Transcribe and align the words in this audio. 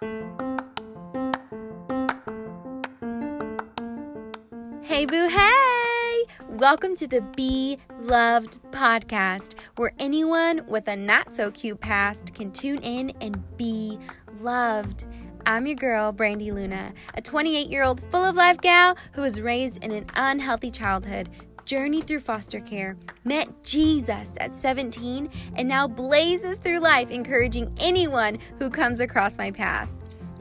Hey, 0.00 0.08
boo, 5.04 5.28
hey! 5.28 6.24
Welcome 6.48 6.96
to 6.96 7.06
the 7.06 7.20
Be 7.36 7.76
Loved 8.00 8.62
podcast, 8.70 9.56
where 9.76 9.92
anyone 9.98 10.64
with 10.66 10.88
a 10.88 10.96
not 10.96 11.34
so 11.34 11.50
cute 11.50 11.82
past 11.82 12.32
can 12.34 12.50
tune 12.50 12.78
in 12.78 13.12
and 13.20 13.44
be 13.58 13.98
loved. 14.38 15.04
I'm 15.44 15.66
your 15.66 15.76
girl, 15.76 16.12
Brandy 16.12 16.50
Luna, 16.50 16.94
a 17.12 17.20
28 17.20 17.68
year 17.68 17.82
old 17.82 18.00
full 18.10 18.24
of 18.24 18.36
life 18.36 18.62
gal 18.62 18.96
who 19.12 19.20
was 19.20 19.42
raised 19.42 19.84
in 19.84 19.92
an 19.92 20.06
unhealthy 20.14 20.70
childhood, 20.70 21.28
journeyed 21.70 22.04
through 22.04 22.18
foster 22.18 22.58
care, 22.58 22.96
met 23.22 23.62
Jesus 23.62 24.36
at 24.40 24.56
17, 24.56 25.30
and 25.54 25.68
now 25.68 25.86
blazes 25.86 26.58
through 26.58 26.80
life 26.80 27.12
encouraging 27.12 27.72
anyone 27.78 28.38
who 28.58 28.68
comes 28.68 28.98
across 28.98 29.38
my 29.38 29.52
path. 29.52 29.88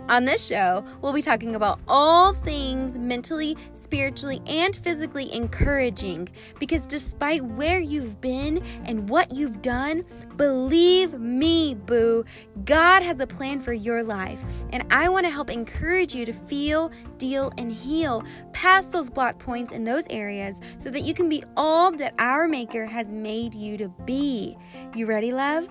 On 0.10 0.26
this 0.26 0.48
show, 0.48 0.84
we'll 1.02 1.14
be 1.14 1.21
talking 1.21 1.54
about 1.54 1.79
all 1.88 2.34
things 2.34 2.97
mentally, 2.97 3.56
spiritually, 3.74 4.42
and 4.47 4.75
physically 4.75 5.32
encouraging 5.32 6.29
because 6.60 6.88
despite 6.88 7.46
where 7.46 7.79
you've 7.79 8.20
been 8.20 8.64
and 8.86 9.07
what 9.07 9.32
you've 9.32 9.61
done, 9.61 10.04
believe 10.36 11.14
me, 11.20 11.75
boo, 11.75 12.25
God 12.65 13.04
has 13.04 13.20
a 13.20 13.28
plan 13.28 13.60
for 13.60 13.71
your 13.71 14.01
life. 14.01 14.43
And 14.71 14.84
I 14.92 15.10
want 15.10 15.28
to 15.28 15.32
help 15.32 15.51
encourage 15.51 16.15
you 16.15 16.26
to 16.26 16.34
feel, 16.34 16.92
deal, 17.20 17.51
and 17.60 17.71
heal 17.71 18.23
past 18.51 18.92
those 18.92 19.12
block 19.12 19.37
points 19.37 19.73
in 19.73 19.84
those 19.84 20.06
areas 20.10 20.60
so 20.79 20.89
that 20.89 21.01
you 21.01 21.14
can 21.14 21.29
be 21.29 21.43
all 21.56 21.92
that 21.92 22.15
our 22.18 22.48
Maker 22.48 22.87
has 22.87 23.12
made 23.12 23.54
you 23.54 23.78
to 23.78 23.89
be. 24.06 24.57
You 24.96 25.06
ready, 25.06 25.32
love? 25.32 25.70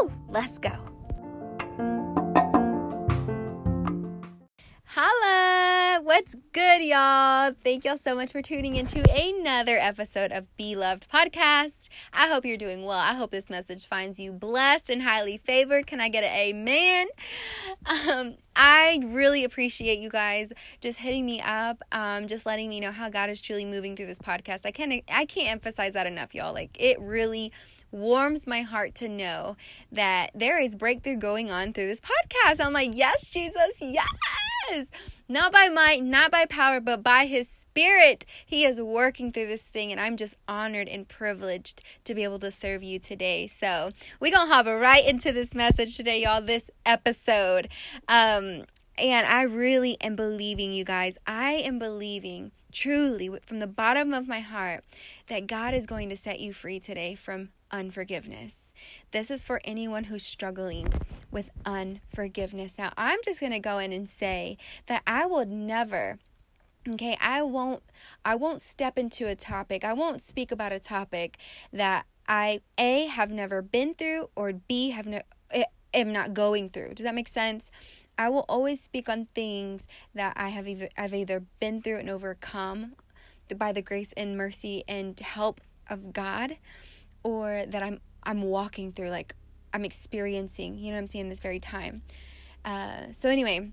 Woo! 0.00 0.10
Let's 0.28 0.56
go. 0.56 0.95
Holla! 4.98 6.00
What's 6.02 6.36
good, 6.52 6.80
y'all? 6.80 7.52
Thank 7.62 7.84
y'all 7.84 7.98
so 7.98 8.14
much 8.14 8.32
for 8.32 8.40
tuning 8.40 8.76
into 8.76 9.04
another 9.14 9.76
episode 9.76 10.32
of 10.32 10.56
Be 10.56 10.74
Loved 10.74 11.06
Podcast. 11.12 11.90
I 12.14 12.28
hope 12.28 12.46
you're 12.46 12.56
doing 12.56 12.82
well. 12.82 12.96
I 12.96 13.12
hope 13.12 13.30
this 13.30 13.50
message 13.50 13.86
finds 13.86 14.18
you 14.18 14.32
blessed 14.32 14.88
and 14.88 15.02
highly 15.02 15.36
favored. 15.36 15.86
Can 15.86 16.00
I 16.00 16.08
get 16.08 16.24
an 16.24 16.34
amen? 16.34 17.08
Um, 17.84 18.36
I 18.56 19.02
really 19.04 19.44
appreciate 19.44 19.98
you 19.98 20.08
guys 20.08 20.54
just 20.80 21.00
hitting 21.00 21.26
me 21.26 21.42
up, 21.42 21.82
um, 21.92 22.26
just 22.26 22.46
letting 22.46 22.70
me 22.70 22.80
know 22.80 22.90
how 22.90 23.10
God 23.10 23.28
is 23.28 23.42
truly 23.42 23.66
moving 23.66 23.96
through 23.96 24.06
this 24.06 24.18
podcast. 24.18 24.64
I 24.64 24.70
can't 24.70 25.04
I 25.12 25.26
can't 25.26 25.50
emphasize 25.50 25.92
that 25.92 26.06
enough, 26.06 26.34
y'all. 26.34 26.54
Like 26.54 26.74
it 26.80 26.98
really 26.98 27.52
warms 27.90 28.46
my 28.46 28.62
heart 28.62 28.94
to 28.94 29.08
know 29.08 29.58
that 29.92 30.30
there 30.34 30.58
is 30.58 30.74
breakthrough 30.74 31.16
going 31.16 31.50
on 31.50 31.74
through 31.74 31.88
this 31.88 32.00
podcast. 32.00 32.64
I'm 32.64 32.72
like, 32.72 32.92
yes, 32.94 33.28
Jesus, 33.28 33.76
yes. 33.80 34.06
Not 35.28 35.52
by 35.52 35.68
might, 35.68 36.02
not 36.02 36.30
by 36.30 36.44
power, 36.46 36.80
but 36.80 37.02
by 37.02 37.26
his 37.26 37.48
spirit. 37.48 38.24
He 38.44 38.64
is 38.64 38.80
working 38.80 39.32
through 39.32 39.48
this 39.48 39.62
thing, 39.62 39.90
and 39.90 40.00
I'm 40.00 40.16
just 40.16 40.36
honored 40.46 40.88
and 40.88 41.08
privileged 41.08 41.82
to 42.04 42.14
be 42.14 42.22
able 42.22 42.38
to 42.40 42.50
serve 42.50 42.82
you 42.82 42.98
today. 42.98 43.46
So, 43.46 43.90
we're 44.20 44.32
going 44.32 44.48
to 44.48 44.54
hop 44.54 44.66
right 44.66 45.04
into 45.04 45.32
this 45.32 45.54
message 45.54 45.96
today, 45.96 46.22
y'all, 46.22 46.40
this 46.40 46.70
episode. 46.84 47.68
Um, 48.08 48.64
and 48.98 49.26
I 49.26 49.42
really 49.42 49.96
am 50.00 50.16
believing, 50.16 50.72
you 50.72 50.84
guys. 50.84 51.18
I 51.26 51.52
am 51.52 51.78
believing 51.78 52.52
truly 52.72 53.30
from 53.46 53.58
the 53.58 53.66
bottom 53.66 54.12
of 54.12 54.28
my 54.28 54.40
heart 54.40 54.84
that 55.28 55.46
God 55.46 55.74
is 55.74 55.86
going 55.86 56.08
to 56.08 56.16
set 56.16 56.40
you 56.40 56.52
free 56.52 56.80
today 56.80 57.14
from 57.14 57.50
unforgiveness. 57.70 58.72
This 59.10 59.30
is 59.30 59.44
for 59.44 59.60
anyone 59.64 60.04
who's 60.04 60.24
struggling 60.24 60.88
with 61.30 61.50
unforgiveness. 61.64 62.78
Now, 62.78 62.92
I'm 62.96 63.18
just 63.24 63.40
going 63.40 63.52
to 63.52 63.58
go 63.58 63.78
in 63.78 63.92
and 63.92 64.08
say 64.08 64.56
that 64.86 65.02
I 65.06 65.26
will 65.26 65.46
never 65.46 66.18
okay, 66.88 67.16
I 67.20 67.42
won't 67.42 67.82
I 68.24 68.36
won't 68.36 68.62
step 68.62 68.96
into 68.96 69.26
a 69.26 69.34
topic. 69.34 69.84
I 69.84 69.92
won't 69.92 70.22
speak 70.22 70.52
about 70.52 70.72
a 70.72 70.78
topic 70.78 71.36
that 71.72 72.06
I 72.28 72.60
A 72.78 73.06
have 73.06 73.30
never 73.30 73.60
been 73.60 73.94
through 73.94 74.30
or 74.36 74.52
B 74.52 74.90
have 74.90 75.06
no 75.06 75.22
am 75.96 76.12
not 76.12 76.34
going 76.34 76.70
through. 76.70 76.94
Does 76.94 77.04
that 77.04 77.14
make 77.14 77.28
sense? 77.28 77.70
I 78.18 78.28
will 78.28 78.44
always 78.48 78.80
speak 78.80 79.08
on 79.08 79.26
things 79.26 79.86
that 80.14 80.34
I 80.36 80.48
have 80.48 80.68
either, 80.68 80.88
I've 80.96 81.14
either 81.14 81.40
been 81.60 81.82
through 81.82 81.98
and 81.98 82.08
overcome 82.08 82.94
by 83.58 83.72
the 83.72 83.82
grace 83.82 84.12
and 84.16 84.36
mercy 84.36 84.84
and 84.88 85.18
help 85.20 85.60
of 85.88 86.12
God 86.12 86.56
or 87.22 87.64
that 87.66 87.82
I'm 87.82 88.00
I'm 88.22 88.42
walking 88.42 88.92
through 88.92 89.10
like 89.10 89.34
I'm 89.72 89.84
experiencing, 89.84 90.78
you 90.78 90.86
know 90.86 90.92
what 90.92 91.02
I'm 91.02 91.06
saying, 91.06 91.28
this 91.28 91.40
very 91.40 91.60
time. 91.60 92.02
Uh, 92.64 93.12
so 93.12 93.28
anyway, 93.28 93.70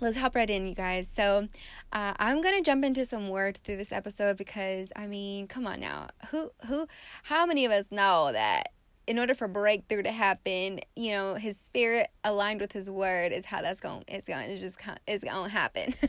let's 0.00 0.18
hop 0.18 0.34
right 0.34 0.48
in, 0.48 0.66
you 0.66 0.74
guys. 0.74 1.08
So 1.12 1.48
uh, 1.92 2.14
I'm 2.18 2.42
gonna 2.42 2.62
jump 2.62 2.84
into 2.84 3.04
some 3.04 3.28
word 3.28 3.56
through 3.56 3.76
this 3.76 3.92
episode 3.92 4.36
because 4.36 4.92
I 4.94 5.06
mean, 5.06 5.48
come 5.48 5.66
on 5.66 5.80
now, 5.80 6.08
who 6.30 6.52
who, 6.66 6.86
how 7.24 7.46
many 7.46 7.64
of 7.64 7.72
us 7.72 7.86
know 7.90 8.30
that 8.32 8.72
in 9.06 9.18
order 9.18 9.34
for 9.34 9.48
breakthrough 9.48 10.02
to 10.02 10.12
happen, 10.12 10.80
you 10.94 11.12
know, 11.12 11.34
his 11.34 11.58
spirit 11.58 12.08
aligned 12.24 12.60
with 12.60 12.72
his 12.72 12.90
word 12.90 13.32
is 13.32 13.46
how 13.46 13.62
that's 13.62 13.80
going. 13.80 14.04
It's 14.08 14.26
going. 14.26 14.50
It's 14.50 14.60
just. 14.60 14.76
It's 15.06 15.24
going 15.24 15.44
to 15.44 15.50
happen. 15.50 15.94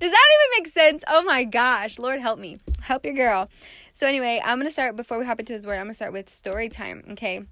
Does 0.00 0.10
that 0.12 0.28
even 0.34 0.64
make 0.64 0.68
sense? 0.72 1.04
Oh 1.08 1.22
my 1.22 1.44
gosh, 1.44 1.98
Lord 1.98 2.20
help 2.20 2.38
me, 2.38 2.58
help 2.80 3.04
your 3.04 3.14
girl. 3.14 3.48
So 3.92 4.06
anyway, 4.06 4.40
I'm 4.44 4.58
gonna 4.58 4.70
start 4.70 4.96
before 4.96 5.18
we 5.18 5.26
hop 5.26 5.40
into 5.40 5.52
his 5.52 5.66
word. 5.66 5.74
I'm 5.74 5.86
gonna 5.86 5.94
start 5.94 6.12
with 6.12 6.30
story 6.30 6.68
time. 6.68 7.02
Okay. 7.10 7.44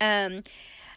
Um, 0.00 0.42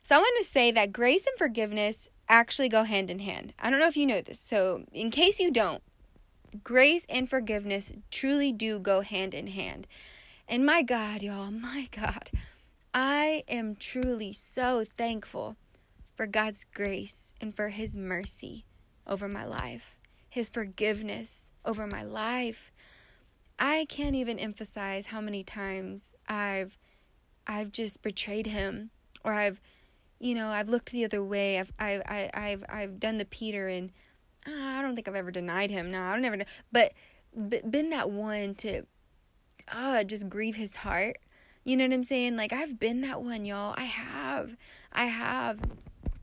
so 0.01 0.15
I 0.15 0.19
want 0.19 0.35
to 0.39 0.51
say 0.51 0.71
that 0.71 0.91
grace 0.91 1.25
and 1.27 1.38
forgiveness 1.38 2.09
actually 2.27 2.69
go 2.69 2.83
hand 2.83 3.11
in 3.11 3.19
hand. 3.19 3.53
I 3.59 3.69
don't 3.69 3.79
know 3.79 3.88
if 3.88 3.97
you 3.97 4.05
know 4.05 4.21
this. 4.21 4.39
So 4.39 4.85
in 4.91 5.11
case 5.11 5.39
you 5.39 5.51
don't, 5.51 5.83
grace 6.63 7.05
and 7.09 7.29
forgiveness 7.29 7.93
truly 8.09 8.51
do 8.51 8.79
go 8.79 9.01
hand 9.01 9.33
in 9.33 9.47
hand. 9.47 9.88
And 10.51 10.65
my 10.65 10.81
God, 10.81 11.21
y'all, 11.21 11.51
my 11.51 11.87
God, 11.91 12.31
I 12.91 13.43
am 13.47 13.75
truly 13.75 14.33
so 14.33 14.83
thankful 14.97 15.57
for 16.15 16.25
God's 16.25 16.65
grace 16.73 17.33
and 17.39 17.55
for 17.55 17.69
His 17.69 17.95
mercy 17.95 18.65
over 19.05 19.27
my 19.27 19.45
life, 19.45 19.95
His 20.27 20.49
forgiveness 20.49 21.51
over 21.63 21.85
my 21.85 22.01
life. 22.01 22.71
I 23.59 23.85
can't 23.89 24.15
even 24.15 24.39
emphasize 24.39 25.07
how 25.07 25.21
many 25.21 25.43
times 25.43 26.15
I've 26.27 26.79
I've 27.45 27.71
just 27.71 28.01
betrayed 28.01 28.47
him 28.47 28.89
or 29.23 29.33
I've 29.33 29.61
you 30.19 30.33
know, 30.33 30.47
I've 30.47 30.67
looked 30.67 30.91
the 30.91 31.05
other 31.05 31.23
way. 31.23 31.59
I've 31.59 31.71
I've 31.77 32.01
I, 32.07 32.31
I've 32.33 32.65
I've 32.67 32.99
done 32.99 33.19
the 33.19 33.25
Peter 33.25 33.67
and 33.67 33.91
uh, 34.47 34.51
I 34.51 34.81
don't 34.81 34.95
think 34.95 35.07
I've 35.07 35.13
ever 35.13 35.29
denied 35.29 35.69
him. 35.69 35.91
No, 35.91 36.01
I 36.01 36.15
don't 36.15 36.25
ever 36.25 36.43
but, 36.71 36.93
but 37.35 37.69
been 37.69 37.91
that 37.91 38.09
one 38.09 38.55
to 38.55 38.88
uh 39.74 40.03
just 40.03 40.30
grieve 40.30 40.56
his 40.56 40.78
heart. 40.78 41.18
You 41.63 41.78
know 41.78 41.85
what 41.85 41.94
I'm 41.94 42.03
saying? 42.03 42.35
Like 42.35 42.53
I've 42.53 42.80
been 42.80 43.02
that 43.02 43.22
one, 43.22 43.46
y'all. 43.46 43.74
I 43.78 43.84
have. 43.84 44.56
I 44.91 45.06
have. 45.06 45.59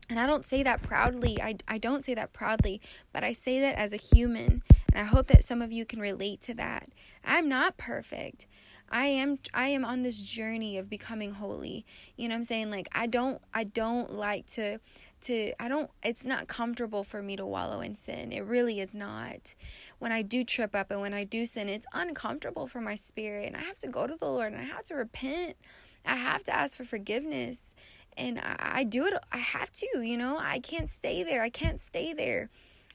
And 0.08 0.20
I 0.20 0.26
don't 0.26 0.46
say 0.46 0.62
that 0.62 0.82
proudly. 0.82 1.40
I, 1.42 1.56
I 1.66 1.78
don't 1.78 2.04
say 2.04 2.14
that 2.14 2.32
proudly, 2.32 2.80
but 3.12 3.24
I 3.24 3.32
say 3.32 3.60
that 3.60 3.76
as 3.76 3.92
a 3.92 3.96
human. 3.96 4.62
And 4.92 5.00
I 5.00 5.04
hope 5.04 5.26
that 5.28 5.44
some 5.44 5.60
of 5.60 5.72
you 5.72 5.84
can 5.84 6.00
relate 6.00 6.40
to 6.42 6.54
that. 6.54 6.88
I'm 7.24 7.48
not 7.48 7.76
perfect. 7.76 8.46
I 8.88 9.06
am 9.06 9.40
I 9.52 9.68
am 9.68 9.84
on 9.84 10.02
this 10.02 10.20
journey 10.20 10.78
of 10.78 10.88
becoming 10.88 11.32
holy. 11.32 11.84
You 12.16 12.28
know 12.28 12.34
what 12.34 12.40
I'm 12.40 12.44
saying? 12.44 12.70
Like 12.70 12.88
I 12.92 13.06
don't 13.06 13.42
I 13.52 13.64
don't 13.64 14.14
like 14.14 14.46
to 14.52 14.78
to 15.26 15.52
I 15.62 15.68
don't 15.68 15.90
it's 16.02 16.26
not 16.26 16.48
comfortable 16.48 17.04
for 17.04 17.22
me 17.22 17.36
to 17.36 17.46
wallow 17.46 17.80
in 17.80 17.94
sin. 17.94 18.32
It 18.32 18.44
really 18.44 18.80
is 18.80 18.94
not. 18.94 19.54
When 19.98 20.12
I 20.12 20.22
do 20.22 20.44
trip 20.44 20.74
up 20.74 20.90
and 20.90 21.00
when 21.00 21.14
I 21.14 21.24
do 21.24 21.46
sin, 21.46 21.68
it's 21.68 21.86
uncomfortable 21.92 22.66
for 22.66 22.80
my 22.80 22.94
spirit 22.94 23.46
and 23.46 23.56
I 23.56 23.60
have 23.60 23.78
to 23.80 23.88
go 23.88 24.06
to 24.06 24.16
the 24.16 24.26
Lord 24.26 24.52
and 24.52 24.60
I 24.60 24.64
have 24.64 24.84
to 24.84 24.94
repent. 24.94 25.56
I 26.04 26.16
have 26.16 26.44
to 26.44 26.54
ask 26.54 26.76
for 26.76 26.84
forgiveness. 26.84 27.74
And 28.16 28.38
I, 28.38 28.56
I 28.58 28.84
do 28.84 29.06
it 29.06 29.14
I 29.32 29.38
have 29.38 29.72
to, 29.72 30.02
you 30.02 30.16
know. 30.16 30.38
I 30.38 30.58
can't 30.58 30.90
stay 30.90 31.22
there. 31.22 31.42
I 31.42 31.50
can't 31.50 31.78
stay 31.78 32.12
there. 32.12 32.48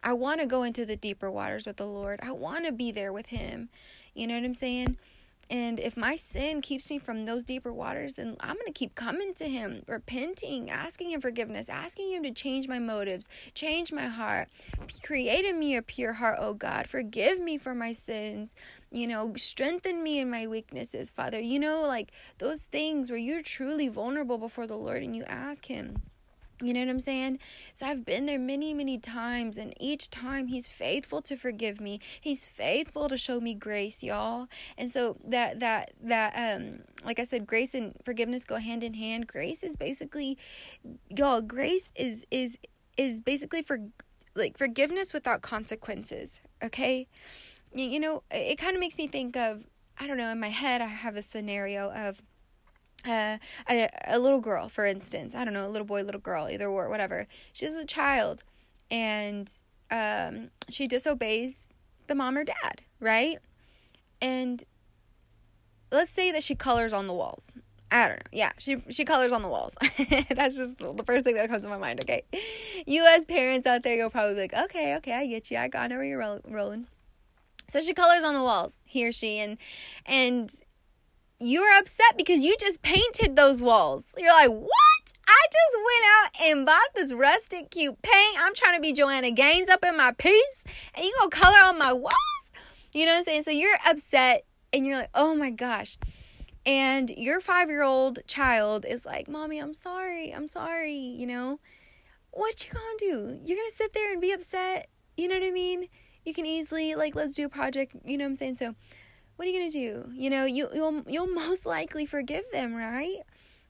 I 0.03 0.13
want 0.13 0.41
to 0.41 0.47
go 0.47 0.63
into 0.63 0.85
the 0.85 0.95
deeper 0.95 1.29
waters 1.29 1.67
with 1.67 1.77
the 1.77 1.85
Lord. 1.85 2.19
I 2.23 2.31
want 2.31 2.65
to 2.65 2.71
be 2.71 2.91
there 2.91 3.13
with 3.13 3.27
him. 3.27 3.69
You 4.15 4.27
know 4.27 4.35
what 4.35 4.45
I'm 4.45 4.55
saying? 4.55 4.97
And 5.51 5.81
if 5.81 5.97
my 5.97 6.15
sin 6.15 6.61
keeps 6.61 6.89
me 6.89 6.97
from 6.97 7.25
those 7.25 7.43
deeper 7.43 7.73
waters, 7.73 8.13
then 8.13 8.37
I'm 8.39 8.55
going 8.55 8.67
to 8.67 8.71
keep 8.71 8.95
coming 8.95 9.33
to 9.33 9.49
Him, 9.49 9.83
repenting, 9.85 10.69
asking 10.69 11.09
Him 11.09 11.19
forgiveness, 11.19 11.67
asking 11.67 12.13
Him 12.13 12.23
to 12.23 12.31
change 12.31 12.69
my 12.69 12.79
motives, 12.79 13.27
change 13.53 13.91
my 13.91 14.07
heart, 14.07 14.47
create 15.03 15.43
in 15.43 15.59
me 15.59 15.75
a 15.75 15.81
pure 15.81 16.13
heart, 16.13 16.37
oh 16.39 16.53
God. 16.53 16.87
Forgive 16.87 17.41
me 17.41 17.57
for 17.57 17.75
my 17.75 17.91
sins, 17.91 18.55
you 18.93 19.05
know, 19.05 19.33
strengthen 19.35 20.01
me 20.01 20.19
in 20.19 20.31
my 20.31 20.47
weaknesses, 20.47 21.09
Father. 21.09 21.41
You 21.41 21.59
know, 21.59 21.81
like 21.81 22.13
those 22.37 22.61
things 22.61 23.09
where 23.09 23.19
you're 23.19 23.43
truly 23.43 23.89
vulnerable 23.89 24.37
before 24.37 24.67
the 24.67 24.77
Lord 24.77 25.03
and 25.03 25.13
you 25.17 25.25
ask 25.25 25.65
Him. 25.65 26.01
You 26.61 26.73
know 26.73 26.81
what 26.81 26.89
I'm 26.89 26.99
saying? 26.99 27.39
So 27.73 27.87
I've 27.87 28.05
been 28.05 28.25
there 28.25 28.39
many, 28.39 28.73
many 28.73 28.97
times, 28.97 29.57
and 29.57 29.73
each 29.79 30.09
time 30.09 30.47
He's 30.47 30.67
faithful 30.67 31.21
to 31.23 31.35
forgive 31.35 31.81
me. 31.81 31.99
He's 32.19 32.47
faithful 32.47 33.09
to 33.09 33.17
show 33.17 33.39
me 33.39 33.53
grace, 33.53 34.03
y'all. 34.03 34.47
And 34.77 34.91
so 34.91 35.17
that 35.25 35.59
that 35.59 35.91
that 36.01 36.33
um, 36.35 36.81
like 37.03 37.19
I 37.19 37.23
said, 37.23 37.47
grace 37.47 37.73
and 37.73 37.95
forgiveness 38.03 38.45
go 38.45 38.57
hand 38.57 38.83
in 38.83 38.93
hand. 38.93 39.27
Grace 39.27 39.63
is 39.63 39.75
basically, 39.75 40.37
y'all. 41.09 41.41
Grace 41.41 41.89
is 41.95 42.25
is 42.31 42.57
is 42.97 43.19
basically 43.19 43.61
for 43.61 43.79
like 44.35 44.57
forgiveness 44.57 45.13
without 45.13 45.41
consequences, 45.41 46.39
okay? 46.63 47.07
You, 47.73 47.85
you 47.85 47.99
know, 47.99 48.23
it, 48.31 48.51
it 48.53 48.57
kind 48.57 48.75
of 48.75 48.79
makes 48.79 48.97
me 48.97 49.07
think 49.07 49.35
of 49.35 49.65
I 49.99 50.07
don't 50.07 50.17
know, 50.17 50.29
in 50.29 50.39
my 50.39 50.49
head 50.49 50.81
I 50.81 50.87
have 50.87 51.15
a 51.15 51.21
scenario 51.21 51.91
of 51.91 52.21
uh, 53.07 53.37
a, 53.69 53.89
a 54.07 54.19
little 54.19 54.39
girl, 54.39 54.69
for 54.69 54.85
instance, 54.85 55.35
I 55.35 55.43
don't 55.43 55.53
know, 55.53 55.65
a 55.65 55.69
little 55.69 55.87
boy, 55.87 56.03
little 56.03 56.21
girl, 56.21 56.47
either 56.49 56.67
or, 56.67 56.89
whatever. 56.89 57.27
She's 57.53 57.73
a 57.73 57.85
child 57.85 58.43
and 58.89 59.51
um, 59.89 60.49
she 60.69 60.87
disobeys 60.87 61.73
the 62.07 62.15
mom 62.15 62.37
or 62.37 62.43
dad, 62.43 62.81
right? 62.99 63.39
And 64.21 64.63
let's 65.91 66.11
say 66.11 66.31
that 66.31 66.43
she 66.43 66.55
colors 66.55 66.93
on 66.93 67.07
the 67.07 67.13
walls. 67.13 67.51
I 67.91 68.07
don't 68.07 68.17
know. 68.17 68.29
Yeah, 68.31 68.51
she 68.57 68.77
she 68.89 69.03
colors 69.03 69.33
on 69.33 69.41
the 69.41 69.49
walls. 69.49 69.73
That's 70.29 70.57
just 70.57 70.77
the 70.77 71.03
first 71.05 71.25
thing 71.25 71.35
that 71.35 71.49
comes 71.49 71.63
to 71.63 71.69
my 71.69 71.77
mind. 71.77 71.99
Okay, 71.99 72.23
you 72.85 73.05
as 73.05 73.25
parents 73.25 73.67
out 73.67 73.83
there, 73.83 73.95
you'll 73.95 74.09
probably 74.09 74.35
be 74.35 74.41
like, 74.41 74.53
okay, 74.53 74.95
okay, 74.95 75.11
I 75.11 75.27
get 75.27 75.51
you. 75.51 75.57
I 75.57 75.67
got 75.67 75.89
know 75.89 75.97
where 75.97 76.05
you're 76.05 76.39
rolling. 76.45 76.87
So 77.67 77.81
she 77.81 77.93
colors 77.93 78.23
on 78.23 78.33
the 78.33 78.41
walls. 78.41 78.73
He 78.85 79.05
or 79.05 79.11
she, 79.11 79.39
and 79.39 79.57
and 80.05 80.53
you're 81.41 81.77
upset 81.77 82.17
because 82.17 82.43
you 82.43 82.55
just 82.59 82.81
painted 82.81 83.35
those 83.35 83.61
walls. 83.61 84.03
You're 84.17 84.33
like, 84.33 84.49
what? 84.49 84.69
I 85.27 85.45
just 85.51 85.77
went 85.77 86.45
out 86.45 86.49
and 86.49 86.65
bought 86.65 86.93
this 86.93 87.13
rustic 87.13 87.71
cute 87.71 88.01
paint. 88.01 88.37
I'm 88.39 88.53
trying 88.53 88.77
to 88.77 88.81
be 88.81 88.93
Joanna 88.93 89.31
Gaines 89.31 89.69
up 89.69 89.83
in 89.85 89.97
my 89.97 90.11
piece, 90.11 90.63
and 90.93 91.05
you 91.05 91.13
gonna 91.19 91.29
color 91.29 91.57
on 91.63 91.77
my 91.77 91.93
walls? 91.93 92.13
You 92.93 93.05
know 93.05 93.13
what 93.13 93.19
I'm 93.19 93.23
saying? 93.23 93.43
So 93.43 93.51
you're 93.51 93.77
upset, 93.85 94.45
and 94.73 94.85
you're 94.85 94.97
like, 94.97 95.09
oh 95.13 95.35
my 95.35 95.49
gosh 95.49 95.97
and 96.65 97.09
your 97.11 97.39
five 97.39 97.69
year 97.69 97.81
old 97.81 98.19
child 98.27 98.85
is 98.85 99.05
like, 99.05 99.27
Mommy, 99.27 99.59
I'm 99.59 99.73
sorry, 99.73 100.31
I'm 100.31 100.47
sorry, 100.47 100.93
you 100.93 101.25
know, 101.25 101.59
what 102.31 102.65
you 102.65 102.71
gonna 102.71 102.85
do? 102.99 103.39
You're 103.43 103.57
gonna 103.57 103.71
sit 103.75 103.93
there 103.93 104.11
and 104.11 104.21
be 104.21 104.31
upset, 104.31 104.89
you 105.17 105.27
know 105.27 105.35
what 105.35 105.47
I 105.47 105.51
mean? 105.51 105.87
You 106.23 106.33
can 106.33 106.45
easily 106.45 106.95
like 106.95 107.15
let's 107.15 107.33
do 107.33 107.45
a 107.45 107.49
project, 107.49 107.95
you 108.05 108.17
know 108.17 108.25
what 108.25 108.31
I'm 108.31 108.37
saying? 108.37 108.57
So 108.57 108.75
what 109.41 109.47
are 109.47 109.51
you 109.53 109.59
gonna 109.59 109.71
do? 109.71 110.11
You 110.13 110.29
know, 110.29 110.45
you 110.45 110.69
you'll 110.71 111.01
you'll 111.07 111.25
most 111.33 111.65
likely 111.65 112.05
forgive 112.05 112.43
them, 112.51 112.75
right? 112.75 113.21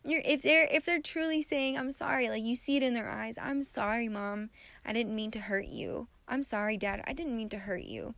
You're 0.03 0.21
if 0.25 0.41
they're 0.41 0.67
if 0.69 0.83
they're 0.83 0.99
truly 0.99 1.41
saying, 1.41 1.77
I'm 1.77 1.93
sorry, 1.93 2.27
like 2.27 2.43
you 2.43 2.57
see 2.57 2.75
it 2.75 2.83
in 2.83 2.93
their 2.93 3.09
eyes, 3.09 3.37
I'm 3.41 3.63
sorry, 3.63 4.09
mom. 4.09 4.49
I 4.85 4.91
didn't 4.91 5.15
mean 5.15 5.31
to 5.31 5.39
hurt 5.39 5.67
you. 5.67 6.09
I'm 6.27 6.43
sorry, 6.43 6.75
dad. 6.75 7.01
I 7.07 7.13
didn't 7.13 7.37
mean 7.37 7.47
to 7.47 7.59
hurt 7.59 7.83
you. 7.83 8.15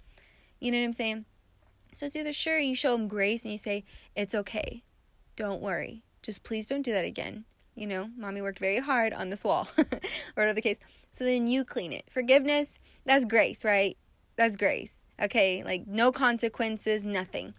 You 0.60 0.72
know 0.72 0.80
what 0.80 0.86
I'm 0.86 0.94
saying? 0.94 1.26
So 1.94 2.08
it's 2.08 2.16
either 2.16 2.34
sure 2.34 2.58
you 2.58 2.74
show 2.74 2.98
them 2.98 3.08
grace 3.08 3.44
and 3.44 3.52
you 3.52 3.60
say, 3.60 3.86
It's 4.16 4.34
okay. 4.34 4.82
Don't 5.36 5.62
worry. 5.62 6.02
Just 6.24 6.44
please 6.44 6.68
don't 6.68 6.82
do 6.82 6.92
that 6.94 7.06
again. 7.06 7.46
You 7.76 7.86
know, 7.86 8.10
mommy 8.18 8.42
worked 8.42 8.58
very 8.58 8.80
hard 8.80 9.14
on 9.14 9.30
this 9.30 9.44
wall, 9.44 9.68
or 9.78 9.86
whatever 10.34 10.56
the 10.56 10.62
case. 10.64 10.80
So 11.12 11.24
then 11.24 11.46
you 11.46 11.64
clean 11.66 11.94
it. 11.94 12.06
Forgiveness, 12.10 12.80
that's 13.06 13.26
grace, 13.26 13.64
right? 13.64 13.96
That's 14.38 14.56
grace. 14.56 15.03
Okay, 15.22 15.64
like 15.64 15.88
no 15.88 16.12
consequences, 16.12 17.04
nothing. 17.04 17.54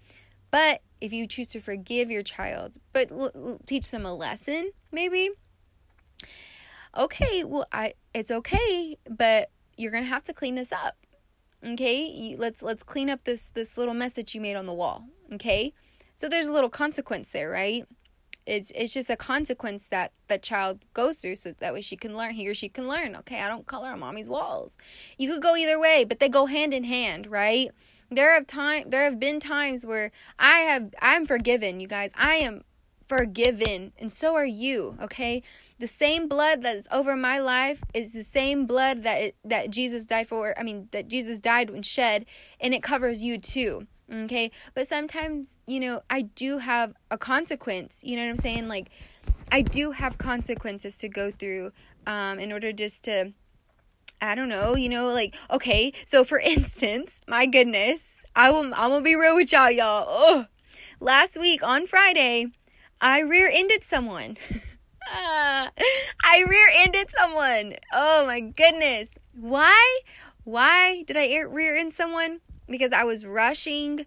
But 0.51 0.83
if 1.01 1.13
you 1.13 1.27
choose 1.27 1.49
to 1.49 1.61
forgive 1.61 2.11
your 2.11 2.23
child, 2.23 2.77
but 2.93 3.11
l- 3.11 3.31
l- 3.35 3.61
teach 3.67 3.91
them 3.91 4.07
a 4.07 4.15
lesson, 4.15 4.71
maybe. 4.93 5.31
Okay, 6.97 7.45
well, 7.45 7.67
I 7.73 7.95
it's 8.13 8.31
okay, 8.31 8.97
but 9.09 9.51
you're 9.77 9.93
gonna 9.93 10.05
have 10.07 10.25
to 10.25 10.33
clean 10.33 10.55
this 10.55 10.73
up 10.73 10.97
okay 11.67 12.07
you, 12.07 12.37
let's 12.37 12.63
let's 12.63 12.83
clean 12.83 13.09
up 13.09 13.25
this 13.25 13.49
this 13.55 13.77
little 13.77 13.95
mess 13.95 14.13
that 14.13 14.35
you 14.35 14.41
made 14.41 14.57
on 14.57 14.67
the 14.67 14.73
wall 14.73 15.05
okay 15.33 15.73
so 16.15 16.29
there's 16.29 16.47
a 16.47 16.53
little 16.53 16.71
consequence 16.71 17.31
there 17.31 17.51
right 17.51 17.87
it's 18.47 18.71
it's 18.75 18.93
just 18.93 19.11
a 19.11 19.17
consequence 19.17 19.87
that 19.87 20.13
that 20.29 20.43
child 20.43 20.81
goes 20.93 21.17
through 21.17 21.37
so 21.37 21.53
that 21.53 21.73
way 21.73 21.81
she 21.81 21.97
can 21.97 22.17
learn 22.17 22.35
he 22.35 22.49
or 22.49 22.55
she 22.55 22.69
can 22.69 22.87
learn 22.87 23.17
okay 23.17 23.41
i 23.41 23.49
don't 23.49 23.67
color 23.67 23.89
on 23.89 24.01
mommy's 24.01 24.29
walls 24.29 24.77
you 25.19 25.31
could 25.31 25.43
go 25.43 25.57
either 25.57 25.79
way 25.79 26.05
but 26.05 26.21
they 26.21 26.29
go 26.29 26.47
hand 26.47 26.75
in 26.75 26.85
hand 26.85 27.27
right 27.27 27.71
there 28.11 28.35
have 28.35 28.47
time 28.47 28.91
there 28.91 29.05
have 29.05 29.19
been 29.19 29.41
times 29.41 29.85
where 29.87 30.11
i 30.39 30.59
have 30.61 30.95
i'm 31.01 31.27
forgiven 31.27 31.81
you 31.81 31.89
guys 31.89 32.11
i 32.17 32.35
am 32.35 32.63
forgiven 33.07 33.93
and 33.99 34.13
so 34.13 34.35
are 34.35 34.47
you 34.47 34.97
okay 35.01 35.43
the 35.79 35.89
same 35.89 36.29
blood 36.29 36.63
that 36.63 36.77
is 36.77 36.89
over 36.93 37.17
my 37.17 37.39
life 37.39 37.83
is 37.93 38.13
the 38.13 38.23
same 38.23 38.65
blood 38.65 39.03
that 39.03 39.21
it, 39.21 39.37
that 39.45 39.71
Jesus 39.71 40.07
died 40.07 40.29
for. 40.29 40.59
I 40.59 40.63
mean, 40.63 40.89
that 40.93 41.09
Jesus 41.09 41.39
died 41.39 41.69
and 41.69 41.85
shed, 41.85 42.27
and 42.61 42.73
it 42.73 42.83
covers 42.83 43.25
you 43.25 43.39
too. 43.39 43.87
Okay, 44.13 44.51
but 44.75 44.87
sometimes 44.87 45.59
you 45.67 45.81
know 45.81 46.03
I 46.11 46.23
do 46.23 46.59
have 46.59 46.95
a 47.11 47.19
consequence. 47.19 48.03
You 48.05 48.17
know 48.17 48.25
what 48.25 48.31
I'm 48.31 48.37
saying? 48.37 48.69
Like, 48.69 48.91
I 49.51 49.63
do 49.63 49.93
have 49.93 50.19
consequences 50.19 50.99
to 50.99 51.09
go 51.09 51.31
through 51.31 51.73
um, 52.07 52.39
in 52.39 52.53
order 52.53 52.73
just 52.73 53.05
to. 53.05 53.33
I 54.21 54.35
don't 54.35 54.49
know, 54.49 54.75
you 54.75 54.89
know, 54.89 55.13
like 55.13 55.35
okay. 55.51 55.93
So 56.07 56.25
for 56.25 56.39
instance, 56.55 57.21
my 57.27 57.47
goodness, 57.47 58.25
I 58.37 58.51
will. 58.51 58.65
I'm 58.65 58.91
gonna 58.91 59.03
be 59.03 59.17
real 59.17 59.37
with 59.37 59.53
y'all, 59.53 59.71
y'all. 59.71 60.07
Oh, 60.09 60.47
last 61.01 61.39
week 61.39 61.63
on 61.63 61.87
Friday, 61.87 62.47
I 63.01 63.21
rear-ended 63.21 63.85
someone. 63.85 64.37
I 65.07 66.45
rear-ended 66.49 67.11
someone. 67.11 67.75
Oh 67.93 68.27
my 68.27 68.41
goodness. 68.41 69.19
Why? 69.35 70.01
Why 70.45 71.03
did 71.03 71.17
I 71.17 71.39
rear-end 71.41 71.95
someone? 71.95 72.41
Because 72.69 72.93
I 72.93 73.05
was 73.05 73.27
rushing 73.27 74.07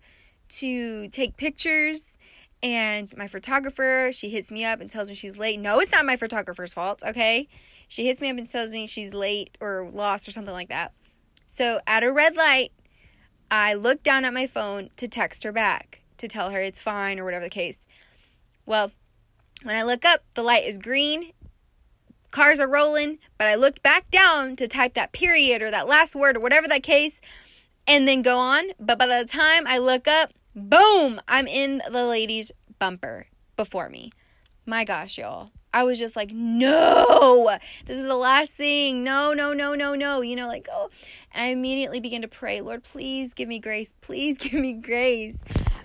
to 0.49 1.09
take 1.09 1.37
pictures 1.37 2.17
and 2.63 3.15
my 3.15 3.27
photographer, 3.27 4.09
she 4.11 4.29
hits 4.29 4.51
me 4.51 4.65
up 4.65 4.81
and 4.81 4.89
tells 4.89 5.09
me 5.09 5.15
she's 5.15 5.37
late. 5.37 5.59
No, 5.59 5.79
it's 5.79 5.91
not 5.91 6.05
my 6.05 6.15
photographer's 6.15 6.73
fault, 6.73 7.03
okay? 7.05 7.47
She 7.87 8.07
hits 8.07 8.19
me 8.19 8.29
up 8.29 8.37
and 8.37 8.47
tells 8.47 8.71
me 8.71 8.87
she's 8.87 9.13
late 9.13 9.57
or 9.61 9.89
lost 9.93 10.27
or 10.27 10.31
something 10.31 10.53
like 10.53 10.69
that. 10.69 10.91
So, 11.45 11.79
at 11.87 12.03
a 12.03 12.11
red 12.11 12.35
light, 12.35 12.71
I 13.49 13.73
look 13.73 14.03
down 14.03 14.25
at 14.25 14.33
my 14.33 14.47
phone 14.47 14.89
to 14.97 15.07
text 15.07 15.43
her 15.43 15.51
back 15.51 16.01
to 16.17 16.27
tell 16.27 16.49
her 16.49 16.61
it's 16.61 16.81
fine 16.81 17.19
or 17.19 17.23
whatever 17.23 17.45
the 17.45 17.49
case. 17.49 17.85
Well, 18.65 18.91
when 19.63 19.75
I 19.75 19.83
look 19.83 20.03
up, 20.03 20.23
the 20.35 20.43
light 20.43 20.65
is 20.65 20.77
green. 20.77 21.31
Cars 22.31 22.59
are 22.59 22.69
rolling, 22.69 23.19
but 23.37 23.47
I 23.47 23.55
looked 23.55 23.81
back 23.81 24.11
down 24.11 24.55
to 24.57 24.67
type 24.67 24.93
that 24.95 25.13
period 25.13 25.61
or 25.61 25.71
that 25.71 25.87
last 25.87 26.15
word 26.15 26.35
or 26.35 26.39
whatever 26.41 26.67
that 26.67 26.83
case 26.83 27.21
and 27.87 28.07
then 28.07 28.21
go 28.21 28.37
on. 28.37 28.65
But 28.79 28.99
by 28.99 29.07
the 29.07 29.25
time 29.25 29.65
I 29.65 29.77
look 29.77 30.07
up, 30.07 30.33
boom, 30.55 31.21
I'm 31.27 31.47
in 31.47 31.81
the 31.89 32.05
lady's 32.05 32.51
bumper 32.79 33.27
before 33.55 33.89
me. 33.89 34.11
My 34.65 34.83
gosh, 34.83 35.17
y'all. 35.17 35.51
I 35.73 35.83
was 35.83 35.99
just 35.99 36.15
like, 36.15 36.31
no, 36.31 37.57
this 37.85 37.97
is 37.97 38.07
the 38.07 38.15
last 38.15 38.51
thing. 38.51 39.03
No, 39.03 39.33
no, 39.33 39.53
no, 39.53 39.75
no, 39.75 39.95
no. 39.95 40.21
You 40.21 40.35
know, 40.35 40.47
like, 40.47 40.67
oh. 40.71 40.89
And 41.33 41.43
I 41.45 41.47
immediately 41.49 41.99
began 41.99 42.21
to 42.21 42.27
pray, 42.27 42.61
Lord, 42.61 42.83
please 42.83 43.33
give 43.33 43.47
me 43.47 43.59
grace. 43.59 43.93
Please 44.01 44.37
give 44.39 44.53
me 44.53 44.73
grace. 44.73 45.37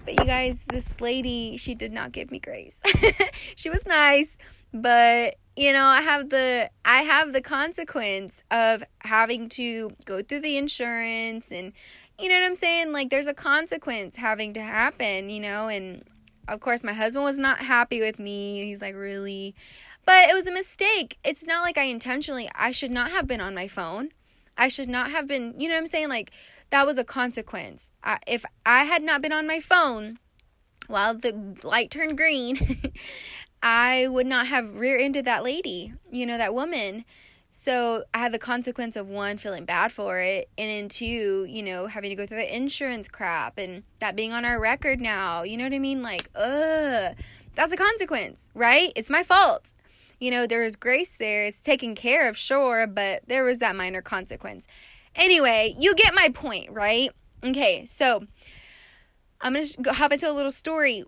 But 0.04 0.18
you 0.18 0.24
guys, 0.24 0.64
this 0.68 1.00
lady, 1.00 1.56
she 1.56 1.74
did 1.74 1.92
not 1.92 2.12
give 2.12 2.30
me 2.30 2.38
grace. 2.38 2.80
she 3.56 3.70
was 3.70 3.86
nice, 3.86 4.38
but 4.72 5.36
you 5.56 5.72
know, 5.72 5.84
I 5.84 6.00
have 6.00 6.30
the 6.30 6.70
I 6.84 7.02
have 7.02 7.32
the 7.32 7.42
consequence 7.42 8.42
of 8.50 8.84
having 9.00 9.48
to 9.50 9.92
go 10.04 10.22
through 10.22 10.40
the 10.40 10.56
insurance 10.56 11.52
and 11.52 11.72
you 12.18 12.28
know 12.28 12.36
what 12.36 12.46
I'm 12.46 12.54
saying? 12.54 12.92
Like 12.92 13.10
there's 13.10 13.26
a 13.26 13.34
consequence 13.34 14.16
having 14.16 14.54
to 14.54 14.62
happen, 14.62 15.30
you 15.30 15.40
know, 15.40 15.68
and 15.68 16.04
of 16.48 16.60
course 16.60 16.84
my 16.84 16.92
husband 16.92 17.24
was 17.24 17.38
not 17.38 17.60
happy 17.60 18.00
with 18.00 18.18
me. 18.18 18.64
He's 18.64 18.80
like, 18.80 18.94
"Really?" 18.94 19.54
But 20.04 20.28
it 20.28 20.34
was 20.34 20.46
a 20.46 20.52
mistake. 20.52 21.18
It's 21.24 21.46
not 21.46 21.62
like 21.62 21.78
I 21.78 21.84
intentionally 21.84 22.50
I 22.54 22.70
should 22.72 22.90
not 22.90 23.10
have 23.10 23.26
been 23.26 23.40
on 23.40 23.54
my 23.54 23.68
phone. 23.68 24.10
I 24.56 24.68
should 24.68 24.88
not 24.88 25.10
have 25.10 25.26
been, 25.26 25.54
you 25.58 25.68
know 25.68 25.74
what 25.74 25.80
I'm 25.80 25.86
saying? 25.86 26.08
Like 26.08 26.32
that 26.70 26.86
was 26.86 26.98
a 26.98 27.04
consequence. 27.04 27.90
I, 28.02 28.18
if 28.26 28.44
I 28.64 28.84
had 28.84 29.02
not 29.02 29.22
been 29.22 29.32
on 29.32 29.46
my 29.46 29.60
phone 29.60 30.18
while 30.86 31.14
the 31.14 31.56
light 31.62 31.90
turned 31.90 32.16
green, 32.16 32.92
I 33.62 34.08
would 34.08 34.26
not 34.26 34.48
have 34.48 34.74
rear 34.74 34.98
ended 34.98 35.24
that 35.24 35.44
lady, 35.44 35.94
you 36.10 36.26
know, 36.26 36.36
that 36.36 36.54
woman. 36.54 37.04
So 37.54 38.04
I 38.14 38.18
had 38.18 38.32
the 38.32 38.38
consequence 38.38 38.96
of 38.96 39.08
one, 39.08 39.36
feeling 39.36 39.66
bad 39.66 39.92
for 39.92 40.20
it, 40.20 40.48
and 40.56 40.70
then 40.70 40.88
two, 40.88 41.44
you 41.44 41.62
know, 41.62 41.86
having 41.86 42.08
to 42.10 42.16
go 42.16 42.26
through 42.26 42.38
the 42.38 42.56
insurance 42.56 43.08
crap 43.08 43.58
and 43.58 43.82
that 44.00 44.16
being 44.16 44.32
on 44.32 44.44
our 44.44 44.58
record 44.58 45.00
now. 45.00 45.42
You 45.42 45.58
know 45.58 45.64
what 45.64 45.74
I 45.74 45.78
mean? 45.78 46.02
Like, 46.02 46.30
ugh, 46.34 47.14
that's 47.54 47.72
a 47.72 47.76
consequence, 47.76 48.48
right? 48.54 48.90
It's 48.96 49.10
my 49.10 49.22
fault. 49.22 49.74
You 50.18 50.30
know, 50.30 50.46
there 50.46 50.64
is 50.64 50.76
grace 50.76 51.14
there. 51.14 51.44
It's 51.44 51.62
taken 51.62 51.94
care 51.94 52.28
of, 52.28 52.38
sure, 52.38 52.86
but 52.86 53.22
there 53.26 53.44
was 53.44 53.58
that 53.58 53.76
minor 53.76 54.00
consequence. 54.00 54.66
Anyway, 55.14 55.74
you 55.78 55.94
get 55.94 56.14
my 56.14 56.30
point, 56.30 56.70
right? 56.70 57.10
Okay, 57.44 57.84
so 57.84 58.24
I'm 59.40 59.52
going 59.52 59.66
to 59.66 59.92
hop 59.92 60.12
into 60.12 60.30
a 60.30 60.32
little 60.32 60.52
story. 60.52 61.04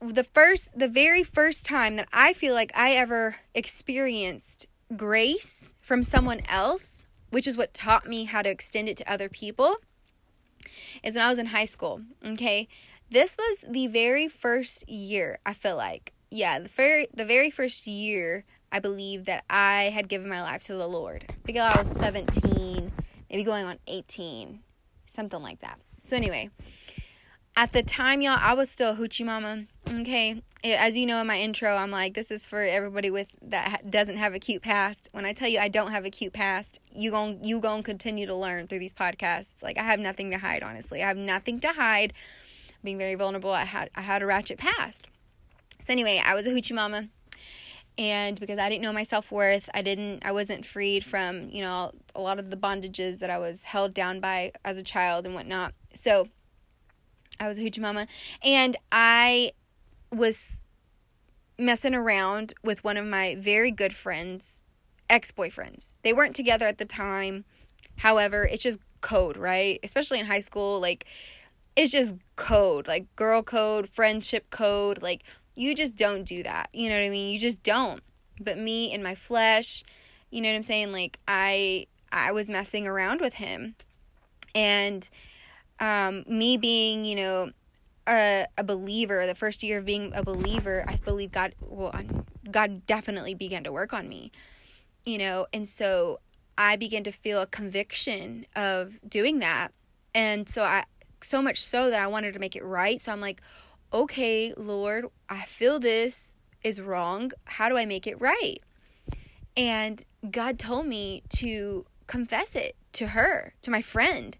The 0.00 0.24
first, 0.24 0.78
the 0.78 0.88
very 0.88 1.22
first 1.22 1.64
time 1.64 1.96
that 1.96 2.08
I 2.12 2.32
feel 2.32 2.54
like 2.54 2.70
I 2.74 2.92
ever 2.92 3.36
experienced 3.54 4.66
grace 4.96 5.72
from 5.80 6.02
someone 6.02 6.42
else, 6.48 7.06
which 7.30 7.46
is 7.46 7.56
what 7.56 7.74
taught 7.74 8.06
me 8.06 8.24
how 8.24 8.42
to 8.42 8.50
extend 8.50 8.88
it 8.88 8.96
to 8.98 9.10
other 9.10 9.28
people, 9.28 9.76
is 11.02 11.14
when 11.14 11.24
I 11.24 11.30
was 11.30 11.38
in 11.38 11.46
high 11.46 11.64
school. 11.64 12.02
Okay, 12.24 12.68
this 13.10 13.36
was 13.38 13.58
the 13.66 13.86
very 13.86 14.28
first 14.28 14.88
year 14.88 15.38
I 15.46 15.54
feel 15.54 15.76
like 15.76 16.12
yeah, 16.30 16.58
the 16.58 16.68
very 16.68 17.08
the 17.14 17.24
very 17.24 17.50
first 17.50 17.86
year 17.86 18.44
I 18.72 18.80
believe 18.80 19.24
that 19.26 19.44
I 19.48 19.90
had 19.94 20.08
given 20.08 20.28
my 20.28 20.42
life 20.42 20.62
to 20.64 20.74
the 20.74 20.88
Lord. 20.88 21.24
I 21.28 21.34
think 21.44 21.58
I 21.58 21.78
was 21.78 21.88
17, 21.88 22.92
maybe 23.30 23.44
going 23.44 23.64
on 23.64 23.78
18, 23.86 24.60
something 25.06 25.40
like 25.40 25.60
that. 25.60 25.78
So 26.00 26.16
anyway, 26.16 26.50
at 27.56 27.72
the 27.72 27.82
time, 27.82 28.20
y'all, 28.20 28.38
I 28.38 28.52
was 28.52 28.70
still 28.70 28.92
a 28.92 28.96
hoochie 28.96 29.24
mama. 29.24 29.64
Okay, 29.88 30.42
as 30.62 30.96
you 30.96 31.06
know 31.06 31.20
in 31.20 31.26
my 31.26 31.38
intro, 31.40 31.74
I'm 31.74 31.90
like, 31.90 32.14
this 32.14 32.30
is 32.30 32.44
for 32.44 32.60
everybody 32.60 33.10
with 33.10 33.28
that 33.40 33.90
doesn't 33.90 34.18
have 34.18 34.34
a 34.34 34.38
cute 34.38 34.62
past. 34.62 35.08
When 35.12 35.24
I 35.24 35.32
tell 35.32 35.48
you 35.48 35.58
I 35.58 35.68
don't 35.68 35.90
have 35.90 36.04
a 36.04 36.10
cute 36.10 36.34
past, 36.34 36.80
you 36.94 37.10
gon' 37.10 37.42
you 37.42 37.60
gon' 37.60 37.82
continue 37.82 38.26
to 38.26 38.34
learn 38.34 38.66
through 38.66 38.80
these 38.80 38.92
podcasts. 38.92 39.62
Like 39.62 39.78
I 39.78 39.84
have 39.84 39.98
nothing 39.98 40.30
to 40.32 40.38
hide. 40.38 40.62
Honestly, 40.62 41.02
I 41.02 41.08
have 41.08 41.16
nothing 41.16 41.58
to 41.60 41.68
hide. 41.68 42.12
Being 42.84 42.98
very 42.98 43.14
vulnerable, 43.14 43.52
I 43.52 43.64
had 43.64 43.90
I 43.94 44.02
had 44.02 44.22
a 44.22 44.26
ratchet 44.26 44.58
past. 44.58 45.06
So 45.80 45.92
anyway, 45.92 46.22
I 46.24 46.34
was 46.34 46.46
a 46.46 46.50
hoochie 46.50 46.74
mama 46.74 47.08
and 47.98 48.38
because 48.38 48.58
I 48.58 48.68
didn't 48.68 48.82
know 48.82 48.92
my 48.92 49.04
self-worth, 49.04 49.70
I 49.72 49.80
didn't 49.80 50.24
I 50.26 50.32
wasn't 50.32 50.66
freed 50.66 51.04
from, 51.04 51.48
you 51.48 51.62
know, 51.62 51.92
a 52.14 52.20
lot 52.20 52.38
of 52.38 52.50
the 52.50 52.56
bondages 52.56 53.20
that 53.20 53.30
I 53.30 53.38
was 53.38 53.64
held 53.64 53.94
down 53.94 54.20
by 54.20 54.52
as 54.64 54.76
a 54.76 54.82
child 54.82 55.24
and 55.24 55.34
whatnot. 55.34 55.72
So 55.94 56.28
I 57.38 57.48
was 57.48 57.58
a 57.58 57.62
hoochie 57.62 57.80
mama 57.80 58.06
and 58.44 58.76
I 58.90 59.52
was 60.10 60.64
messing 61.58 61.94
around 61.94 62.54
with 62.62 62.84
one 62.84 62.96
of 62.96 63.06
my 63.06 63.36
very 63.38 63.70
good 63.70 63.92
friends, 63.92 64.62
ex-boyfriends. 65.08 65.94
They 66.02 66.12
weren't 66.12 66.36
together 66.36 66.66
at 66.66 66.78
the 66.78 66.84
time. 66.84 67.44
However, 67.98 68.44
it's 68.44 68.62
just 68.62 68.78
code, 69.00 69.36
right? 69.36 69.80
Especially 69.82 70.20
in 70.20 70.26
high 70.26 70.40
school, 70.40 70.80
like 70.80 71.06
it's 71.76 71.92
just 71.92 72.14
code, 72.36 72.88
like 72.88 73.14
girl 73.16 73.42
code, 73.42 73.88
friendship 73.88 74.50
code, 74.50 75.02
like 75.02 75.22
you 75.54 75.74
just 75.74 75.96
don't 75.96 76.24
do 76.24 76.42
that. 76.42 76.68
You 76.72 76.88
know 76.88 76.96
what 76.96 77.06
I 77.06 77.10
mean? 77.10 77.32
You 77.32 77.38
just 77.38 77.62
don't. 77.62 78.02
But 78.40 78.58
me 78.58 78.92
in 78.92 79.02
my 79.02 79.14
flesh, 79.14 79.82
you 80.30 80.40
know 80.40 80.50
what 80.50 80.56
I'm 80.56 80.62
saying? 80.62 80.92
Like 80.92 81.18
I 81.26 81.86
I 82.12 82.32
was 82.32 82.48
messing 82.48 82.86
around 82.86 83.20
with 83.20 83.34
him. 83.34 83.76
And 84.54 85.08
um 85.80 86.24
me 86.26 86.56
being, 86.56 87.04
you 87.04 87.14
know, 87.16 87.50
a, 88.08 88.46
a 88.56 88.64
believer, 88.64 89.26
the 89.26 89.34
first 89.34 89.62
year 89.62 89.78
of 89.78 89.84
being 89.84 90.12
a 90.14 90.22
believer, 90.22 90.84
I 90.86 90.96
believe 90.96 91.32
God 91.32 91.54
well 91.60 91.92
God 92.50 92.86
definitely 92.86 93.34
began 93.34 93.64
to 93.64 93.72
work 93.72 93.92
on 93.92 94.08
me. 94.08 94.32
You 95.04 95.18
know, 95.18 95.46
and 95.52 95.68
so 95.68 96.20
I 96.58 96.76
began 96.76 97.04
to 97.04 97.12
feel 97.12 97.42
a 97.42 97.46
conviction 97.46 98.46
of 98.56 98.98
doing 99.08 99.38
that. 99.40 99.72
And 100.14 100.48
so 100.48 100.62
I 100.62 100.84
so 101.22 101.42
much 101.42 101.62
so 101.62 101.90
that 101.90 102.00
I 102.00 102.06
wanted 102.06 102.32
to 102.34 102.38
make 102.38 102.56
it 102.56 102.64
right. 102.64 103.00
So 103.00 103.12
I'm 103.12 103.20
like, 103.20 103.40
okay, 103.92 104.52
Lord, 104.56 105.06
I 105.28 105.42
feel 105.42 105.78
this 105.78 106.34
is 106.62 106.80
wrong. 106.80 107.32
How 107.44 107.68
do 107.68 107.76
I 107.76 107.86
make 107.86 108.06
it 108.06 108.20
right? 108.20 108.58
And 109.56 110.04
God 110.30 110.58
told 110.58 110.86
me 110.86 111.22
to 111.30 111.86
confess 112.06 112.54
it 112.54 112.76
to 112.92 113.08
her, 113.08 113.54
to 113.62 113.70
my 113.70 113.82
friend. 113.82 114.36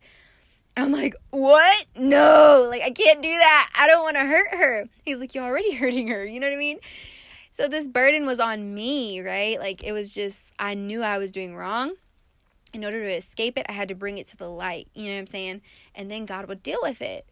I'm 0.76 0.92
like, 0.92 1.14
what? 1.30 1.87
No, 1.97 2.66
like 2.68 2.83
I 2.83 2.90
can't 2.90 3.23
do 3.23 3.30
that. 3.30 3.71
I 3.78 3.87
don't 3.87 4.02
want 4.02 4.16
to 4.16 4.25
hurt 4.25 4.50
her. 4.50 4.88
He's 5.04 5.18
like, 5.18 5.35
you're 5.35 5.45
already 5.45 5.75
hurting 5.76 6.09
her. 6.09 6.25
You 6.25 6.38
know 6.38 6.47
what 6.47 6.54
I 6.54 6.59
mean? 6.59 6.78
So 7.50 7.68
this 7.68 7.88
burden 7.88 8.26
was 8.26 8.38
on 8.38 8.75
me, 8.75 9.21
right? 9.21 9.59
Like 9.59 9.83
it 9.83 9.92
was 9.92 10.12
just, 10.12 10.45
I 10.59 10.75
knew 10.75 11.02
I 11.02 11.16
was 11.18 11.33
doing 11.33 11.56
wrong. 11.56 11.95
In 12.75 12.85
order 12.85 13.00
to 13.00 13.16
escape 13.16 13.56
it, 13.56 13.64
I 13.68 13.73
had 13.73 13.88
to 13.88 13.95
bring 13.95 14.18
it 14.18 14.26
to 14.28 14.37
the 14.37 14.50
light. 14.50 14.88
You 14.92 15.06
know 15.06 15.12
what 15.12 15.21
I'm 15.21 15.26
saying? 15.26 15.62
And 15.95 16.11
then 16.11 16.26
God 16.26 16.47
would 16.49 16.62
deal 16.62 16.80
with 16.83 17.00
it. 17.00 17.26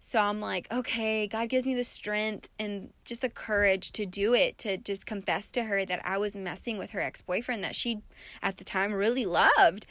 So 0.00 0.18
I'm 0.18 0.40
like, 0.40 0.66
okay, 0.72 1.28
God 1.28 1.50
gives 1.50 1.66
me 1.66 1.74
the 1.74 1.84
strength 1.84 2.48
and 2.58 2.90
just 3.04 3.20
the 3.20 3.28
courage 3.28 3.92
to 3.92 4.06
do 4.06 4.34
it, 4.34 4.56
to 4.58 4.78
just 4.78 5.06
confess 5.06 5.50
to 5.52 5.64
her 5.64 5.84
that 5.84 6.00
I 6.04 6.16
was 6.18 6.34
messing 6.34 6.78
with 6.78 6.90
her 6.90 7.00
ex 7.00 7.20
boyfriend 7.20 7.62
that 7.62 7.76
she 7.76 8.00
at 8.42 8.56
the 8.56 8.64
time 8.64 8.94
really 8.94 9.26
loved, 9.26 9.86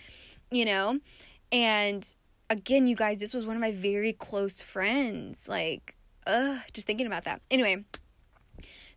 you 0.52 0.66
know? 0.66 1.00
And 1.52 2.06
again, 2.50 2.88
you 2.88 2.96
guys, 2.96 3.20
this 3.20 3.34
was 3.34 3.46
one 3.46 3.56
of 3.56 3.62
my 3.62 3.72
very 3.72 4.14
close 4.14 4.62
friends. 4.62 5.48
Like, 5.48 5.96
ugh, 6.26 6.60
just 6.74 6.88
thinking 6.88 7.08
about 7.08 7.26
that. 7.26 7.42
Anyway, 7.50 7.86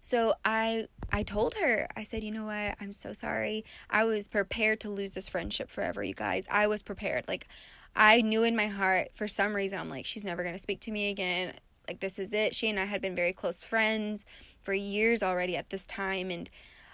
so 0.00 0.34
I 0.44 0.86
I 1.12 1.22
told 1.22 1.54
her, 1.54 1.88
I 1.96 2.04
said, 2.04 2.24
you 2.24 2.30
know 2.30 2.46
what, 2.46 2.76
I'm 2.80 2.92
so 2.92 3.12
sorry. 3.12 3.64
I 3.90 4.04
was 4.04 4.28
prepared 4.28 4.80
to 4.80 4.88
lose 4.88 5.14
this 5.14 5.28
friendship 5.28 5.70
forever, 5.70 6.02
you 6.02 6.14
guys. 6.14 6.46
I 6.50 6.66
was 6.66 6.82
prepared. 6.82 7.28
Like 7.28 7.46
I 7.94 8.22
knew 8.22 8.42
in 8.42 8.56
my 8.56 8.68
heart, 8.68 9.08
for 9.14 9.28
some 9.28 9.54
reason, 9.54 9.78
I'm 9.78 9.90
like, 9.90 10.06
she's 10.06 10.24
never 10.24 10.42
to 10.42 10.58
speak 10.58 10.80
to 10.82 10.90
me 10.90 11.10
again. 11.10 11.54
Like, 11.86 12.00
this 12.00 12.18
is 12.18 12.32
it. 12.32 12.54
She 12.54 12.70
and 12.70 12.78
I 12.80 12.86
had 12.86 13.02
been 13.02 13.14
very 13.14 13.32
close 13.32 13.64
friends 13.64 14.24
for 14.62 14.72
years 14.72 15.22
already 15.22 15.56
at 15.56 15.70
this 15.70 15.86
time. 15.86 16.30
And 16.30 16.48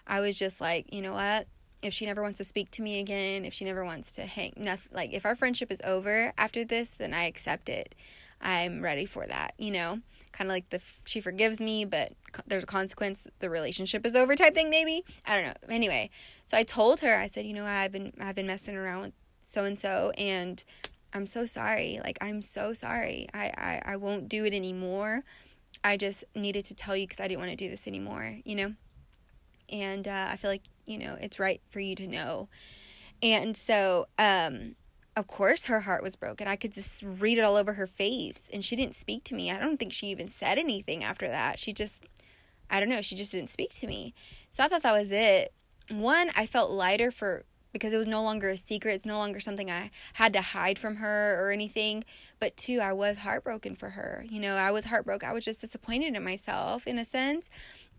I 0.07 0.21
was 0.21 0.39
just 0.39 0.61
like, 0.61 0.93
you 0.93 1.03
know 1.03 1.13
what? 1.13 1.47
If 1.81 1.95
she 1.95 2.07
never 2.07 2.23
wants 2.23 2.39
to 2.39 2.45
speak 2.45 2.71
to 2.73 2.83
me 2.83 2.99
again, 2.99 3.45
if 3.45 3.55
she 3.55 3.65
never 3.65 3.85
wants 3.85 4.15
to 4.17 4.23
hang, 4.23 4.53
nothing, 4.57 4.91
like, 4.93 5.13
if 5.13 5.25
our 5.25 5.37
friendship 5.37 5.71
is 5.71 5.81
over 5.85 6.33
after 6.37 6.65
this, 6.65 6.91
then 6.91 7.15
I 7.15 7.25
accept 7.25 7.69
it. 7.69 7.95
I'm 8.41 8.83
ready 8.83 9.07
for 9.07 9.27
that, 9.27 9.55
you 9.59 9.71
know? 9.71 10.01
Kind 10.33 10.51
of 10.51 10.55
like 10.55 10.71
the 10.71 10.81
she 11.05 11.21
forgives 11.21 11.61
me, 11.61 11.85
but 11.85 12.13
there's 12.47 12.63
a 12.63 12.67
consequence. 12.67 13.27
The 13.41 13.51
relationship 13.51 14.05
is 14.07 14.15
over, 14.15 14.37
type 14.37 14.55
thing, 14.55 14.71
maybe. 14.71 15.05
I 15.27 15.37
don't 15.37 15.47
know. 15.47 15.75
Anyway, 15.75 16.11
so 16.47 16.57
I 16.57 16.63
told 16.63 17.01
her, 17.01 17.17
I 17.17 17.27
said, 17.27 17.47
you 17.47 17.55
know, 17.55 17.65
I've 17.65 17.91
been 17.91 18.13
I've 18.21 18.35
been 18.37 18.47
messing 18.47 18.77
around 18.77 19.01
with 19.01 19.13
so 19.43 19.65
and 19.65 19.81
so 19.81 20.13
and 20.19 20.63
I'm 21.13 21.27
so 21.27 21.47
sorry. 21.47 21.99
Like 22.05 22.19
I'm 22.21 22.43
so 22.43 22.73
sorry. 22.73 23.27
I 23.33 23.47
I, 23.57 23.93
I 23.93 23.97
won't 23.97 24.29
do 24.29 24.45
it 24.45 24.53
anymore. 24.53 25.25
I 25.83 25.97
just 25.97 26.25
needed 26.35 26.65
to 26.67 26.75
tell 26.75 26.97
you 26.97 27.07
because 27.07 27.21
I 27.21 27.29
didn't 27.29 27.41
want 27.41 27.51
to 27.51 27.57
do 27.57 27.71
this 27.71 27.87
anymore, 27.87 28.39
you 28.45 28.55
know? 28.55 28.75
And 29.71 30.07
uh, 30.07 30.29
I 30.31 30.37
feel 30.37 30.51
like, 30.51 30.65
you 30.89 30.99
know, 30.99 31.17
it's 31.21 31.39
right 31.39 31.61
for 31.71 31.81
you 31.81 31.95
to 31.97 32.07
know. 32.07 32.49
And 33.23 33.57
so, 33.57 34.07
um, 34.19 34.77
of 35.17 35.27
course, 35.27 35.67
her 35.67 35.81
heart 35.81 36.03
was 36.03 36.17
broken. 36.17 36.47
I 36.47 36.57
could 36.57 36.73
just 36.73 37.03
read 37.03 37.39
it 37.39 37.43
all 37.43 37.57
over 37.57 37.75
her 37.75 37.87
face. 37.87 38.49
And 38.53 38.65
she 38.65 38.77
didn't 38.77 38.97
speak 38.97 39.25
to 39.25 39.35
me. 39.35 39.51
I 39.51 39.59
don't 39.59 39.77
think 39.77 39.93
she 39.93 40.07
even 40.09 40.29
said 40.29 40.59
anything 40.59 41.03
after 41.03 41.29
that. 41.29 41.59
She 41.59 41.73
just, 41.73 42.05
I 42.71 42.79
don't 42.79 42.89
know, 42.89 43.03
she 43.03 43.17
just 43.17 43.33
didn't 43.33 43.51
speak 43.51 43.75
to 43.77 43.87
me. 43.87 44.15
So 44.51 44.65
I 44.65 44.69
thought 44.69 44.83
that 44.83 44.99
was 44.99 45.13
it. 45.13 45.53
One, 45.91 46.31
I 46.37 46.47
felt 46.47 46.71
lighter 46.71 47.11
for 47.11 47.45
because 47.73 47.93
it 47.93 47.99
was 47.99 48.07
no 48.07 48.23
longer 48.23 48.51
a 48.51 48.57
secret. 48.57 48.95
It's 48.95 49.05
no 49.05 49.19
longer 49.19 49.41
something 49.41 49.71
I 49.71 49.91
had 50.15 50.33
to 50.33 50.41
hide 50.41 50.79
from 50.79 50.97
her 50.97 51.45
or 51.45 51.51
anything. 51.51 52.05
But 52.41 52.57
two, 52.57 52.81
I 52.81 52.93
was 52.93 53.19
heartbroken 53.19 53.75
for 53.75 53.91
her. 53.91 54.25
You 54.29 54.41
know, 54.41 54.55
I 54.57 54.71
was 54.71 54.87
heartbroken. 54.87 55.29
I 55.29 55.33
was 55.33 55.45
just 55.45 55.61
disappointed 55.61 56.15
in 56.15 56.25
myself 56.25 56.87
in 56.87 56.99
a 56.99 57.05
sense. 57.05 57.51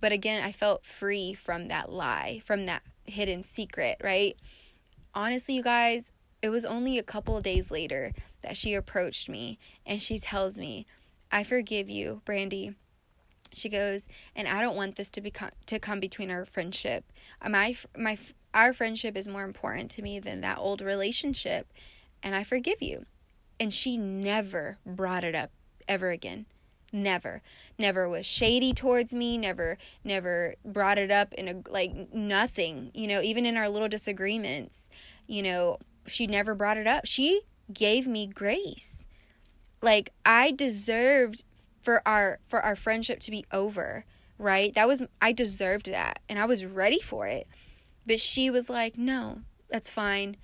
But 0.02 0.12
again, 0.12 0.44
I 0.44 0.52
felt 0.52 0.86
free 0.86 1.34
from 1.34 1.68
that 1.68 1.92
lie, 1.92 2.42
from 2.46 2.66
that 2.66 2.84
hidden 3.06 3.44
secret, 3.44 3.98
right? 4.04 4.38
Honestly, 5.14 5.56
you 5.56 5.64
guys, 5.64 6.12
it 6.42 6.50
was 6.50 6.66
only 6.66 6.98
a 6.98 7.04
couple 7.04 7.36
of 7.36 7.44
days 7.44 7.70
later 7.70 8.14
that 8.42 8.56
she 8.56 8.74
approached 8.74 9.28
me 9.28 9.60
and 9.86 10.02
she 10.02 10.20
tells 10.20 10.60
me, 10.60 10.86
I 11.32 11.44
forgive 11.44 11.90
you, 11.90 12.22
Brandy. 12.26 12.76
She 13.54 13.68
goes, 13.68 14.08
and 14.36 14.48
I 14.48 14.62
don't 14.62 14.76
want 14.76 14.96
this 14.96 15.10
to 15.12 15.22
become 15.22 15.50
to 15.66 15.80
come 15.80 16.00
between 16.00 16.30
our 16.30 16.46
friendship. 16.46 17.04
Uh, 17.42 17.50
my 17.50 17.76
my 17.98 18.18
our 18.54 18.74
friendship 18.74 19.18
is 19.18 19.28
more 19.28 19.44
important 19.44 19.90
to 19.92 20.02
me 20.02 20.20
than 20.20 20.42
that 20.42 20.60
old 20.60 20.82
relationship, 20.82 21.72
and 22.22 22.36
I 22.36 22.44
forgive 22.44 22.82
you. 22.82 23.06
And 23.60 23.74
she 23.74 23.98
never 23.98 24.78
brought 24.86 25.24
it 25.24 25.36
up 25.36 25.52
ever 25.88 26.12
again. 26.12 26.46
Never. 26.92 27.42
Never 27.78 28.10
was 28.10 28.26
shady 28.26 28.74
towards 28.74 29.14
me, 29.14 29.38
never 29.38 29.78
never 30.04 30.56
brought 30.66 30.98
it 30.98 31.12
up 31.12 31.34
in 31.34 31.48
a 31.48 31.70
like 31.70 32.14
nothing, 32.14 32.92
you 32.94 33.08
know, 33.08 33.22
even 33.22 33.46
in 33.46 33.58
our 33.58 33.70
little 33.70 33.88
disagreements, 33.88 34.90
you 35.28 35.44
know, 35.44 35.78
she 36.08 36.28
never 36.28 36.56
brought 36.56 36.78
it 36.78 36.88
up. 36.88 37.06
She 37.06 37.42
gave 37.72 38.08
me 38.08 38.26
grace. 38.28 39.06
Like 39.82 40.12
I 40.26 40.52
deserved 40.52 41.44
for 41.82 42.02
our 42.08 42.40
for 42.48 42.62
our 42.62 42.76
friendship 42.76 43.20
to 43.22 43.32
be 43.32 43.46
over, 43.52 44.06
right? 44.38 44.74
That 44.74 44.88
was 44.88 45.04
I 45.22 45.32
deserved 45.32 45.86
that 45.88 46.20
and 46.28 46.40
I 46.40 46.46
was 46.46 46.66
ready 46.66 47.00
for 47.00 47.28
it. 47.28 47.48
But 48.06 48.20
she 48.20 48.50
was 48.50 48.70
like, 48.70 48.98
no, 48.98 49.42
that's 49.70 49.90
fine. 49.90 50.38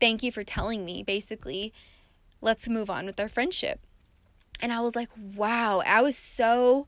Thank 0.00 0.22
you 0.22 0.30
for 0.32 0.44
telling 0.44 0.84
me, 0.84 1.02
basically. 1.02 1.72
Let's 2.40 2.68
move 2.68 2.90
on 2.90 3.06
with 3.06 3.20
our 3.20 3.28
friendship. 3.28 3.80
And 4.62 4.72
I 4.72 4.80
was 4.80 4.96
like, 4.96 5.10
wow. 5.16 5.82
I 5.84 6.00
was 6.00 6.16
so 6.16 6.86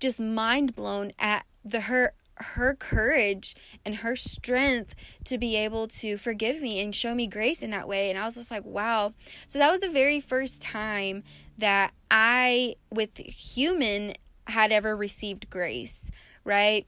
just 0.00 0.20
mind 0.20 0.74
blown 0.74 1.12
at 1.18 1.46
the 1.64 1.82
her 1.82 2.12
her 2.36 2.74
courage 2.74 3.54
and 3.84 3.96
her 3.96 4.16
strength 4.16 4.96
to 5.24 5.38
be 5.38 5.54
able 5.56 5.86
to 5.86 6.16
forgive 6.16 6.60
me 6.60 6.80
and 6.80 6.94
show 6.94 7.14
me 7.14 7.28
grace 7.28 7.62
in 7.62 7.70
that 7.70 7.86
way. 7.86 8.10
And 8.10 8.18
I 8.18 8.26
was 8.26 8.34
just 8.34 8.50
like, 8.50 8.64
wow. 8.64 9.14
So 9.46 9.60
that 9.60 9.70
was 9.70 9.80
the 9.80 9.88
very 9.88 10.20
first 10.20 10.60
time 10.60 11.22
that 11.56 11.92
I, 12.10 12.74
with 12.90 13.16
human, 13.18 14.14
had 14.48 14.72
ever 14.72 14.96
received 14.96 15.48
grace, 15.48 16.10
right? 16.42 16.86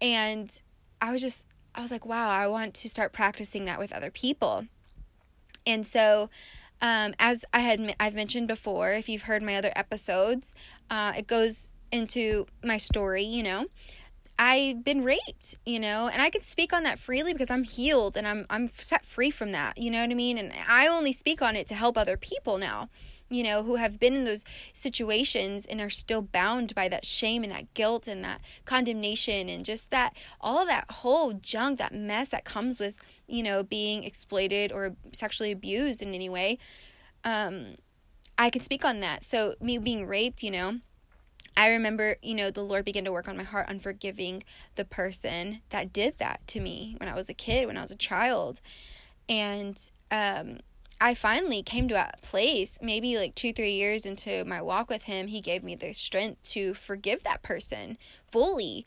And 0.00 0.50
I 1.00 1.12
was 1.12 1.22
just 1.22 1.46
I 1.74 1.80
was 1.80 1.90
like, 1.90 2.04
wow, 2.04 2.28
I 2.28 2.46
want 2.48 2.74
to 2.74 2.88
start 2.88 3.12
practicing 3.12 3.64
that 3.64 3.78
with 3.78 3.92
other 3.92 4.10
people. 4.10 4.66
And 5.66 5.86
so, 5.86 6.28
um, 6.82 7.14
as 7.18 7.44
I 7.54 7.60
had 7.60 7.94
I've 7.98 8.14
mentioned 8.14 8.48
before, 8.48 8.92
if 8.92 9.08
you've 9.08 9.22
heard 9.22 9.42
my 9.42 9.56
other 9.56 9.72
episodes, 9.76 10.52
uh, 10.90 11.12
it 11.16 11.26
goes 11.28 11.72
into 11.92 12.46
my 12.64 12.76
story, 12.76 13.22
you 13.22 13.42
know, 13.42 13.66
I've 14.38 14.82
been 14.82 15.04
raped, 15.04 15.54
you 15.64 15.78
know, 15.78 16.08
and 16.08 16.20
I 16.20 16.28
can 16.28 16.42
speak 16.42 16.72
on 16.72 16.82
that 16.82 16.98
freely 16.98 17.32
because 17.32 17.50
I'm 17.50 17.62
healed 17.62 18.16
and 18.16 18.26
I'm 18.26 18.46
I'm 18.50 18.68
set 18.68 19.06
free 19.06 19.30
from 19.30 19.52
that, 19.52 19.78
you 19.78 19.90
know 19.90 20.00
what 20.00 20.10
I 20.10 20.14
mean? 20.14 20.36
And 20.36 20.52
I 20.68 20.88
only 20.88 21.12
speak 21.12 21.40
on 21.40 21.54
it 21.54 21.68
to 21.68 21.74
help 21.74 21.96
other 21.96 22.16
people 22.16 22.58
now, 22.58 22.88
you 23.30 23.44
know, 23.44 23.62
who 23.62 23.76
have 23.76 24.00
been 24.00 24.14
in 24.14 24.24
those 24.24 24.44
situations 24.72 25.64
and 25.66 25.80
are 25.80 25.90
still 25.90 26.22
bound 26.22 26.74
by 26.74 26.88
that 26.88 27.06
shame 27.06 27.44
and 27.44 27.52
that 27.52 27.72
guilt 27.74 28.08
and 28.08 28.24
that 28.24 28.40
condemnation 28.64 29.48
and 29.48 29.64
just 29.64 29.90
that 29.90 30.14
all 30.40 30.66
that 30.66 30.90
whole 30.90 31.34
junk, 31.34 31.78
that 31.78 31.94
mess 31.94 32.30
that 32.30 32.44
comes 32.44 32.80
with, 32.80 32.96
you 33.32 33.42
know, 33.42 33.62
being 33.62 34.04
exploited 34.04 34.70
or 34.70 34.96
sexually 35.12 35.50
abused 35.50 36.02
in 36.02 36.14
any 36.14 36.28
way. 36.28 36.58
Um 37.24 37.76
I 38.38 38.50
can 38.50 38.62
speak 38.64 38.84
on 38.84 39.00
that. 39.00 39.24
So 39.24 39.54
me 39.60 39.78
being 39.78 40.06
raped, 40.06 40.42
you 40.42 40.50
know, 40.50 40.80
I 41.56 41.70
remember, 41.70 42.16
you 42.22 42.34
know, 42.34 42.50
the 42.50 42.62
Lord 42.62 42.84
began 42.84 43.04
to 43.04 43.12
work 43.12 43.28
on 43.28 43.36
my 43.36 43.42
heart 43.42 43.68
on 43.68 43.78
forgiving 43.78 44.42
the 44.74 44.84
person 44.84 45.60
that 45.70 45.92
did 45.92 46.18
that 46.18 46.46
to 46.48 46.60
me 46.60 46.96
when 46.98 47.08
I 47.08 47.14
was 47.14 47.28
a 47.28 47.34
kid, 47.34 47.66
when 47.66 47.76
I 47.76 47.82
was 47.82 47.90
a 47.90 47.96
child. 47.96 48.60
And 49.28 49.78
um, 50.10 50.60
I 51.00 51.14
finally 51.14 51.62
came 51.62 51.88
to 51.88 51.94
a 51.94 52.12
place, 52.22 52.78
maybe 52.80 53.18
like 53.18 53.34
two, 53.34 53.52
three 53.52 53.72
years 53.72 54.06
into 54.06 54.44
my 54.44 54.62
walk 54.62 54.88
with 54.88 55.04
Him, 55.04 55.26
He 55.26 55.40
gave 55.40 55.62
me 55.62 55.74
the 55.74 55.92
strength 55.92 56.42
to 56.50 56.74
forgive 56.74 57.22
that 57.24 57.42
person 57.42 57.98
fully. 58.30 58.86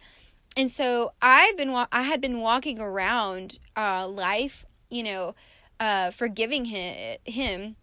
And 0.57 0.71
so 0.71 1.13
I've 1.21 1.57
been, 1.57 1.69
I 1.69 2.01
had 2.01 2.21
been 2.21 2.39
walking 2.39 2.79
around 2.79 3.59
uh, 3.75 4.07
life, 4.07 4.65
you 4.89 5.03
know, 5.03 5.35
uh, 5.79 6.11
forgiving 6.11 6.65
him, 6.65 7.17
him, 7.25 7.75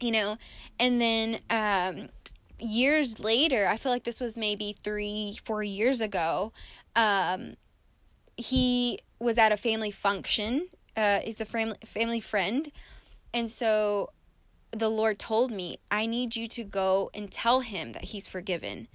you 0.00 0.10
know, 0.10 0.36
and 0.78 1.00
then 1.00 1.40
um, 1.50 2.08
years 2.58 3.20
later, 3.20 3.66
I 3.66 3.76
feel 3.76 3.92
like 3.92 4.04
this 4.04 4.20
was 4.20 4.36
maybe 4.36 4.74
three, 4.82 5.38
four 5.44 5.62
years 5.62 6.00
ago. 6.00 6.52
Um, 6.94 7.56
he 8.36 8.98
was 9.18 9.38
at 9.38 9.52
a 9.52 9.56
family 9.56 9.90
function. 9.90 10.68
Uh, 10.96 11.20
he's 11.20 11.40
a 11.40 11.46
family 11.46 11.78
family 11.86 12.20
friend, 12.20 12.70
and 13.32 13.50
so 13.50 14.10
the 14.72 14.90
Lord 14.90 15.18
told 15.18 15.50
me, 15.50 15.78
"I 15.90 16.06
need 16.06 16.36
you 16.36 16.46
to 16.48 16.64
go 16.64 17.10
and 17.14 17.30
tell 17.30 17.60
him 17.60 17.92
that 17.92 18.06
he's 18.06 18.26
forgiven." 18.26 18.88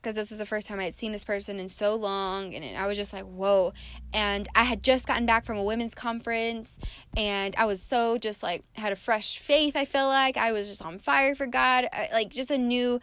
Because 0.00 0.14
this 0.14 0.30
was 0.30 0.38
the 0.38 0.46
first 0.46 0.66
time 0.66 0.80
I 0.80 0.84
had 0.84 0.98
seen 0.98 1.12
this 1.12 1.24
person 1.24 1.58
in 1.58 1.68
so 1.68 1.94
long, 1.94 2.54
and 2.54 2.76
I 2.76 2.86
was 2.86 2.96
just 2.96 3.12
like, 3.12 3.24
whoa. 3.24 3.72
And 4.12 4.48
I 4.54 4.64
had 4.64 4.82
just 4.82 5.06
gotten 5.06 5.26
back 5.26 5.44
from 5.44 5.56
a 5.56 5.62
women's 5.62 5.94
conference, 5.94 6.78
and 7.16 7.54
I 7.56 7.64
was 7.64 7.82
so 7.82 8.18
just 8.18 8.42
like, 8.42 8.64
had 8.74 8.92
a 8.92 8.96
fresh 8.96 9.38
faith, 9.38 9.76
I 9.76 9.84
feel 9.84 10.06
like. 10.06 10.36
I 10.36 10.52
was 10.52 10.68
just 10.68 10.82
on 10.82 10.98
fire 10.98 11.34
for 11.34 11.46
God, 11.46 11.88
like 12.12 12.30
just 12.30 12.50
a 12.50 12.58
new 12.58 13.00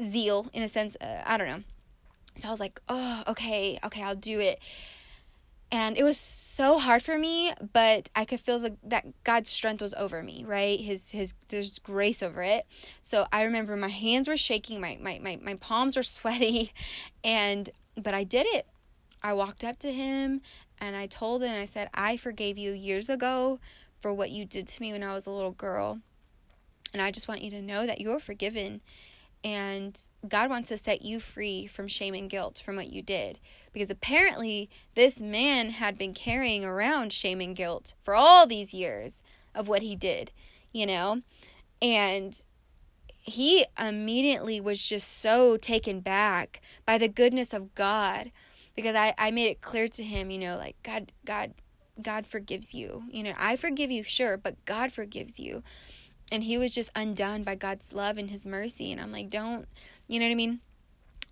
zeal 0.00 0.48
in 0.52 0.62
a 0.62 0.68
sense. 0.68 0.96
Uh, 1.00 1.22
I 1.24 1.36
don't 1.36 1.48
know. 1.48 1.62
So 2.34 2.48
I 2.48 2.50
was 2.50 2.60
like, 2.60 2.80
oh, 2.88 3.22
okay, 3.28 3.78
okay, 3.84 4.02
I'll 4.02 4.14
do 4.14 4.40
it 4.40 4.58
and 5.72 5.96
it 5.98 6.04
was 6.04 6.16
so 6.16 6.78
hard 6.78 7.02
for 7.02 7.18
me 7.18 7.52
but 7.72 8.08
i 8.14 8.24
could 8.24 8.40
feel 8.40 8.58
the, 8.58 8.76
that 8.82 9.04
god's 9.24 9.50
strength 9.50 9.82
was 9.82 9.94
over 9.94 10.22
me 10.22 10.44
right? 10.46 10.80
His 10.80 11.10
his 11.10 11.34
there's 11.48 11.78
grace 11.78 12.22
over 12.22 12.42
it. 12.42 12.66
So 13.02 13.26
i 13.32 13.42
remember 13.42 13.76
my 13.76 13.88
hands 13.88 14.28
were 14.28 14.36
shaking 14.36 14.80
my 14.80 14.98
my 15.00 15.18
my, 15.22 15.38
my 15.42 15.54
palms 15.54 15.96
were 15.96 16.02
sweaty 16.18 16.72
and 17.24 17.70
but 17.96 18.14
i 18.14 18.24
did 18.24 18.46
it. 18.46 18.66
I 19.22 19.32
walked 19.32 19.64
up 19.64 19.78
to 19.80 19.92
him 19.92 20.40
and 20.78 20.94
i 20.96 21.06
told 21.06 21.42
him 21.42 21.60
i 21.60 21.64
said 21.64 21.88
i 21.94 22.16
forgave 22.16 22.58
you 22.58 22.72
years 22.72 23.08
ago 23.08 23.58
for 24.00 24.12
what 24.12 24.30
you 24.30 24.44
did 24.44 24.66
to 24.68 24.82
me 24.82 24.92
when 24.92 25.02
i 25.02 25.12
was 25.12 25.26
a 25.26 25.30
little 25.30 25.52
girl 25.52 26.00
and 26.92 27.02
i 27.02 27.10
just 27.10 27.28
want 27.28 27.42
you 27.42 27.50
to 27.50 27.62
know 27.62 27.86
that 27.86 28.00
you're 28.00 28.20
forgiven 28.20 28.80
and 29.42 30.02
god 30.28 30.50
wants 30.50 30.68
to 30.68 30.78
set 30.78 31.02
you 31.02 31.18
free 31.18 31.66
from 31.66 31.88
shame 31.88 32.14
and 32.14 32.30
guilt 32.30 32.60
from 32.64 32.76
what 32.76 32.92
you 32.92 33.02
did 33.02 33.38
because 33.76 33.90
apparently 33.90 34.70
this 34.94 35.20
man 35.20 35.68
had 35.68 35.98
been 35.98 36.14
carrying 36.14 36.64
around 36.64 37.12
shame 37.12 37.42
and 37.42 37.54
guilt 37.54 37.92
for 38.02 38.14
all 38.14 38.46
these 38.46 38.72
years 38.72 39.20
of 39.54 39.68
what 39.68 39.82
he 39.82 39.94
did, 39.94 40.32
you 40.72 40.86
know? 40.86 41.20
And 41.82 42.42
he 43.18 43.66
immediately 43.78 44.62
was 44.62 44.82
just 44.82 45.20
so 45.20 45.58
taken 45.58 46.00
back 46.00 46.62
by 46.86 46.96
the 46.96 47.06
goodness 47.06 47.52
of 47.52 47.74
God 47.74 48.32
because 48.74 48.96
I, 48.96 49.12
I 49.18 49.30
made 49.30 49.50
it 49.50 49.60
clear 49.60 49.88
to 49.88 50.02
him, 50.02 50.30
you 50.30 50.38
know, 50.38 50.56
like 50.56 50.76
God, 50.82 51.12
God, 51.26 51.52
God 52.00 52.26
forgives 52.26 52.72
you. 52.72 53.02
You 53.10 53.24
know, 53.24 53.34
I 53.36 53.56
forgive 53.56 53.90
you, 53.90 54.02
sure, 54.02 54.38
but 54.38 54.56
God 54.64 54.90
forgives 54.90 55.38
you. 55.38 55.62
And 56.32 56.44
he 56.44 56.56
was 56.56 56.72
just 56.72 56.88
undone 56.96 57.42
by 57.42 57.56
God's 57.56 57.92
love 57.92 58.16
and 58.16 58.30
his 58.30 58.46
mercy. 58.46 58.90
And 58.90 59.02
I'm 59.02 59.12
like, 59.12 59.28
don't, 59.28 59.68
you 60.08 60.18
know 60.18 60.24
what 60.24 60.32
I 60.32 60.36
mean? 60.36 60.60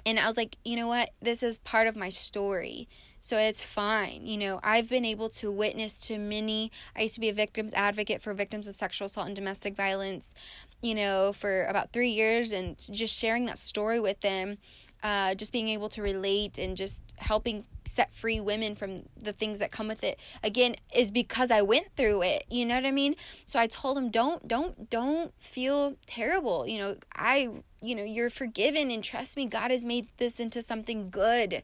And 0.06 0.18
I 0.18 0.28
was 0.28 0.36
like, 0.36 0.56
you 0.64 0.76
know 0.76 0.88
what? 0.88 1.10
This 1.22 1.42
is 1.42 1.58
part 1.58 1.86
of 1.86 1.96
my 1.96 2.08
story. 2.08 2.88
So 3.20 3.38
it's 3.38 3.62
fine. 3.62 4.26
You 4.26 4.36
know, 4.36 4.60
I've 4.62 4.90
been 4.90 5.04
able 5.06 5.30
to 5.30 5.50
witness 5.50 5.98
to 6.08 6.18
many. 6.18 6.70
I 6.94 7.02
used 7.02 7.14
to 7.14 7.20
be 7.22 7.30
a 7.30 7.34
victims 7.34 7.72
advocate 7.72 8.20
for 8.20 8.34
victims 8.34 8.68
of 8.68 8.76
sexual 8.76 9.06
assault 9.06 9.28
and 9.28 9.36
domestic 9.36 9.74
violence, 9.74 10.34
you 10.82 10.94
know, 10.94 11.32
for 11.32 11.64
about 11.64 11.90
three 11.90 12.10
years 12.10 12.52
and 12.52 12.76
just 12.78 13.18
sharing 13.18 13.46
that 13.46 13.58
story 13.58 13.98
with 13.98 14.20
them. 14.20 14.58
Uh, 15.04 15.34
just 15.34 15.52
being 15.52 15.68
able 15.68 15.90
to 15.90 16.00
relate 16.00 16.56
and 16.58 16.78
just 16.78 17.02
helping 17.16 17.66
set 17.84 18.10
free 18.14 18.40
women 18.40 18.74
from 18.74 19.02
the 19.20 19.34
things 19.34 19.58
that 19.58 19.70
come 19.70 19.86
with 19.86 20.02
it 20.02 20.18
again 20.42 20.74
is 20.94 21.10
because 21.10 21.50
I 21.50 21.60
went 21.60 21.88
through 21.94 22.22
it 22.22 22.44
you 22.48 22.64
know 22.64 22.76
what 22.76 22.86
I 22.86 22.90
mean 22.90 23.14
so 23.44 23.60
I 23.60 23.66
told 23.66 23.98
him 23.98 24.10
don't 24.10 24.48
don't 24.48 24.88
don't 24.88 25.34
feel 25.38 25.96
terrible 26.06 26.66
you 26.66 26.78
know 26.78 26.96
I 27.14 27.50
you 27.84 27.94
know, 27.94 28.02
you're 28.02 28.30
forgiven 28.30 28.90
and 28.90 29.04
trust 29.04 29.36
me, 29.36 29.46
God 29.46 29.70
has 29.70 29.84
made 29.84 30.08
this 30.16 30.40
into 30.40 30.62
something 30.62 31.10
good. 31.10 31.62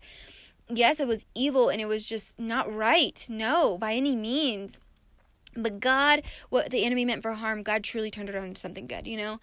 Yes, 0.68 1.00
it 1.00 1.08
was 1.08 1.24
evil 1.34 1.68
and 1.68 1.80
it 1.80 1.86
was 1.86 2.06
just 2.06 2.38
not 2.38 2.72
right. 2.72 3.24
No, 3.28 3.78
by 3.78 3.94
any 3.94 4.14
means. 4.14 4.78
But 5.56 5.80
God, 5.80 6.22
what 6.48 6.70
the 6.70 6.84
enemy 6.84 7.04
meant 7.04 7.22
for 7.22 7.32
harm, 7.32 7.62
God 7.62 7.82
truly 7.82 8.10
turned 8.10 8.28
it 8.28 8.34
around 8.34 8.48
into 8.48 8.60
something 8.60 8.86
good, 8.86 9.06
you 9.06 9.16
know? 9.16 9.40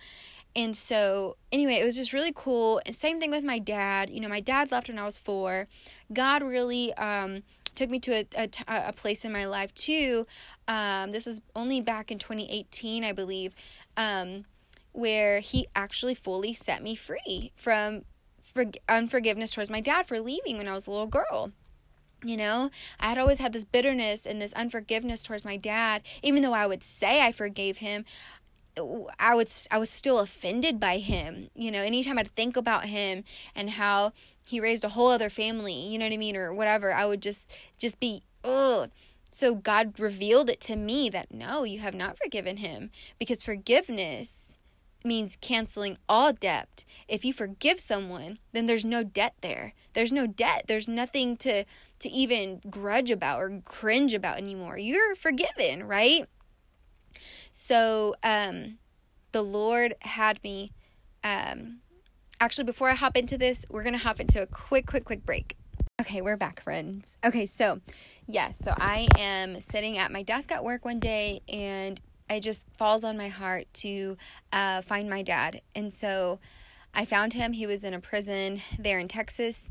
And 0.58 0.76
so, 0.76 1.38
anyway, 1.52 1.76
it 1.76 1.86
was 1.86 1.96
just 1.96 2.12
really 2.12 2.34
cool. 2.36 2.82
And 2.84 2.96
same 2.96 3.20
thing 3.20 3.30
with 3.30 3.44
my 3.44 3.60
dad. 3.60 4.10
You 4.10 4.20
know, 4.20 4.28
my 4.28 4.40
dad 4.40 4.72
left 4.72 4.90
when 4.90 4.98
I 4.98 5.06
was 5.06 5.20
four. 5.20 5.68
God 6.12 6.42
really 6.42 6.94
um, 6.96 7.44
took 7.76 7.92
me 7.92 8.00
to 8.00 8.12
a, 8.12 8.26
a, 8.36 8.50
a 8.88 8.92
place 8.92 9.24
in 9.24 9.32
my 9.32 9.46
life, 9.46 9.72
too. 9.76 10.26
Um, 10.68 11.12
this 11.12 11.28
was 11.28 11.42
only 11.56 11.80
back 11.80 12.12
in 12.12 12.18
2018, 12.18 13.04
I 13.04 13.12
believe. 13.12 13.54
Um, 13.96 14.46
where 14.94 15.42
he 15.42 15.68
actually 15.76 16.16
fully 16.16 16.56
set 16.56 16.82
me 16.82 16.96
free 16.96 17.52
from 17.56 18.02
for, 18.42 18.66
unforgiveness 18.90 19.52
towards 19.52 19.70
my 19.70 19.80
dad 19.80 20.08
for 20.08 20.20
leaving 20.20 20.58
when 20.58 20.68
I 20.68 20.74
was 20.74 20.88
a 20.88 20.92
little 20.92 21.06
girl. 21.06 21.52
You 22.24 22.36
know, 22.36 22.72
I 23.00 23.10
had 23.10 23.20
always 23.20 23.38
had 23.38 23.54
this 23.54 23.64
bitterness 23.64 24.26
and 24.26 24.42
this 24.42 24.54
unforgiveness 24.54 25.22
towards 25.22 25.46
my 25.46 25.56
dad, 25.56 26.02
even 26.24 26.42
though 26.42 26.54
I 26.54 26.66
would 26.66 26.84
say 26.84 27.22
I 27.22 27.32
forgave 27.32 27.78
him. 27.78 28.06
I 29.20 29.36
would 29.36 29.52
I 29.72 29.78
was 29.78 29.90
still 29.90 30.20
offended 30.20 30.80
by 30.80 31.00
him. 31.00 31.50
You 31.56 31.72
know, 31.72 31.82
anytime 31.82 32.18
I'd 32.18 32.36
think 32.36 32.56
about 32.56 32.86
him 32.86 33.24
and 33.56 33.72
how 33.72 34.14
he 34.44 34.60
raised 34.60 34.84
a 34.84 34.90
whole 34.90 35.10
other 35.10 35.30
family, 35.30 35.74
you 35.74 35.98
know 35.98 36.06
what 36.06 36.14
I 36.14 36.18
mean, 36.18 36.36
or 36.36 36.54
whatever, 36.54 36.94
I 36.94 37.06
would 37.06 37.22
just 37.22 37.50
just 37.78 38.00
be 38.00 38.24
ugh. 38.44 38.92
So 39.32 39.56
God 39.56 40.00
revealed 40.00 40.50
it 40.50 40.62
to 40.62 40.76
me 40.76 41.10
that 41.10 41.34
no, 41.34 41.64
you 41.64 41.80
have 41.80 41.96
not 41.96 42.18
forgiven 42.18 42.58
him 42.58 42.92
because 43.20 43.44
forgiveness 43.44 44.58
means 45.04 45.38
canceling 45.40 45.98
all 46.08 46.34
debt. 46.34 46.86
If 47.08 47.24
you 47.24 47.34
forgive 47.34 47.80
someone, 47.80 48.40
then 48.52 48.66
there's 48.66 48.86
no 48.86 49.04
debt 49.04 49.36
there. 49.42 49.74
There's 49.94 50.12
no 50.12 50.28
debt. 50.28 50.66
There's 50.68 50.88
nothing 50.88 51.38
to 51.38 51.66
to 52.00 52.10
even 52.10 52.62
grudge 52.70 53.10
about 53.10 53.40
or 53.40 53.62
cringe 53.66 54.14
about 54.14 54.38
anymore. 54.38 54.78
You're 54.78 55.16
forgiven, 55.16 55.88
right? 55.88 56.28
So 57.52 58.16
um 58.24 58.78
the 59.32 59.42
Lord 59.42 59.96
had 60.02 60.44
me 60.44 60.72
um 61.24 61.80
actually 62.40 62.66
before 62.66 62.90
I 62.90 62.94
hop 62.94 63.18
into 63.18 63.38
this, 63.38 63.66
we're 63.70 63.84
going 63.84 63.94
to 63.94 64.00
hop 64.00 64.20
into 64.20 64.42
a 64.42 64.48
quick 64.48 64.86
quick 64.86 65.06
quick 65.06 65.26
break. 65.26 65.58
Okay, 66.00 66.22
we're 66.22 66.38
back, 66.38 66.62
friends. 66.62 67.18
Okay, 67.26 67.48
so 67.48 67.82
yes, 68.28 68.60
so 68.60 68.74
I 68.78 69.08
am 69.18 69.60
sitting 69.62 69.98
at 69.98 70.12
my 70.12 70.22
desk 70.22 70.52
at 70.52 70.64
work 70.64 70.86
one 70.86 71.00
day 71.00 71.42
and 71.52 72.00
it 72.30 72.42
just 72.42 72.68
falls 72.76 73.04
on 73.04 73.18
my 73.18 73.30
heart 73.30 73.66
to 73.76 74.18
uh, 74.52 74.82
find 74.82 75.10
my 75.10 75.24
dad. 75.24 75.62
And 75.74 75.92
so 75.94 76.40
I 76.94 77.06
found 77.06 77.34
him. 77.34 77.54
He 77.54 77.66
was 77.66 77.84
in 77.84 77.94
a 77.94 78.00
prison 78.00 78.62
there 78.78 79.00
in 79.00 79.08
Texas. 79.08 79.70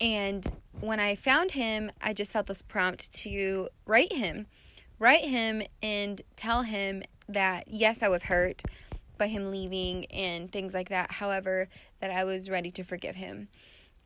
And 0.00 0.46
when 0.80 0.98
I 0.98 1.14
found 1.14 1.52
him, 1.52 1.92
I 2.00 2.14
just 2.14 2.32
felt 2.32 2.46
this 2.46 2.62
prompt 2.62 3.12
to 3.18 3.68
write 3.86 4.12
him, 4.12 4.46
write 5.00 5.24
him 5.24 5.62
and 5.82 6.22
tell 6.36 6.62
him 6.62 7.02
that 7.28 7.64
yes, 7.66 8.04
I 8.04 8.08
was 8.08 8.24
hurt 8.24 8.62
by 9.18 9.26
him 9.26 9.50
leaving 9.50 10.06
and 10.06 10.52
things 10.52 10.72
like 10.72 10.88
that. 10.90 11.12
However, 11.12 11.68
that 12.00 12.10
I 12.10 12.22
was 12.22 12.48
ready 12.48 12.70
to 12.70 12.84
forgive 12.84 13.16
him 13.16 13.48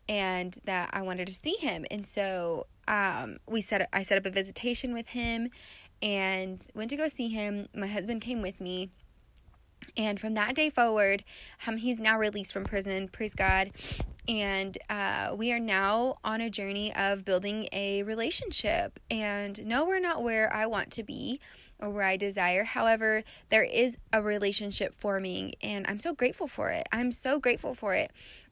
and 0.09 0.57
that 0.65 0.91
I 0.93 1.03
wanted 1.03 1.27
to 1.27 1.35
see 1.35 1.57
him. 1.57 1.85
And 1.91 2.07
so 2.07 2.67
um, 2.89 3.39
we 3.47 3.61
set 3.61 3.89
I 3.93 4.03
set 4.03 4.19
up 4.19 4.27
a 4.27 4.31
visitation 4.31 4.95
with 4.95 5.09
him 5.09 5.51
and 6.03 6.67
went 6.75 6.91
to 6.91 6.97
go 6.97 7.09
see 7.09 7.29
him. 7.29 7.69
My 7.75 7.87
husband 7.87 8.23
came 8.23 8.41
with 8.41 8.61
me. 8.61 8.91
And 9.97 10.19
from 10.21 10.35
that 10.35 10.55
day 10.55 10.71
forward, 10.71 11.25
um, 11.67 11.79
he's 11.79 11.99
now 11.99 12.19
released 12.19 12.53
from 12.53 12.65
prison, 12.65 13.09
praise 13.09 13.35
God. 13.35 13.71
and 14.27 14.79
uh, 14.89 15.35
we 15.37 15.53
are 15.53 15.61
now 15.61 16.17
on 16.25 16.41
a 16.41 16.49
journey 16.49 16.95
of 16.95 17.25
building 17.25 17.69
a 17.73 18.03
relationship. 18.03 18.99
And 19.11 19.65
no, 19.67 19.85
we're 19.85 20.01
not 20.01 20.23
where 20.23 20.53
I 20.53 20.67
want 20.67 20.91
to 20.93 21.03
be 21.03 21.41
or 21.79 21.91
where 21.91 22.05
I 22.05 22.17
desire. 22.17 22.65
However, 22.65 23.23
there 23.51 23.65
is 23.65 23.99
a 24.13 24.23
relationship 24.23 24.95
forming, 24.97 25.55
and 25.61 25.85
I'm 25.87 25.99
so 26.01 26.15
grateful 26.15 26.49
for 26.49 26.71
it. 26.71 26.87
I'm 26.93 27.13
so 27.13 27.39
grateful 27.39 27.75
for 27.75 27.95
it. 27.95 28.11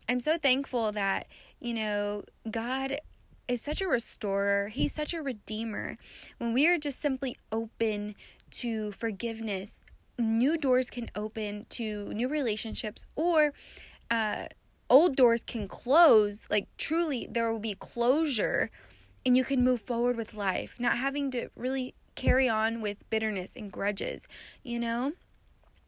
I'm 0.08 0.20
so 0.20 0.36
thankful 0.36 0.92
that, 0.92 1.26
you 1.60 1.72
know, 1.72 2.24
God 2.50 2.98
is 3.48 3.62
such 3.62 3.80
a 3.80 3.86
restorer, 3.86 4.68
He's 4.68 4.92
such 4.92 5.14
a 5.14 5.22
redeemer. 5.22 5.96
When 6.38 6.52
we 6.52 6.66
are 6.66 6.78
just 6.78 7.00
simply 7.00 7.36
open 7.50 8.14
to 8.52 8.92
forgiveness, 8.92 9.80
new 10.18 10.56
doors 10.56 10.90
can 10.90 11.10
open 11.14 11.66
to 11.70 12.12
new 12.12 12.28
relationships 12.28 13.04
or, 13.16 13.52
uh, 14.10 14.46
old 14.90 15.16
doors 15.16 15.42
can 15.42 15.66
close, 15.66 16.46
like 16.50 16.68
truly 16.76 17.26
there 17.30 17.50
will 17.50 17.58
be 17.58 17.74
closure 17.74 18.70
and 19.24 19.36
you 19.36 19.44
can 19.44 19.64
move 19.64 19.80
forward 19.80 20.16
with 20.16 20.34
life, 20.34 20.76
not 20.78 20.98
having 20.98 21.30
to 21.30 21.48
really 21.56 21.94
carry 22.14 22.48
on 22.48 22.80
with 22.80 23.08
bitterness 23.08 23.56
and 23.56 23.72
grudges, 23.72 24.28
you 24.62 24.78
know? 24.78 25.12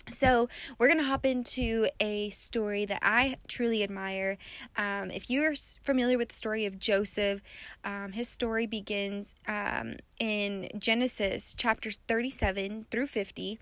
So, 0.06 0.50
we're 0.78 0.88
going 0.88 0.98
to 0.98 1.06
hop 1.06 1.24
into 1.24 1.88
a 1.98 2.28
story 2.28 2.84
that 2.84 2.98
I 3.00 3.37
truly 3.48 3.82
admire. 3.82 4.37
Um, 4.76 5.10
if 5.10 5.30
you're 5.30 5.54
familiar 5.82 6.18
with 6.18 6.28
the 6.28 6.34
story 6.34 6.66
of 6.66 6.78
Joseph, 6.78 7.40
um, 7.84 8.12
his 8.12 8.28
story 8.28 8.66
begins 8.66 9.34
um, 9.48 9.94
in 10.20 10.68
Genesis 10.76 11.54
chapters 11.54 12.00
37 12.06 12.84
through 12.90 13.06
50, 13.06 13.58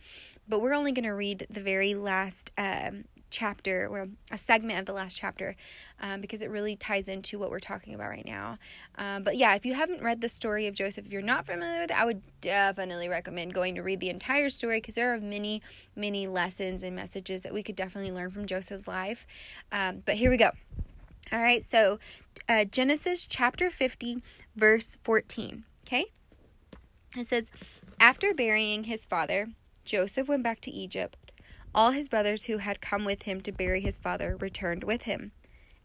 but 0.52 0.60
we're 0.60 0.74
only 0.74 0.92
going 0.92 1.06
to 1.06 1.14
read 1.14 1.46
the 1.48 1.62
very 1.62 1.94
last 1.94 2.52
um, 2.58 3.04
chapter 3.30 3.88
or 3.90 4.08
a 4.30 4.36
segment 4.36 4.78
of 4.78 4.84
the 4.84 4.92
last 4.92 5.16
chapter 5.16 5.56
um, 5.98 6.20
because 6.20 6.42
it 6.42 6.50
really 6.50 6.76
ties 6.76 7.08
into 7.08 7.38
what 7.38 7.50
we're 7.50 7.58
talking 7.58 7.94
about 7.94 8.10
right 8.10 8.26
now. 8.26 8.58
Um, 8.98 9.22
but 9.22 9.38
yeah, 9.38 9.54
if 9.54 9.64
you 9.64 9.72
haven't 9.72 10.02
read 10.02 10.20
the 10.20 10.28
story 10.28 10.66
of 10.66 10.74
Joseph, 10.74 11.06
if 11.06 11.10
you're 11.10 11.22
not 11.22 11.46
familiar 11.46 11.80
with 11.80 11.90
it, 11.90 11.98
I 11.98 12.04
would 12.04 12.20
definitely 12.42 13.08
recommend 13.08 13.54
going 13.54 13.74
to 13.76 13.82
read 13.82 14.00
the 14.00 14.10
entire 14.10 14.50
story 14.50 14.76
because 14.76 14.94
there 14.94 15.14
are 15.14 15.18
many, 15.18 15.62
many 15.96 16.26
lessons 16.26 16.82
and 16.82 16.94
messages 16.94 17.40
that 17.40 17.54
we 17.54 17.62
could 17.62 17.74
definitely 17.74 18.12
learn 18.12 18.30
from 18.30 18.44
Joseph's 18.44 18.86
life. 18.86 19.26
Um, 19.72 20.02
but 20.04 20.16
here 20.16 20.28
we 20.28 20.36
go. 20.36 20.50
All 21.32 21.40
right, 21.40 21.62
so 21.62 21.98
uh, 22.46 22.66
Genesis 22.66 23.26
chapter 23.26 23.70
50, 23.70 24.18
verse 24.54 24.98
14. 25.02 25.64
Okay? 25.86 26.04
It 27.16 27.26
says, 27.26 27.50
After 27.98 28.34
burying 28.34 28.84
his 28.84 29.06
father, 29.06 29.48
Joseph 29.84 30.28
went 30.28 30.42
back 30.42 30.60
to 30.60 30.70
Egypt 30.70 31.16
all 31.74 31.92
his 31.92 32.08
brothers 32.08 32.44
who 32.44 32.58
had 32.58 32.80
come 32.80 33.04
with 33.04 33.22
him 33.22 33.40
to 33.40 33.52
bury 33.52 33.80
his 33.80 33.96
father 33.96 34.36
returned 34.36 34.84
with 34.84 35.02
him. 35.02 35.32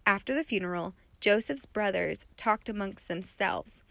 After 0.05 0.33
the 0.33 0.43
funeral, 0.43 0.93
Joseph's 1.21 1.65
brothers 1.65 2.25
talked 2.35 2.69
amongst 2.69 3.07
themselves. 3.07 3.83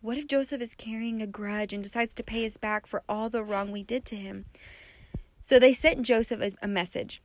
What 0.00 0.18
if 0.18 0.26
Joseph 0.26 0.62
is 0.62 0.74
carrying 0.74 1.20
a 1.20 1.26
grudge 1.26 1.72
and 1.72 1.82
decides 1.82 2.14
to 2.16 2.22
pay 2.22 2.46
us 2.46 2.56
back 2.56 2.86
for 2.86 3.02
all 3.08 3.28
the 3.28 3.42
wrong 3.42 3.72
we 3.72 3.82
did 3.82 4.04
to 4.06 4.16
him? 4.16 4.46
So 5.40 5.58
they 5.58 5.72
sent 5.72 6.06
Joseph 6.06 6.54
a 6.62 6.68
message. 6.68 7.20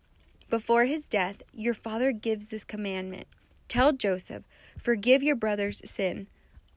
Before 0.50 0.86
his 0.86 1.08
death, 1.08 1.44
your 1.54 1.74
father 1.74 2.12
gives 2.12 2.50
this 2.50 2.64
commandment 2.64 3.28
Tell 3.68 3.94
Joseph, 3.94 4.44
forgive 4.78 5.24
your 5.24 5.36
brother's 5.36 5.82
sin, 5.90 6.28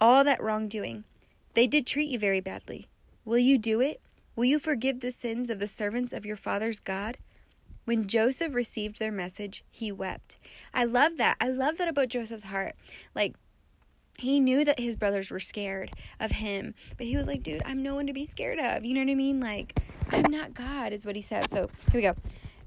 all 0.01 0.23
that 0.25 0.43
wrongdoing. 0.43 1.05
They 1.55 1.67
did 1.67 1.87
treat 1.87 2.09
you 2.11 2.19
very 2.19 2.41
badly. 2.41 2.87
Will 3.25 3.39
you 3.39 3.59
do 3.59 3.81
it? 3.81 4.01
Will 4.37 4.45
you 4.45 4.59
forgive 4.59 5.01
the 5.01 5.11
sins 5.11 5.51
of 5.51 5.61
the 5.61 5.67
servants 5.67 6.13
of 6.13 6.27
your 6.27 6.37
father's 6.37 6.81
God? 6.81 7.19
When 7.85 8.07
Joseph 8.07 8.55
received 8.55 8.99
their 8.99 9.13
message, 9.13 9.65
he 9.71 9.93
wept. 9.93 10.39
I 10.73 10.85
love 10.85 11.19
that. 11.19 11.37
I 11.41 11.49
love 11.49 11.79
that 11.79 11.89
about 11.89 12.09
Joseph's 12.09 12.45
heart. 12.45 12.75
Like, 13.15 13.37
he 14.19 14.41
knew 14.41 14.65
that 14.65 14.79
his 14.79 14.97
brothers 14.97 15.31
were 15.31 15.41
scared 15.41 15.91
of 16.19 16.33
him, 16.33 16.75
but 16.97 17.07
he 17.07 17.17
was 17.17 17.27
like, 17.27 17.43
dude, 17.43 17.63
I'm 17.67 17.83
no 17.83 17.95
one 17.95 18.07
to 18.07 18.13
be 18.13 18.25
scared 18.25 18.59
of. 18.59 18.85
You 18.85 18.95
know 18.95 19.01
what 19.01 19.11
I 19.11 19.15
mean? 19.15 19.41
Like, 19.41 19.81
I'm 20.11 20.31
not 20.31 20.55
God, 20.55 20.93
is 20.93 21.05
what 21.05 21.17
he 21.17 21.23
says. 21.23 21.51
So 21.51 21.69
here 21.93 22.01
we 22.01 22.03
go. 22.03 22.15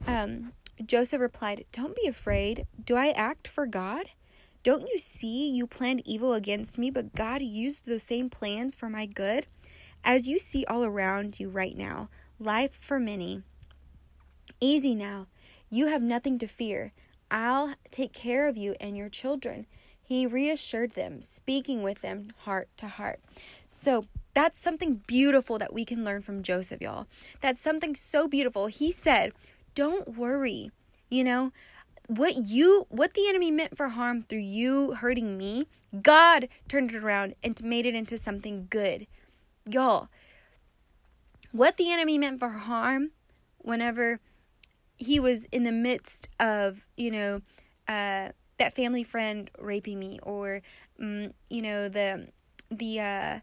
Um, 0.06 0.54
Joseph 0.86 1.22
replied, 1.22 1.66
Don't 1.72 1.96
be 1.96 2.08
afraid. 2.08 2.68
Do 2.84 2.96
I 2.96 3.10
act 3.10 3.48
for 3.48 3.66
God? 3.66 4.12
Don't 4.64 4.88
you 4.90 5.00
see 5.00 5.50
you 5.50 5.66
planned 5.66 6.02
evil 6.06 6.34
against 6.34 6.78
me, 6.78 6.92
but 6.92 7.16
God 7.16 7.42
used 7.42 7.88
those 7.88 8.04
same 8.04 8.30
plans 8.30 8.76
for 8.76 8.90
my 8.90 9.06
good? 9.06 9.48
As 10.04 10.28
you 10.28 10.40
see 10.40 10.66
all 10.66 10.84
around 10.84 11.40
you 11.40 11.50
right 11.50 11.76
now, 11.76 12.10
life 12.40 12.78
for 12.80 13.00
many. 13.00 13.44
Easy 14.60 14.96
now. 14.96 15.28
You 15.70 15.88
have 15.88 16.02
nothing 16.02 16.38
to 16.40 16.48
fear. 16.48 16.94
I'll 17.30 17.74
take 17.92 18.14
care 18.14 18.48
of 18.48 18.58
you 18.58 18.76
and 18.80 18.96
your 18.96 19.10
children. 19.10 19.66
He 20.02 20.26
reassured 20.26 20.92
them, 20.92 21.22
speaking 21.22 21.84
with 21.84 22.02
them 22.02 22.30
heart 22.40 22.70
to 22.78 22.88
heart. 22.88 23.20
So, 23.68 24.06
that's 24.34 24.60
something 24.60 25.02
beautiful 25.08 25.58
that 25.58 25.74
we 25.74 25.84
can 25.84 26.06
learn 26.06 26.22
from 26.22 26.44
Joseph, 26.44 26.80
y'all. 26.80 27.08
That's 27.42 27.60
something 27.60 27.96
so 27.96 28.28
beautiful. 28.28 28.68
He 28.68 28.92
said, 28.92 29.34
Don't 29.74 30.16
worry. 30.16 30.70
You 31.10 31.24
know, 31.24 31.52
what 32.08 32.36
you 32.36 32.86
what 32.90 33.14
the 33.14 33.28
enemy 33.28 33.52
meant 33.52 33.76
for 33.76 33.90
harm 33.90 34.22
through 34.22 34.40
you 34.40 34.94
hurting 34.94 35.38
me, 35.38 35.68
God 36.02 36.48
turned 36.68 36.92
it 36.92 37.04
around 37.04 37.36
and 37.44 37.62
made 37.64 37.86
it 37.86 37.96
into 37.96 38.18
something 38.18 38.68
good. 38.70 39.08
Y'all, 39.70 40.10
what 41.52 41.78
the 41.78 41.92
enemy 41.92 42.18
meant 42.18 42.40
for 42.40 42.50
harm 42.50 43.12
whenever 43.60 44.20
he 44.98 45.20
was 45.20 45.46
in 45.46 45.64
the 45.64 45.72
midst 45.72 46.30
of, 46.40 46.86
you 46.96 47.12
know, 47.12 47.42
uh, 47.88 48.30
that 48.58 48.76
family 48.76 49.04
friend 49.04 49.50
raping 49.60 50.00
me 50.00 50.20
or, 50.24 50.62
um, 51.00 51.32
you 51.50 51.62
know, 51.62 51.90
the, 51.90 52.28
the, 52.72 53.00
uh, 53.00 53.40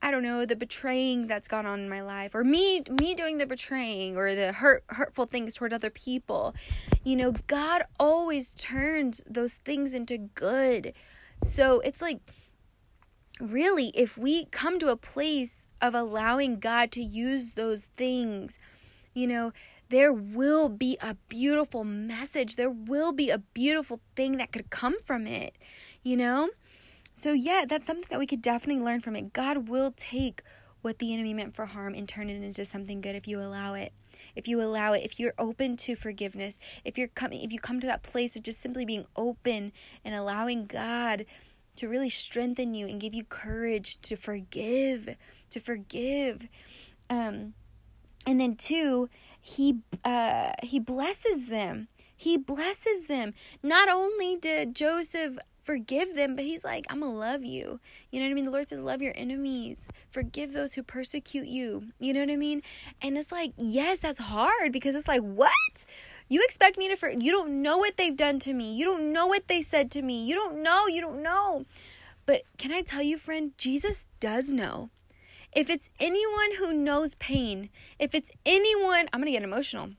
I 0.00 0.10
don't 0.10 0.22
know, 0.22 0.46
the 0.46 0.56
betraying 0.56 1.26
that's 1.26 1.48
gone 1.48 1.66
on 1.66 1.80
in 1.80 1.88
my 1.88 2.00
life 2.00 2.34
or 2.34 2.44
me 2.44 2.82
me 2.88 3.14
doing 3.14 3.38
the 3.38 3.46
betraying 3.46 4.16
or 4.16 4.34
the 4.34 4.52
hurt 4.52 4.84
hurtful 4.90 5.26
things 5.26 5.54
toward 5.54 5.72
other 5.72 5.90
people. 5.90 6.54
You 7.02 7.16
know, 7.16 7.34
God 7.48 7.82
always 7.98 8.54
turns 8.54 9.20
those 9.28 9.54
things 9.54 9.94
into 9.94 10.16
good. 10.16 10.92
So 11.42 11.80
it's 11.80 12.00
like 12.00 12.20
really, 13.40 13.88
if 13.94 14.16
we 14.18 14.46
come 14.46 14.78
to 14.78 14.88
a 14.88 14.96
place 14.96 15.66
of 15.80 15.94
allowing 15.94 16.58
God 16.60 16.90
to 16.92 17.02
use 17.02 17.52
those 17.52 17.84
things, 17.84 18.58
you 19.14 19.26
know, 19.26 19.52
there 19.88 20.12
will 20.12 20.68
be 20.68 20.98
a 21.02 21.16
beautiful 21.28 21.84
message. 21.84 22.56
There 22.56 22.70
will 22.70 23.12
be 23.12 23.30
a 23.30 23.38
beautiful 23.38 24.00
thing 24.14 24.36
that 24.36 24.52
could 24.52 24.70
come 24.70 25.00
from 25.00 25.26
it, 25.26 25.56
you 26.02 26.16
know? 26.16 26.50
So, 27.14 27.32
yeah, 27.32 27.64
that's 27.66 27.86
something 27.86 28.06
that 28.10 28.18
we 28.18 28.26
could 28.26 28.42
definitely 28.42 28.82
learn 28.82 29.00
from 29.00 29.16
it. 29.16 29.32
God 29.32 29.68
will 29.68 29.92
take 29.96 30.42
what 30.82 30.98
the 30.98 31.12
enemy 31.12 31.34
meant 31.34 31.54
for 31.54 31.66
harm 31.66 31.94
and 31.94 32.08
turn 32.08 32.30
it 32.30 32.42
into 32.42 32.64
something 32.64 33.00
good 33.00 33.16
if 33.16 33.26
you 33.26 33.40
allow 33.40 33.74
it. 33.74 33.92
If 34.36 34.46
you 34.46 34.60
allow 34.60 34.92
it, 34.92 35.04
if 35.04 35.18
you're 35.18 35.34
open 35.38 35.76
to 35.78 35.96
forgiveness, 35.96 36.60
if 36.84 36.96
you're 36.96 37.08
coming 37.08 37.42
if 37.42 37.52
you 37.52 37.58
come 37.58 37.80
to 37.80 37.86
that 37.86 38.02
place 38.02 38.36
of 38.36 38.42
just 38.42 38.60
simply 38.60 38.84
being 38.84 39.06
open 39.16 39.72
and 40.04 40.14
allowing 40.14 40.66
God 40.66 41.26
to 41.78 41.88
really 41.88 42.10
strengthen 42.10 42.74
you 42.74 42.86
and 42.86 43.00
give 43.00 43.14
you 43.14 43.24
courage 43.24 44.00
to 44.02 44.16
forgive, 44.16 45.16
to 45.50 45.60
forgive. 45.60 46.48
Um, 47.08 47.54
and 48.26 48.40
then 48.40 48.56
two, 48.56 49.08
he 49.40 49.78
uh, 50.04 50.52
he 50.62 50.78
blesses 50.78 51.48
them. 51.48 51.88
He 52.14 52.36
blesses 52.36 53.06
them. 53.06 53.32
Not 53.62 53.88
only 53.88 54.36
did 54.36 54.74
Joseph 54.74 55.38
forgive 55.62 56.14
them, 56.14 56.34
but 56.34 56.44
he's 56.46 56.64
like, 56.64 56.86
I'm 56.88 57.00
gonna 57.00 57.14
love 57.14 57.44
you. 57.44 57.78
You 58.10 58.20
know 58.20 58.26
what 58.26 58.30
I 58.30 58.34
mean? 58.34 58.44
The 58.44 58.50
Lord 58.50 58.68
says, 58.68 58.82
Love 58.82 59.02
your 59.02 59.12
enemies, 59.14 59.86
forgive 60.10 60.52
those 60.54 60.74
who 60.74 60.82
persecute 60.82 61.46
you. 61.46 61.84
You 62.00 62.12
know 62.12 62.20
what 62.20 62.30
I 62.30 62.36
mean? 62.36 62.62
And 63.00 63.16
it's 63.16 63.30
like, 63.30 63.52
yes, 63.56 64.00
that's 64.00 64.18
hard 64.20 64.72
because 64.72 64.96
it's 64.96 65.08
like, 65.08 65.20
what? 65.20 65.84
You 66.28 66.42
expect 66.44 66.76
me 66.76 66.88
to 66.88 66.96
for 66.96 67.08
you 67.08 67.32
don't 67.32 67.62
know 67.62 67.78
what 67.78 67.96
they've 67.96 68.16
done 68.16 68.38
to 68.40 68.52
me. 68.52 68.74
You 68.74 68.84
don't 68.84 69.12
know 69.12 69.26
what 69.26 69.48
they 69.48 69.62
said 69.62 69.90
to 69.92 70.02
me. 70.02 70.24
You 70.24 70.34
don't 70.34 70.62
know. 70.62 70.86
You 70.86 71.00
don't 71.00 71.22
know. 71.22 71.64
But 72.26 72.42
can 72.58 72.72
I 72.72 72.82
tell 72.82 73.02
you, 73.02 73.16
friend, 73.16 73.52
Jesus 73.56 74.06
does 74.20 74.50
know. 74.50 74.90
If 75.54 75.70
it's 75.70 75.88
anyone 75.98 76.56
who 76.58 76.74
knows 76.74 77.14
pain, 77.14 77.70
if 77.98 78.14
it's 78.14 78.30
anyone, 78.44 79.08
I'm 79.12 79.20
going 79.20 79.26
to 79.26 79.32
get 79.32 79.42
emotional. 79.42 79.90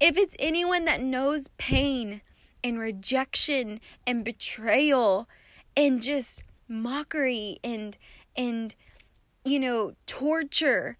If 0.00 0.16
it's 0.16 0.36
anyone 0.38 0.86
that 0.86 1.02
knows 1.02 1.48
pain 1.58 2.22
and 2.64 2.78
rejection 2.78 3.80
and 4.06 4.24
betrayal 4.24 5.28
and 5.76 6.02
just 6.02 6.42
mockery 6.68 7.58
and 7.62 7.98
and 8.34 8.74
you 9.44 9.58
know, 9.58 9.92
torture 10.06 10.96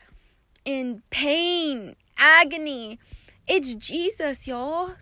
and 0.66 1.08
pain, 1.10 1.96
agony, 2.18 2.98
it's 3.46 3.74
Jesus, 3.74 4.46
y'all. 4.46 4.94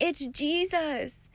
It's 0.00 0.26
Jesus. 0.26 1.28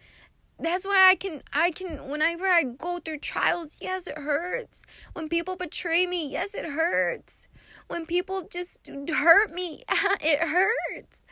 That's 0.60 0.86
why 0.86 1.10
I 1.10 1.16
can 1.16 1.42
I 1.52 1.72
can 1.72 2.10
whenever 2.10 2.46
I 2.48 2.64
go 2.64 3.00
through 3.00 3.20
trials, 3.20 3.78
yes 3.82 4.08
it 4.08 4.18
hurts. 4.18 4.86
When 5.14 5.28
people 5.28 5.56
betray 5.56 6.06
me, 6.08 6.30
yes 6.30 6.56
it 6.56 6.66
hurts. 6.66 7.48
When 7.88 8.06
people 8.06 8.48
just 8.50 8.90
hurt 9.10 9.52
me, 9.52 9.84
it 10.22 10.40
hurts. 10.40 11.26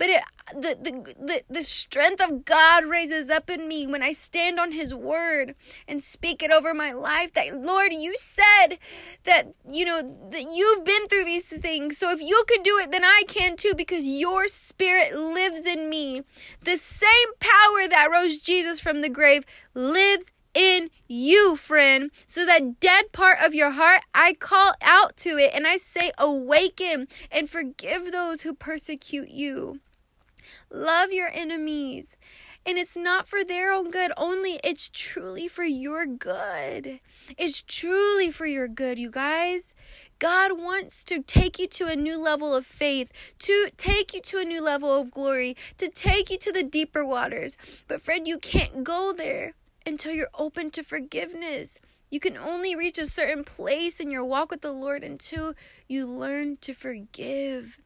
But 0.00 0.08
it 0.08 0.22
the, 0.52 0.76
the 0.80 1.14
the 1.22 1.42
the 1.50 1.62
strength 1.62 2.22
of 2.22 2.46
God 2.46 2.86
raises 2.86 3.28
up 3.28 3.50
in 3.50 3.68
me 3.68 3.86
when 3.86 4.02
I 4.02 4.12
stand 4.12 4.58
on 4.58 4.72
his 4.72 4.94
word 4.94 5.54
and 5.86 6.02
speak 6.02 6.42
it 6.42 6.50
over 6.50 6.72
my 6.72 6.90
life 6.90 7.34
that 7.34 7.54
Lord 7.54 7.92
you 7.92 8.16
said 8.16 8.78
that 9.24 9.52
you 9.70 9.84
know 9.84 10.00
that 10.30 10.42
you've 10.42 10.84
been 10.84 11.06
through 11.06 11.26
these 11.26 11.48
things 11.48 11.98
so 11.98 12.10
if 12.10 12.20
you 12.20 12.42
could 12.48 12.62
do 12.62 12.78
it 12.78 12.90
then 12.90 13.04
I 13.04 13.24
can 13.28 13.56
too 13.56 13.74
because 13.76 14.08
your 14.08 14.48
spirit 14.48 15.14
lives 15.14 15.66
in 15.66 15.90
me 15.90 16.22
the 16.62 16.78
same 16.78 17.34
power 17.38 17.86
that 17.88 18.08
rose 18.10 18.38
Jesus 18.38 18.80
from 18.80 19.02
the 19.02 19.10
grave 19.10 19.44
lives 19.74 20.32
in 20.52 20.90
you, 21.06 21.54
friend. 21.54 22.10
So 22.26 22.44
that 22.44 22.80
dead 22.80 23.12
part 23.12 23.38
of 23.40 23.54
your 23.54 23.70
heart, 23.70 24.02
I 24.12 24.32
call 24.34 24.72
out 24.82 25.16
to 25.18 25.38
it 25.38 25.52
and 25.54 25.64
I 25.64 25.76
say, 25.76 26.10
Awaken 26.18 27.06
and 27.30 27.48
forgive 27.48 28.10
those 28.10 28.42
who 28.42 28.52
persecute 28.52 29.28
you. 29.28 29.78
Love 30.70 31.12
your 31.12 31.30
enemies. 31.32 32.16
And 32.66 32.76
it's 32.76 32.96
not 32.96 33.26
for 33.26 33.42
their 33.42 33.72
own 33.72 33.90
good 33.90 34.12
only, 34.16 34.60
it's 34.62 34.90
truly 34.90 35.48
for 35.48 35.64
your 35.64 36.04
good. 36.06 37.00
It's 37.38 37.62
truly 37.62 38.30
for 38.30 38.46
your 38.46 38.68
good, 38.68 38.98
you 38.98 39.10
guys. 39.10 39.74
God 40.18 40.58
wants 40.58 41.02
to 41.04 41.22
take 41.22 41.58
you 41.58 41.66
to 41.68 41.86
a 41.86 41.96
new 41.96 42.20
level 42.20 42.54
of 42.54 42.66
faith, 42.66 43.10
to 43.38 43.70
take 43.78 44.12
you 44.12 44.20
to 44.20 44.38
a 44.38 44.44
new 44.44 44.62
level 44.62 44.92
of 44.94 45.10
glory, 45.10 45.56
to 45.78 45.88
take 45.88 46.30
you 46.30 46.36
to 46.38 46.52
the 46.52 46.62
deeper 46.62 47.04
waters. 47.04 47.56
But, 47.88 48.02
friend, 48.02 48.28
you 48.28 48.38
can't 48.38 48.84
go 48.84 49.14
there 49.16 49.54
until 49.86 50.12
you're 50.12 50.28
open 50.38 50.70
to 50.72 50.82
forgiveness. 50.82 51.78
You 52.10 52.20
can 52.20 52.36
only 52.36 52.76
reach 52.76 52.98
a 52.98 53.06
certain 53.06 53.44
place 53.44 54.00
in 54.00 54.10
your 54.10 54.24
walk 54.24 54.50
with 54.50 54.60
the 54.60 54.72
Lord 54.72 55.02
until 55.02 55.54
you 55.88 56.06
learn 56.06 56.58
to 56.58 56.74
forgive. 56.74 57.78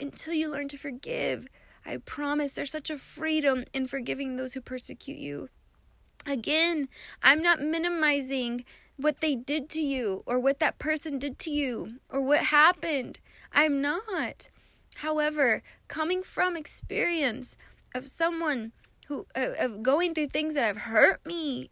Until 0.00 0.32
you 0.32 0.50
learn 0.50 0.68
to 0.68 0.78
forgive. 0.78 1.48
I 1.84 1.98
promise 1.98 2.52
there's 2.52 2.70
such 2.70 2.90
a 2.90 2.98
freedom 2.98 3.64
in 3.72 3.86
forgiving 3.86 4.36
those 4.36 4.54
who 4.54 4.60
persecute 4.60 5.18
you. 5.18 5.48
Again, 6.26 6.88
I'm 7.22 7.42
not 7.42 7.60
minimizing 7.60 8.64
what 8.96 9.20
they 9.20 9.34
did 9.34 9.68
to 9.70 9.80
you 9.80 10.22
or 10.26 10.38
what 10.38 10.60
that 10.60 10.78
person 10.78 11.18
did 11.18 11.38
to 11.40 11.50
you 11.50 11.98
or 12.08 12.20
what 12.20 12.46
happened. 12.46 13.18
I'm 13.52 13.82
not. 13.82 14.48
However, 14.96 15.62
coming 15.88 16.22
from 16.22 16.56
experience 16.56 17.56
of 17.94 18.06
someone 18.06 18.72
who 19.08 19.26
of 19.34 19.82
going 19.82 20.14
through 20.14 20.28
things 20.28 20.54
that 20.54 20.64
have 20.64 20.78
hurt 20.78 21.24
me 21.26 21.70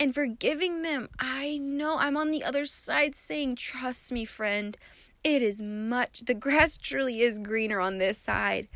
and 0.00 0.14
forgiving 0.14 0.82
them. 0.82 1.08
I 1.18 1.58
know 1.58 1.98
I'm 1.98 2.16
on 2.16 2.30
the 2.30 2.42
other 2.42 2.66
side 2.66 3.14
saying, 3.14 3.56
Trust 3.56 4.10
me, 4.12 4.24
friend, 4.24 4.76
it 5.24 5.42
is 5.42 5.60
much, 5.60 6.20
the 6.20 6.34
grass 6.34 6.76
truly 6.76 7.20
is 7.20 7.38
greener 7.38 7.80
on 7.80 7.98
this 7.98 8.18
side 8.18 8.68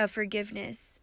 of 0.00 0.10
forgiveness. 0.10 0.98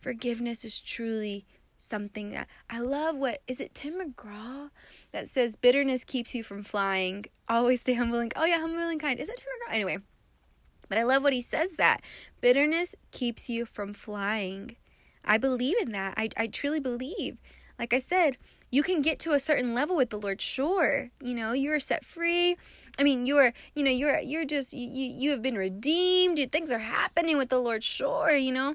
Forgiveness 0.00 0.64
is 0.64 0.80
truly 0.80 1.44
something 1.76 2.30
that 2.30 2.48
I 2.70 2.78
love. 2.78 3.16
What 3.16 3.42
is 3.48 3.60
it, 3.60 3.74
Tim 3.74 4.00
McGraw, 4.00 4.70
that 5.10 5.28
says 5.28 5.56
bitterness 5.56 6.04
keeps 6.04 6.34
you 6.34 6.44
from 6.44 6.62
flying. 6.62 7.26
Always 7.48 7.80
stay 7.80 7.94
humble 7.94 8.20
and 8.20 8.32
oh 8.36 8.44
yeah, 8.44 8.60
humble 8.60 8.78
and 8.78 9.00
kind. 9.00 9.18
Is 9.18 9.28
it 9.28 9.36
Tim 9.36 9.46
McGraw? 9.46 9.74
Anyway, 9.74 9.98
but 10.88 10.96
I 10.96 11.02
love 11.02 11.24
what 11.24 11.32
he 11.32 11.42
says 11.42 11.72
that 11.72 12.02
bitterness 12.40 12.94
keeps 13.10 13.48
you 13.48 13.66
from 13.66 13.92
flying. 13.92 14.76
I 15.24 15.38
believe 15.38 15.76
in 15.80 15.90
that. 15.90 16.14
I, 16.16 16.28
I 16.36 16.46
truly 16.46 16.78
believe. 16.78 17.38
Like 17.80 17.92
I 17.92 17.98
said, 17.98 18.36
you 18.76 18.82
can 18.82 19.00
get 19.00 19.18
to 19.20 19.32
a 19.32 19.40
certain 19.40 19.72
level 19.72 19.96
with 19.96 20.10
the 20.10 20.18
Lord, 20.18 20.42
sure. 20.42 21.08
You 21.22 21.34
know, 21.34 21.52
you're 21.52 21.80
set 21.80 22.04
free. 22.04 22.58
I 22.98 23.04
mean, 23.04 23.24
you're, 23.24 23.54
you 23.74 23.82
know, 23.82 23.90
you're 23.90 24.18
you're 24.18 24.44
just 24.44 24.74
you 24.74 24.86
you 24.86 25.30
have 25.30 25.40
been 25.40 25.56
redeemed. 25.56 26.38
Things 26.52 26.70
are 26.70 26.80
happening 26.80 27.38
with 27.38 27.48
the 27.48 27.58
Lord, 27.58 27.82
sure, 27.82 28.32
you 28.32 28.52
know. 28.52 28.74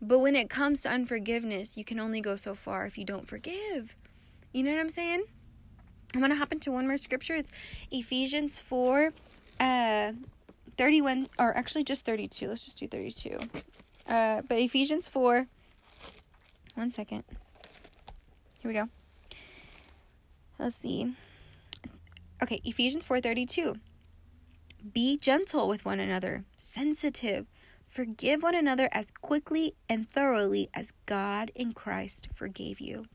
But 0.00 0.20
when 0.20 0.36
it 0.36 0.48
comes 0.48 0.82
to 0.82 0.90
unforgiveness, 0.90 1.76
you 1.76 1.84
can 1.84 1.98
only 1.98 2.20
go 2.20 2.36
so 2.36 2.54
far 2.54 2.86
if 2.86 2.96
you 2.96 3.04
don't 3.04 3.26
forgive. 3.26 3.96
You 4.52 4.62
know 4.62 4.70
what 4.70 4.78
I'm 4.78 4.90
saying? 4.90 5.24
I'm 6.14 6.22
to 6.22 6.36
hop 6.36 6.52
into 6.52 6.70
one 6.70 6.86
more 6.86 6.96
scripture. 6.96 7.34
It's 7.34 7.50
Ephesians 7.90 8.60
4 8.60 9.12
uh 9.58 10.12
31 10.76 11.26
or 11.40 11.56
actually 11.56 11.82
just 11.82 12.06
32. 12.06 12.46
Let's 12.46 12.64
just 12.64 12.78
do 12.78 12.86
32. 12.86 13.40
Uh 14.06 14.42
but 14.48 14.58
Ephesians 14.60 15.08
4 15.08 15.48
one 16.76 16.92
second. 16.92 17.24
Here 18.60 18.68
we 18.70 18.74
go. 18.74 18.88
Let's 20.62 20.76
see. 20.76 21.12
Okay, 22.40 22.60
Ephesians 22.62 23.04
4:32. 23.04 23.80
Be 24.92 25.16
gentle 25.16 25.66
with 25.66 25.84
one 25.84 25.98
another, 25.98 26.44
sensitive. 26.56 27.46
Forgive 27.88 28.44
one 28.44 28.54
another 28.54 28.88
as 28.92 29.10
quickly 29.10 29.74
and 29.88 30.08
thoroughly 30.08 30.70
as 30.72 30.92
God 31.04 31.50
in 31.56 31.72
Christ 31.72 32.28
forgave 32.32 32.78
you. 32.78 33.06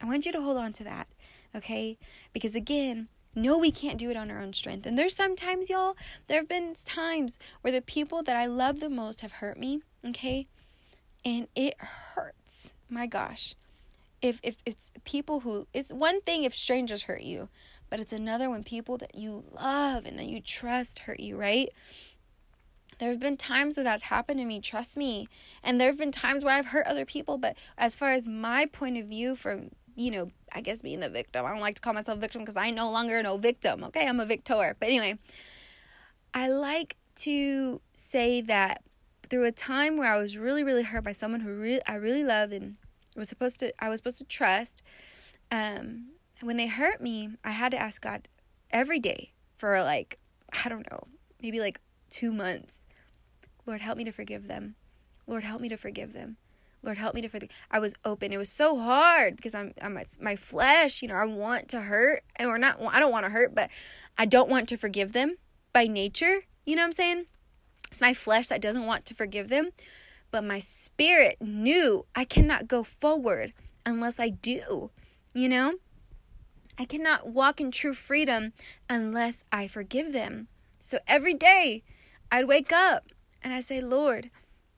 I 0.00 0.06
want 0.06 0.26
you 0.26 0.32
to 0.32 0.40
hold 0.40 0.56
on 0.58 0.72
to 0.74 0.84
that, 0.84 1.08
okay? 1.56 1.98
Because 2.32 2.54
again, 2.54 3.08
no, 3.34 3.58
we 3.58 3.72
can't 3.72 3.98
do 3.98 4.08
it 4.08 4.16
on 4.16 4.30
our 4.30 4.40
own 4.40 4.52
strength. 4.52 4.86
And 4.86 4.96
there's 4.96 5.16
sometimes, 5.16 5.68
y'all, 5.68 5.96
there 6.28 6.38
have 6.38 6.48
been 6.48 6.74
times 6.84 7.36
where 7.62 7.72
the 7.72 7.82
people 7.82 8.22
that 8.22 8.36
I 8.36 8.46
love 8.46 8.78
the 8.78 8.88
most 8.88 9.22
have 9.22 9.32
hurt 9.32 9.58
me, 9.58 9.82
okay? 10.04 10.46
And 11.24 11.48
it 11.56 11.74
hurts 11.80 12.72
my 12.88 13.08
gosh 13.08 13.56
if 14.22 14.38
if 14.42 14.56
it's 14.64 14.90
people 15.04 15.40
who 15.40 15.66
it's 15.74 15.92
one 15.92 16.20
thing 16.22 16.44
if 16.44 16.54
strangers 16.54 17.02
hurt 17.02 17.22
you 17.22 17.48
but 17.90 18.00
it's 18.00 18.12
another 18.12 18.48
when 18.48 18.64
people 18.64 18.96
that 18.96 19.14
you 19.14 19.44
love 19.52 20.06
and 20.06 20.18
that 20.18 20.26
you 20.26 20.40
trust 20.40 21.00
hurt 21.00 21.20
you 21.20 21.36
right? 21.36 21.68
There 22.98 23.10
have 23.10 23.18
been 23.18 23.36
times 23.36 23.76
where 23.76 23.84
that's 23.84 24.04
happened 24.04 24.38
to 24.38 24.46
me 24.46 24.60
trust 24.60 24.96
me. 24.96 25.28
And 25.62 25.80
there 25.80 25.88
have 25.88 25.98
been 25.98 26.12
times 26.12 26.44
where 26.44 26.54
i've 26.54 26.66
hurt 26.66 26.86
other 26.86 27.04
people 27.04 27.36
but 27.36 27.56
as 27.76 27.96
far 27.96 28.12
as 28.12 28.26
my 28.26 28.64
point 28.64 28.96
of 28.96 29.06
view 29.06 29.34
from 29.34 29.70
you 29.96 30.10
know 30.10 30.30
i 30.52 30.60
guess 30.60 30.80
being 30.80 31.00
the 31.00 31.10
victim 31.10 31.44
i 31.44 31.50
don't 31.50 31.60
like 31.60 31.74
to 31.74 31.82
call 31.82 31.92
myself 31.92 32.18
victim 32.18 32.40
because 32.42 32.56
i 32.56 32.70
no 32.70 32.90
longer 32.90 33.22
no 33.22 33.36
victim 33.36 33.84
okay? 33.84 34.06
I'm 34.06 34.20
a 34.20 34.26
victor. 34.26 34.76
But 34.78 34.88
anyway 34.88 35.18
i 36.32 36.48
like 36.48 36.96
to 37.14 37.80
say 37.94 38.40
that 38.40 38.82
through 39.28 39.44
a 39.44 39.52
time 39.52 39.96
where 39.96 40.12
i 40.12 40.18
was 40.18 40.38
really 40.38 40.62
really 40.62 40.82
hurt 40.82 41.04
by 41.04 41.12
someone 41.12 41.40
who 41.40 41.54
really 41.54 41.84
i 41.86 41.94
really 41.94 42.24
love 42.24 42.52
and 42.52 42.76
was 43.16 43.28
supposed 43.28 43.60
to 43.60 43.72
I 43.78 43.88
was 43.88 43.98
supposed 43.98 44.18
to 44.18 44.24
trust. 44.24 44.82
Um, 45.50 46.12
when 46.40 46.56
they 46.56 46.66
hurt 46.66 47.00
me, 47.00 47.30
I 47.44 47.50
had 47.50 47.72
to 47.72 47.80
ask 47.80 48.02
God 48.02 48.28
every 48.70 48.98
day 48.98 49.32
for 49.56 49.80
like 49.82 50.18
I 50.64 50.68
don't 50.68 50.90
know, 50.90 51.08
maybe 51.40 51.60
like 51.60 51.80
2 52.10 52.32
months. 52.32 52.86
Lord, 53.64 53.80
help 53.80 53.96
me 53.96 54.04
to 54.04 54.12
forgive 54.12 54.48
them. 54.48 54.74
Lord, 55.26 55.44
help 55.44 55.60
me 55.60 55.68
to 55.68 55.76
forgive 55.76 56.12
them. 56.12 56.36
Lord, 56.82 56.98
help 56.98 57.14
me 57.14 57.22
to 57.22 57.28
forgive. 57.28 57.48
I 57.70 57.78
was 57.78 57.94
open. 58.04 58.32
It 58.32 58.38
was 58.38 58.50
so 58.50 58.78
hard 58.78 59.36
because 59.36 59.54
I'm, 59.54 59.72
I'm 59.80 59.96
my 60.20 60.34
flesh. 60.34 61.00
You 61.00 61.08
know, 61.08 61.14
I 61.14 61.24
want 61.24 61.68
to 61.68 61.82
hurt, 61.82 62.24
or 62.40 62.58
not. 62.58 62.80
I 62.80 62.98
don't 62.98 63.12
want 63.12 63.24
to 63.24 63.30
hurt, 63.30 63.54
but 63.54 63.70
I 64.18 64.24
don't 64.24 64.50
want 64.50 64.68
to 64.70 64.76
forgive 64.76 65.12
them 65.12 65.36
by 65.72 65.86
nature. 65.86 66.40
You 66.66 66.74
know 66.74 66.82
what 66.82 66.86
I'm 66.86 66.92
saying? 66.92 67.26
It's 67.90 68.00
my 68.00 68.14
flesh 68.14 68.48
that 68.48 68.60
doesn't 68.60 68.86
want 68.86 69.04
to 69.06 69.14
forgive 69.14 69.48
them. 69.48 69.70
But 70.32 70.42
my 70.42 70.58
spirit 70.58 71.36
knew 71.40 72.06
I 72.16 72.24
cannot 72.24 72.66
go 72.66 72.82
forward 72.82 73.52
unless 73.86 74.18
I 74.18 74.30
do, 74.30 74.90
you 75.34 75.48
know? 75.48 75.74
I 76.78 76.86
cannot 76.86 77.28
walk 77.28 77.60
in 77.60 77.70
true 77.70 77.94
freedom 77.94 78.54
unless 78.88 79.44
I 79.52 79.68
forgive 79.68 80.12
them. 80.12 80.48
So 80.78 80.98
every 81.06 81.34
day 81.34 81.84
I'd 82.32 82.48
wake 82.48 82.72
up 82.72 83.04
and 83.42 83.52
I 83.52 83.60
say, 83.60 83.82
Lord, 83.82 84.30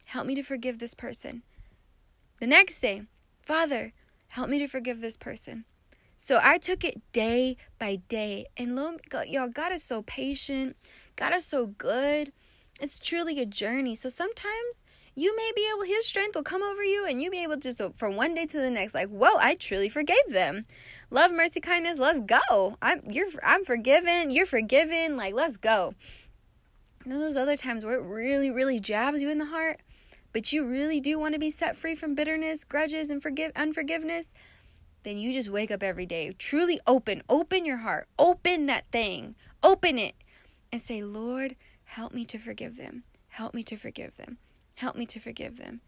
help 0.07 0.27
me 0.27 0.35
to 0.35 0.43
forgive 0.43 0.81
this 0.81 0.95
person. 0.95 1.43
The 2.41 2.49
next 2.49 2.81
day, 2.81 3.05
Father, 3.41 3.93
help 4.29 4.51
me 4.51 4.59
to 4.59 4.67
forgive 4.67 5.01
this 5.01 5.17
person. 5.17 5.65
So 6.19 6.41
I 6.43 6.59
took 6.59 6.83
it 6.83 7.01
day 7.13 7.57
by 7.79 7.97
day. 8.09 8.47
And 8.57 8.75
lo, 8.75 8.97
y'all, 9.27 9.49
God 9.49 9.73
is 9.73 9.85
so 9.85 10.03
patient. 10.03 10.77
God 11.15 11.33
is 11.33 11.47
so 11.47 11.67
good. 11.67 12.33
It's 12.81 12.99
truly 12.99 13.39
a 13.41 13.47
journey. 13.47 13.95
So 13.95 14.09
sometimes 14.09 14.84
you 15.17 15.37
may 15.37 15.53
be 15.55 15.69
able 15.73 15.85
his 15.85 16.07
strength 16.07 16.35
will 16.35 16.43
come 16.43 16.63
over 16.63 16.83
you 16.83 17.07
and 17.09 17.23
you 17.23 17.31
be 17.31 17.43
able 17.43 17.55
to 17.55 17.61
just 17.61 17.81
from 17.97 18.17
one 18.17 18.35
day 18.35 18.47
to 18.47 18.59
the 18.59 18.71
next 18.71 18.95
like 18.95 19.09
whoa 19.09 19.37
i 19.39 19.55
truly 19.55 19.89
forgave 19.89 20.17
them. 20.29 20.67
Love 21.11 21.33
mercy 21.33 21.61
kindness 21.61 21.99
let's 21.99 22.21
go. 22.21 22.77
I'm 22.83 23.03
you're 23.09 23.29
i'm 23.45 23.65
forgiven 23.65 24.31
you're 24.31 24.47
forgiven 24.47 25.17
like 25.17 25.35
let's 25.35 25.57
go. 25.57 25.95
And 27.05 27.13
those 27.13 27.37
other 27.37 27.57
times 27.57 27.85
where 27.85 27.95
it 27.95 28.03
really 28.03 28.51
really 28.51 28.81
jabs 28.81 29.23
you 29.23 29.31
in 29.31 29.39
the 29.39 29.47
heart 29.47 29.81
but 30.33 30.53
you 30.53 30.67
really 30.67 31.01
do 31.01 31.19
want 31.19 31.35
to 31.35 31.41
be 31.41 31.51
set 31.51 31.77
free 31.77 31.95
from 31.95 32.15
bitterness 32.15 32.65
grudges 32.65 33.11
and 33.11 33.23
forgive 33.23 33.53
unforgiveness 33.55 34.35
then 35.05 35.19
you 35.19 35.33
just 35.33 35.51
wake 35.51 35.71
up 35.71 35.83
every 35.83 36.07
day 36.07 36.33
truly 36.39 36.81
open. 36.87 37.23
Open 37.29 37.65
your 37.65 37.79
heart. 37.79 38.09
Open 38.19 38.67
that 38.67 38.91
thing. 38.91 39.37
Open 39.63 39.99
it 39.99 40.17
and 40.73 40.81
say 40.81 41.03
lord 41.05 41.55
help 41.85 42.13
me 42.13 42.25
to 42.25 42.39
forgive 42.39 42.77
them. 42.77 43.05
Help 43.29 43.55
me 43.55 43.63
to 43.63 43.77
forgive 43.77 44.17
them 44.17 44.39
Help 44.75 44.97
me 44.97 45.07
to 45.07 45.21
forgive 45.21 45.57
them. 45.57 45.81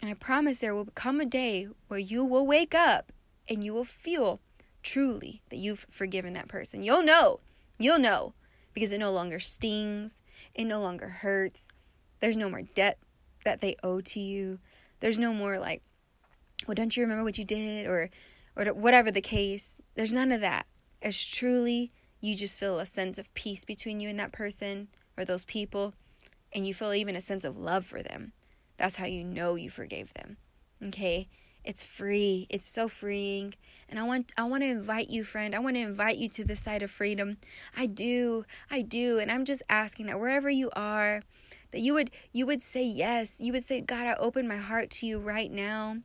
And 0.00 0.10
I 0.10 0.14
promise 0.14 0.58
there 0.58 0.74
will 0.74 0.86
come 0.94 1.20
a 1.20 1.26
day 1.26 1.68
where 1.88 2.00
you 2.00 2.24
will 2.24 2.46
wake 2.46 2.74
up 2.74 3.12
and 3.48 3.62
you 3.62 3.72
will 3.72 3.84
feel 3.84 4.40
truly 4.82 5.42
that 5.50 5.58
you've 5.58 5.86
forgiven 5.88 6.32
that 6.34 6.48
person. 6.48 6.82
You'll 6.82 7.04
know. 7.04 7.40
You'll 7.78 8.00
know 8.00 8.34
because 8.74 8.92
it 8.92 8.98
no 8.98 9.12
longer 9.12 9.38
stings, 9.38 10.20
it 10.54 10.64
no 10.64 10.80
longer 10.80 11.08
hurts. 11.08 11.70
There's 12.20 12.36
no 12.36 12.48
more 12.48 12.62
debt 12.62 12.98
that 13.44 13.60
they 13.60 13.76
owe 13.82 14.00
to 14.00 14.20
you. 14.20 14.58
There's 15.00 15.18
no 15.18 15.32
more 15.32 15.58
like, 15.58 15.82
well, 16.66 16.74
don't 16.74 16.96
you 16.96 17.02
remember 17.02 17.24
what 17.24 17.38
you 17.38 17.44
did 17.44 17.86
or 17.86 18.10
or 18.56 18.66
whatever 18.74 19.10
the 19.10 19.20
case. 19.20 19.80
There's 19.94 20.12
none 20.12 20.30
of 20.30 20.40
that. 20.42 20.66
It's 21.00 21.26
truly 21.26 21.90
you 22.20 22.36
just 22.36 22.60
feel 22.60 22.78
a 22.78 22.86
sense 22.86 23.18
of 23.18 23.32
peace 23.34 23.64
between 23.64 23.98
you 23.98 24.08
and 24.08 24.18
that 24.18 24.32
person 24.32 24.88
or 25.16 25.24
those 25.24 25.44
people 25.44 25.94
and 26.52 26.66
you 26.66 26.74
feel 26.74 26.94
even 26.94 27.16
a 27.16 27.20
sense 27.20 27.44
of 27.44 27.58
love 27.58 27.84
for 27.84 28.02
them. 28.02 28.32
That's 28.76 28.96
how 28.96 29.06
you 29.06 29.24
know 29.24 29.54
you 29.54 29.70
forgave 29.70 30.12
them. 30.14 30.36
Okay? 30.84 31.28
It's 31.64 31.84
free. 31.84 32.46
It's 32.50 32.66
so 32.66 32.88
freeing. 32.88 33.54
And 33.88 33.98
I 33.98 34.02
want 34.02 34.32
I 34.36 34.44
want 34.44 34.62
to 34.62 34.68
invite 34.68 35.10
you, 35.10 35.22
friend. 35.22 35.54
I 35.54 35.60
want 35.60 35.76
to 35.76 35.82
invite 35.82 36.16
you 36.16 36.28
to 36.30 36.44
the 36.44 36.56
side 36.56 36.82
of 36.82 36.90
freedom. 36.90 37.36
I 37.76 37.86
do. 37.86 38.44
I 38.70 38.82
do. 38.82 39.18
And 39.18 39.30
I'm 39.30 39.44
just 39.44 39.62
asking 39.68 40.06
that 40.06 40.18
wherever 40.18 40.50
you 40.50 40.70
are, 40.74 41.22
that 41.70 41.80
you 41.80 41.94
would 41.94 42.10
you 42.32 42.46
would 42.46 42.64
say 42.64 42.84
yes. 42.84 43.40
You 43.40 43.52
would 43.52 43.64
say, 43.64 43.80
"God, 43.80 44.06
I 44.06 44.14
open 44.14 44.48
my 44.48 44.56
heart 44.56 44.90
to 44.90 45.06
you 45.06 45.18
right 45.18 45.50
now." 45.50 45.98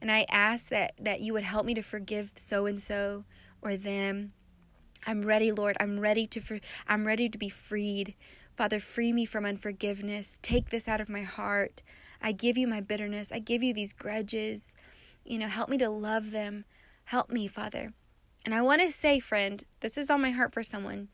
And 0.00 0.10
I 0.10 0.24
ask 0.30 0.68
that 0.70 0.94
that 0.98 1.20
you 1.20 1.32
would 1.34 1.44
help 1.44 1.66
me 1.66 1.74
to 1.74 1.82
forgive 1.82 2.32
so 2.36 2.66
and 2.66 2.80
so 2.80 3.24
or 3.60 3.76
them. 3.76 4.32
I'm 5.06 5.22
ready, 5.22 5.50
Lord. 5.50 5.76
I'm 5.80 6.00
ready 6.00 6.26
to 6.28 6.40
for, 6.40 6.60
I'm 6.86 7.06
ready 7.06 7.28
to 7.28 7.38
be 7.38 7.48
freed. 7.48 8.14
Father, 8.56 8.78
free 8.78 9.12
me 9.12 9.24
from 9.24 9.44
unforgiveness. 9.46 10.38
Take 10.42 10.70
this 10.70 10.88
out 10.88 11.00
of 11.00 11.08
my 11.08 11.22
heart. 11.22 11.82
I 12.20 12.32
give 12.32 12.56
you 12.56 12.68
my 12.68 12.80
bitterness. 12.80 13.32
I 13.32 13.38
give 13.38 13.62
you 13.62 13.72
these 13.72 13.92
grudges. 13.92 14.74
You 15.24 15.38
know, 15.38 15.48
help 15.48 15.68
me 15.68 15.78
to 15.78 15.88
love 15.88 16.30
them. 16.30 16.64
Help 17.06 17.30
me, 17.30 17.48
Father. 17.48 17.92
And 18.44 18.54
I 18.54 18.62
want 18.62 18.82
to 18.82 18.90
say, 18.90 19.20
friend, 19.20 19.64
this 19.80 19.96
is 19.96 20.10
on 20.10 20.20
my 20.20 20.30
heart 20.30 20.52
for 20.52 20.62
someone. 20.62 21.08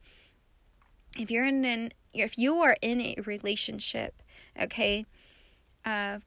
If 1.16 1.30
you're 1.30 1.46
in 1.46 1.64
an 1.64 1.92
if 2.12 2.38
you 2.38 2.56
are 2.56 2.76
in 2.80 3.00
a 3.00 3.16
relationship, 3.24 4.22
okay, 4.60 5.04
uh, 5.84 6.18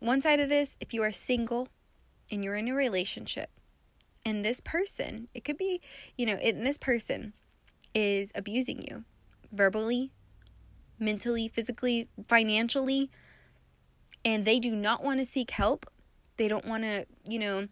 one 0.00 0.20
side 0.20 0.40
of 0.40 0.48
this, 0.48 0.76
if 0.80 0.92
you 0.92 1.02
are 1.02 1.12
single 1.12 1.68
and 2.30 2.42
you're 2.42 2.56
in 2.56 2.68
a 2.68 2.74
relationship, 2.74 3.50
and 4.24 4.44
this 4.44 4.60
person, 4.60 5.28
it 5.32 5.44
could 5.44 5.56
be, 5.56 5.80
you 6.16 6.26
know, 6.26 6.34
and 6.34 6.66
this 6.66 6.78
person 6.78 7.34
is 7.94 8.32
abusing 8.34 8.82
you 8.82 9.04
verbally, 9.52 10.10
mentally, 11.02 11.48
physically, 11.48 12.08
financially, 12.26 13.10
and 14.24 14.44
they 14.44 14.58
do 14.58 14.74
not 14.74 15.02
want 15.02 15.20
to 15.20 15.26
seek 15.26 15.50
help, 15.50 15.86
they 16.36 16.48
don't 16.48 16.64
want 16.64 16.84
to, 16.84 17.06
you 17.28 17.38
know, 17.38 17.66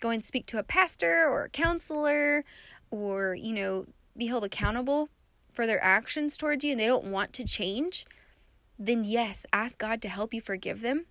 go 0.00 0.10
and 0.10 0.24
speak 0.24 0.46
to 0.46 0.58
a 0.58 0.62
pastor 0.62 1.28
or 1.28 1.44
a 1.44 1.48
counselor 1.50 2.44
or, 2.90 3.34
you 3.34 3.52
know, 3.52 3.86
be 4.16 4.26
held 4.26 4.44
accountable 4.44 5.08
for 5.52 5.66
their 5.66 5.82
actions 5.84 6.36
towards 6.36 6.64
you 6.64 6.72
and 6.72 6.80
they 6.80 6.86
don't 6.86 7.04
want 7.04 7.32
to 7.34 7.44
change, 7.44 8.06
then 8.78 9.04
yes, 9.04 9.44
ask 9.52 9.78
God 9.78 10.00
to 10.02 10.08
help 10.08 10.32
you 10.32 10.40
forgive 10.40 10.80
them. 10.80 11.04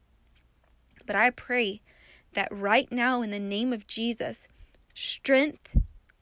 But 1.06 1.16
I 1.16 1.30
pray 1.30 1.82
that 2.34 2.48
right 2.52 2.92
now, 2.92 3.22
in 3.22 3.30
the 3.30 3.40
name 3.40 3.74
of 3.74 3.88
Jesus, 3.88 4.48
strength 4.94 5.78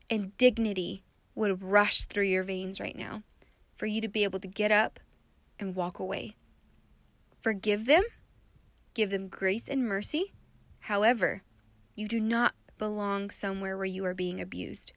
and 0.10 0.36
dignity 0.38 1.03
would 1.36 1.62
rush 1.62 2.03
through 2.03 2.23
your 2.25 2.43
veins 2.43 2.79
right 2.79 2.97
now 2.97 3.23
for 3.75 3.86
you 3.86 4.01
to 4.01 4.07
be 4.07 4.23
able 4.23 4.39
to 4.39 4.47
get 4.47 4.71
up 4.71 4.99
and 5.59 5.75
walk 5.75 5.99
away. 5.99 6.35
Forgive 7.39 7.85
them, 7.85 8.03
give 8.93 9.09
them 9.09 9.27
grace 9.27 9.67
and 9.67 9.83
mercy. 9.83 10.33
However, 10.81 11.43
you 11.95 12.07
do 12.07 12.19
not 12.19 12.53
belong 12.77 13.29
somewhere 13.29 13.75
where 13.75 13.85
you 13.85 14.05
are 14.05 14.13
being 14.13 14.39
abused. 14.39 14.93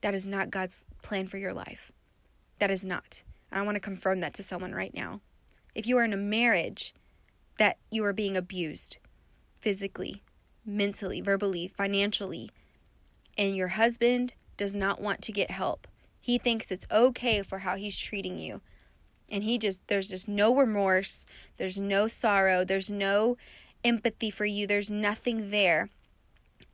That 0.00 0.14
is 0.14 0.26
not 0.26 0.50
God's 0.50 0.84
plan 1.02 1.26
for 1.26 1.38
your 1.38 1.52
life. 1.52 1.92
That 2.58 2.70
is 2.70 2.84
not. 2.84 3.22
I 3.50 3.62
want 3.62 3.76
to 3.76 3.80
confirm 3.80 4.20
that 4.20 4.34
to 4.34 4.42
someone 4.42 4.72
right 4.72 4.94
now. 4.94 5.20
If 5.74 5.86
you 5.86 5.96
are 5.98 6.04
in 6.04 6.12
a 6.12 6.18
marriage 6.18 6.94
that 7.58 7.78
you 7.90 8.04
are 8.04 8.12
being 8.12 8.36
abused 8.36 8.98
physically, 9.60 10.22
mentally, 10.64 11.20
verbally, 11.20 11.68
financially, 11.68 12.50
and 13.36 13.56
your 13.56 13.68
husband 13.68 14.34
does 14.56 14.74
not 14.74 15.00
want 15.00 15.22
to 15.22 15.32
get 15.32 15.50
help, 15.50 15.86
he 16.20 16.38
thinks 16.38 16.70
it's 16.70 16.86
okay 16.90 17.42
for 17.42 17.60
how 17.60 17.76
he's 17.76 17.98
treating 17.98 18.38
you. 18.38 18.60
And 19.34 19.42
he 19.42 19.58
just, 19.58 19.88
there's 19.88 20.10
just 20.10 20.28
no 20.28 20.54
remorse, 20.54 21.26
there's 21.56 21.80
no 21.80 22.06
sorrow, 22.06 22.64
there's 22.64 22.88
no 22.88 23.36
empathy 23.82 24.30
for 24.30 24.44
you, 24.44 24.64
there's 24.64 24.92
nothing 24.92 25.50
there. 25.50 25.90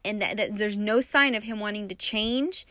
And 0.05 0.21
that, 0.21 0.37
that 0.37 0.59
there's 0.59 0.77
no 0.77 1.01
sign 1.01 1.35
of 1.35 1.45
him 1.45 1.59
wanting 1.59 1.89
to 1.89 1.95
change 1.95 2.67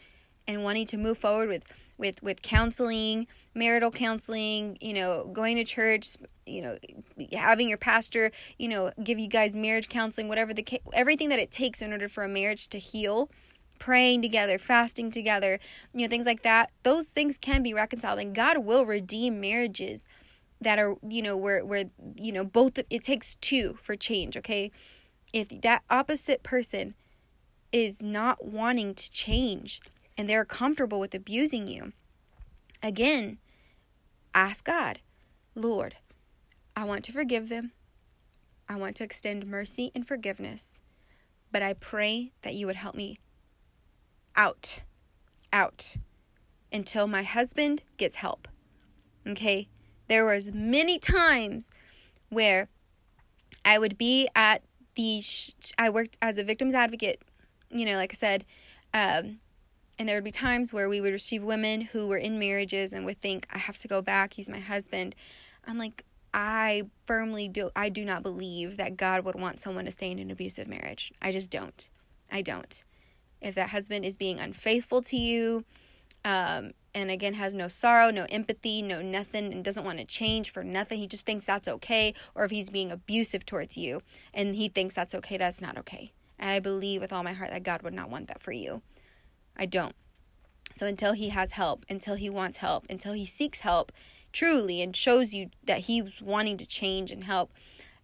and 0.47 0.63
wanting 0.63 0.85
to 0.85 0.97
move 0.97 1.17
forward 1.17 1.49
with 1.49 1.63
with 1.97 2.21
with 2.21 2.43
counseling, 2.43 3.25
marital 3.55 3.89
counseling, 3.89 4.77
you 4.79 4.93
know, 4.93 5.27
going 5.33 5.57
to 5.57 5.63
church, 5.63 6.17
you 6.45 6.61
know, 6.61 6.77
having 7.33 7.67
your 7.67 7.79
pastor, 7.79 8.31
you 8.59 8.67
know, 8.67 8.91
give 9.03 9.17
you 9.17 9.27
guys 9.27 9.55
marriage 9.55 9.89
counseling, 9.89 10.27
whatever 10.27 10.53
the 10.53 10.65
everything 10.93 11.29
that 11.29 11.39
it 11.39 11.49
takes 11.49 11.81
in 11.81 11.91
order 11.91 12.07
for 12.07 12.23
a 12.23 12.29
marriage 12.29 12.67
to 12.67 12.77
heal, 12.77 13.31
praying 13.79 14.21
together, 14.21 14.57
fasting 14.57 15.09
together, 15.09 15.59
you 15.93 16.05
know, 16.05 16.09
things 16.09 16.25
like 16.25 16.43
that. 16.43 16.71
Those 16.83 17.09
things 17.09 17.37
can 17.37 17.63
be 17.63 17.73
reconciled 17.73 18.19
and 18.19 18.35
God 18.35 18.59
will 18.59 18.85
redeem 18.85 19.41
marriages 19.41 20.05
that 20.61 20.77
are, 20.77 20.95
you 21.07 21.21
know, 21.21 21.37
where 21.37 21.65
where 21.65 21.85
you 22.15 22.31
know, 22.31 22.43
both 22.43 22.77
it 22.89 23.03
takes 23.03 23.35
two 23.35 23.77
for 23.81 23.95
change, 23.95 24.35
okay? 24.37 24.71
If 25.31 25.49
that 25.61 25.83
opposite 25.89 26.43
person 26.43 26.95
is 27.71 28.01
not 28.01 28.45
wanting 28.45 28.95
to 28.95 29.11
change, 29.11 29.79
and 30.17 30.27
they're 30.27 30.43
comfortable 30.43 30.99
with 30.99 31.15
abusing 31.15 31.67
you, 31.67 31.93
again, 32.83 33.37
ask 34.33 34.65
God, 34.65 34.99
Lord, 35.55 35.95
I 36.75 36.83
want 36.83 37.03
to 37.05 37.11
forgive 37.11 37.47
them. 37.47 37.71
I 38.67 38.75
want 38.75 38.95
to 38.97 39.03
extend 39.03 39.47
mercy 39.47 39.91
and 39.95 40.07
forgiveness. 40.07 40.81
But 41.51 41.63
I 41.63 41.73
pray 41.73 42.33
that 42.41 42.53
you 42.53 42.67
would 42.67 42.75
help 42.75 42.95
me 42.95 43.17
out, 44.35 44.83
out 45.51 45.95
until 46.71 47.07
my 47.07 47.23
husband 47.23 47.83
gets 47.97 48.17
help. 48.17 48.47
Okay? 49.27 49.67
There 50.07 50.25
was 50.25 50.51
many 50.51 50.99
times 50.99 51.69
where 52.29 52.69
I 53.65 53.77
would 53.79 53.97
be 53.97 54.27
at 54.35 54.63
the 54.95 55.21
sh- 55.21 55.53
I 55.77 55.89
worked 55.89 56.17
as 56.21 56.37
a 56.37 56.43
victims 56.43 56.73
advocate, 56.73 57.21
you 57.69 57.85
know, 57.85 57.95
like 57.95 58.13
I 58.13 58.15
said, 58.15 58.45
um, 58.93 59.39
and 59.97 60.07
there 60.07 60.15
would 60.15 60.23
be 60.23 60.31
times 60.31 60.71
where 60.71 60.87
we 60.87 61.01
would 61.01 61.13
receive 61.13 61.43
women 61.43 61.81
who 61.81 62.07
were 62.07 62.17
in 62.17 62.39
marriages 62.39 62.93
and 62.93 63.05
would 63.05 63.19
think, 63.19 63.45
I 63.51 63.57
have 63.57 63.77
to 63.79 63.87
go 63.87 64.01
back. 64.01 64.33
He's 64.33 64.49
my 64.49 64.59
husband. 64.59 65.13
I'm 65.67 65.77
like, 65.77 66.05
I 66.33 66.83
firmly 67.05 67.47
do. 67.47 67.69
I 67.75 67.89
do 67.89 68.05
not 68.05 68.23
believe 68.23 68.77
that 68.77 68.97
God 68.97 69.25
would 69.25 69.35
want 69.35 69.61
someone 69.61 69.85
to 69.85 69.91
stay 69.91 70.09
in 70.09 70.19
an 70.19 70.31
abusive 70.31 70.67
marriage. 70.67 71.11
I 71.21 71.31
just 71.31 71.51
don't. 71.51 71.89
I 72.31 72.41
don't. 72.41 72.83
If 73.41 73.55
that 73.55 73.69
husband 73.69 74.05
is 74.05 74.17
being 74.17 74.39
unfaithful 74.39 75.01
to 75.03 75.15
you, 75.15 75.65
um, 76.25 76.71
and 76.93 77.11
again 77.11 77.35
has 77.35 77.53
no 77.53 77.67
sorrow, 77.67 78.11
no 78.11 78.25
empathy, 78.29 78.81
no 78.81 79.01
nothing, 79.01 79.53
and 79.53 79.63
doesn't 79.63 79.85
want 79.85 79.99
to 79.99 80.05
change 80.05 80.51
for 80.51 80.63
nothing, 80.63 80.99
he 80.99 81.07
just 81.07 81.25
thinks 81.25 81.45
that's 81.45 81.67
okay, 81.67 82.13
or 82.35 82.43
if 82.45 82.51
he's 82.51 82.69
being 82.69 82.91
abusive 82.91 83.45
towards 83.45 83.77
you 83.77 84.01
and 84.33 84.55
he 84.55 84.67
thinks 84.67 84.95
that's 84.95 85.15
okay, 85.15 85.37
that's 85.37 85.61
not 85.61 85.77
okay. 85.77 86.11
And 86.37 86.49
I 86.49 86.59
believe 86.59 87.01
with 87.01 87.13
all 87.13 87.23
my 87.23 87.33
heart 87.33 87.51
that 87.51 87.63
God 87.63 87.83
would 87.83 87.93
not 87.93 88.09
want 88.09 88.27
that 88.27 88.41
for 88.41 88.51
you. 88.51 88.81
I 89.55 89.65
don't. 89.65 89.95
So 90.75 90.85
until 90.85 91.13
he 91.13 91.29
has 91.29 91.51
help, 91.51 91.85
until 91.89 92.15
he 92.15 92.29
wants 92.29 92.59
help, 92.59 92.85
until 92.89 93.13
he 93.13 93.25
seeks 93.25 93.61
help 93.61 93.91
truly 94.31 94.81
and 94.81 94.95
shows 94.95 95.33
you 95.33 95.49
that 95.65 95.81
he's 95.81 96.21
wanting 96.21 96.57
to 96.57 96.65
change 96.65 97.11
and 97.11 97.23
help, 97.23 97.51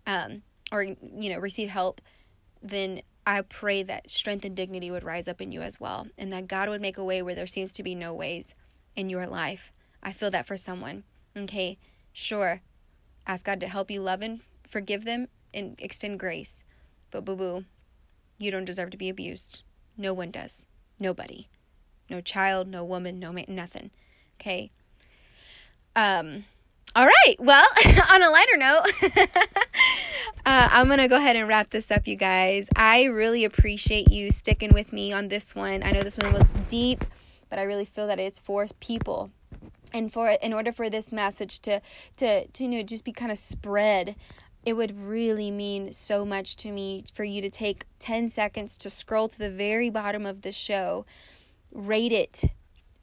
um, 0.06 0.42
or 0.72 0.84
you 0.84 1.30
know 1.30 1.38
receive 1.38 1.70
help, 1.70 2.02
then 2.62 3.02
I 3.28 3.42
pray 3.42 3.82
that 3.84 4.12
strength 4.12 4.46
and 4.46 4.56
dignity 4.56 4.92
would 4.92 5.04
rise 5.04 5.28
up 5.28 5.42
in 5.42 5.52
you 5.52 5.62
as 5.62 5.80
well, 5.80 6.08
and 6.18 6.32
that 6.32 6.48
God 6.48 6.70
would 6.70 6.82
make 6.82 6.98
a 6.98 7.04
way 7.04 7.22
where 7.22 7.36
there 7.36 7.48
seems 7.48 7.74
to 7.74 7.84
be 7.84 7.96
no 7.96 8.14
ways 8.14 8.54
in 8.96 9.10
your 9.10 9.26
life. 9.26 9.72
I 10.04 10.14
feel 10.14 10.30
that 10.32 10.46
for 10.46 10.58
someone. 10.58 11.04
Okay, 11.36 11.78
sure. 12.14 12.62
Ask 13.26 13.46
God 13.46 13.60
to 13.62 13.68
help 13.68 13.90
you 13.90 14.02
love 14.02 14.22
and 14.22 14.42
forgive 14.68 15.06
them 15.06 15.28
and 15.54 15.76
extend 15.80 16.20
grace. 16.20 16.64
But 17.10 17.26
boo 17.26 17.36
boo, 17.36 17.66
you 18.38 18.52
don't 18.52 18.66
deserve 18.66 18.92
to 18.92 18.98
be 18.98 19.10
abused. 19.10 19.64
No 19.98 20.14
one 20.14 20.30
does. 20.30 20.68
Nobody. 21.00 21.48
No 22.10 22.22
child, 22.22 22.68
no 22.68 22.84
woman, 22.84 23.20
no 23.20 23.32
man, 23.32 23.46
nothing. 23.50 23.90
Okay. 24.40 24.70
Um, 25.96 26.46
all 26.96 27.06
right. 27.06 27.36
Well, 27.40 27.66
on 28.14 28.22
a 28.22 28.30
lighter 28.30 28.58
note, 28.58 28.84
uh, 30.46 30.70
I'm 30.72 30.86
going 30.88 31.00
to 31.00 31.08
go 31.08 31.18
ahead 31.18 31.36
and 31.36 31.48
wrap 31.48 31.72
this 31.72 31.90
up, 31.90 32.08
you 32.08 32.16
guys. 32.16 32.70
I 32.76 33.06
really 33.06 33.46
appreciate 33.46 34.12
you 34.12 34.32
sticking 34.32 34.74
with 34.74 34.94
me 34.94 35.12
on 35.12 35.28
this 35.28 35.56
one. 35.56 35.82
I 35.82 35.90
know 35.90 36.04
this 36.04 36.18
one 36.20 36.32
was 36.34 36.48
deep, 36.68 37.04
but 37.50 37.58
I 37.58 37.64
really 37.64 37.86
feel 37.86 38.06
that 38.08 38.20
it's 38.20 38.38
for 38.38 38.68
people. 38.80 39.32
And 39.92 40.14
for 40.14 40.30
in 40.30 40.54
order 40.54 40.72
for 40.72 40.90
this 40.90 41.12
message 41.12 41.60
to 41.62 41.82
to 42.18 42.48
to 42.48 42.64
you 42.64 42.70
know 42.70 42.84
just 42.84 43.06
be 43.06 43.12
kind 43.12 43.32
of 43.32 43.40
spread, 43.40 44.16
it 44.66 44.74
would 44.74 45.00
really 45.00 45.50
mean 45.50 45.92
so 45.94 46.26
much 46.26 46.58
to 46.58 46.72
me 46.72 47.04
for 47.14 47.24
you 47.24 47.42
to 47.42 47.50
take 47.50 47.86
10 48.00 48.30
seconds 48.30 48.78
to 48.78 48.90
scroll 48.90 49.28
to 49.30 49.40
the 49.40 49.50
very 49.50 49.90
bottom 49.90 50.26
of 50.26 50.42
the 50.42 50.52
show, 50.52 51.06
rate 51.72 52.12
it, 52.12 52.46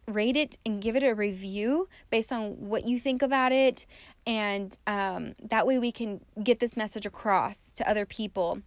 rate 0.06 0.36
it, 0.36 0.58
and 0.66 0.82
give 0.82 0.96
it 0.96 1.02
a 1.02 1.14
review 1.14 1.88
based 2.10 2.32
on 2.32 2.68
what 2.68 2.84
you 2.84 2.98
think 2.98 3.22
about 3.22 3.52
it. 3.52 3.86
And 4.26 4.76
um, 4.86 5.34
that 5.42 5.66
way 5.66 5.78
we 5.78 5.92
can 5.92 6.20
get 6.42 6.60
this 6.60 6.76
message 6.76 7.06
across 7.06 7.70
to 7.72 7.88
other 7.88 8.06
people 8.06 8.62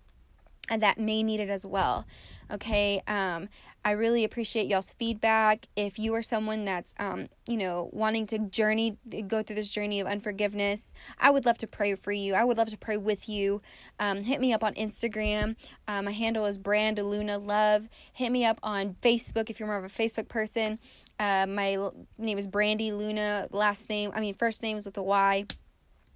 that 0.69 0.97
may 0.97 1.23
need 1.23 1.39
it 1.39 1.49
as 1.49 1.65
well. 1.65 2.05
Okay. 2.51 3.01
Um, 3.07 3.49
I 3.85 3.91
really 3.91 4.23
appreciate 4.23 4.65
y'all's 4.65 4.93
feedback. 4.93 5.67
If 5.75 5.99
you 5.99 6.15
are 6.15 6.23
someone 6.23 6.65
that's, 6.65 6.95
um, 6.99 7.27
you 7.47 7.55
know, 7.55 7.91
wanting 7.93 8.25
to 8.27 8.39
journey, 8.39 8.97
go 9.27 9.43
through 9.43 9.57
this 9.57 9.69
journey 9.69 9.99
of 9.99 10.07
unforgiveness, 10.07 10.91
I 11.19 11.29
would 11.29 11.45
love 11.45 11.59
to 11.59 11.67
pray 11.67 11.93
for 11.93 12.11
you. 12.11 12.33
I 12.33 12.43
would 12.43 12.57
love 12.57 12.69
to 12.69 12.79
pray 12.79 12.97
with 12.97 13.29
you. 13.29 13.61
Um, 13.99 14.23
hit 14.23 14.41
me 14.41 14.51
up 14.51 14.63
on 14.63 14.73
Instagram. 14.73 15.55
Uh, 15.87 16.01
my 16.01 16.11
handle 16.11 16.47
is 16.47 16.57
Brand 16.57 16.97
Luna 16.97 17.37
Love. 17.37 17.87
Hit 18.11 18.31
me 18.31 18.43
up 18.43 18.59
on 18.63 18.95
Facebook 18.95 19.51
if 19.51 19.59
you're 19.59 19.67
more 19.67 19.77
of 19.77 19.85
a 19.85 19.87
Facebook 19.87 20.27
person. 20.29 20.79
Uh, 21.19 21.45
my 21.47 21.77
name 22.17 22.39
is 22.39 22.47
Brandy 22.47 22.91
Luna. 22.91 23.47
Last 23.51 23.87
name, 23.91 24.09
I 24.15 24.19
mean, 24.19 24.33
first 24.33 24.63
name 24.63 24.77
is 24.77 24.87
with 24.87 24.97
a 24.97 25.03
Y. 25.03 25.45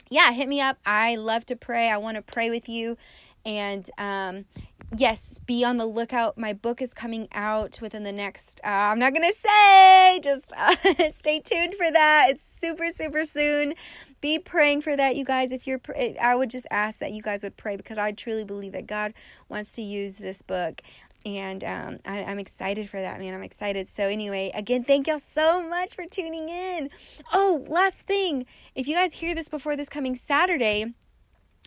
Yeah, 0.10 0.32
hit 0.32 0.50
me 0.50 0.60
up. 0.60 0.80
I 0.88 1.18
love 1.18 1.46
to 1.46 1.56
pray. 1.56 1.92
I 1.92 1.98
want 1.98 2.16
to 2.16 2.24
pray 2.24 2.50
with 2.50 2.68
you. 2.68 2.98
And 3.46 3.90
um, 3.98 4.46
yes, 4.96 5.40
be 5.46 5.64
on 5.64 5.78
the 5.78 5.86
lookout. 5.86 6.38
My 6.38 6.54
book 6.54 6.82
is 6.82 6.94
coming 6.94 7.28
out 7.32 7.80
within 7.82 8.04
the 8.04 8.12
next, 8.12 8.60
uh, 8.64 8.70
I'm 8.70 9.00
not 9.00 9.14
going 9.14 9.28
to 9.28 9.36
say, 9.36 10.20
just 10.24 10.54
uh, 10.58 10.76
stay 11.12 11.40
tuned 11.40 11.74
for 11.76 11.92
that. 11.92 12.28
It's 12.30 12.44
super, 12.44 12.88
super 12.90 13.24
soon. 13.24 13.74
Be 14.22 14.40
praying 14.40 14.82
for 14.82 14.96
that, 14.98 15.16
you 15.16 15.24
guys. 15.24 15.52
If 15.52 15.66
you're, 15.66 15.82
I 16.22 16.36
would 16.36 16.50
just 16.50 16.68
ask 16.72 17.00
that 17.00 17.12
you 17.12 17.22
guys 17.22 17.44
would 17.44 17.58
pray 17.58 17.78
because 17.78 17.98
I 17.98 18.12
truly 18.12 18.44
believe 18.44 18.74
that 18.74 18.88
God 18.88 19.14
wants 19.48 19.76
to 19.76 19.82
use 19.82 20.18
this 20.18 20.42
book. 20.42 20.82
And 21.26 21.64
um, 21.64 21.98
I, 22.06 22.24
I'm 22.24 22.40
excited 22.40 22.90
for 22.90 23.00
that, 23.00 23.20
man. 23.20 23.34
I'm 23.34 23.44
excited. 23.44 23.90
So, 23.90 24.08
anyway, 24.08 24.52
again, 24.56 24.86
thank 24.86 25.08
y'all 25.08 25.20
so 25.20 25.68
much 25.68 25.94
for 25.94 26.06
tuning 26.06 26.48
in. 26.48 26.90
Oh, 27.34 27.66
last 27.68 28.02
thing. 28.02 28.46
If 28.74 28.88
you 28.88 28.96
guys 28.96 29.16
hear 29.16 29.36
this 29.36 29.50
before 29.50 29.76
this 29.76 29.90
coming 29.90 30.16
Saturday, 30.16 30.94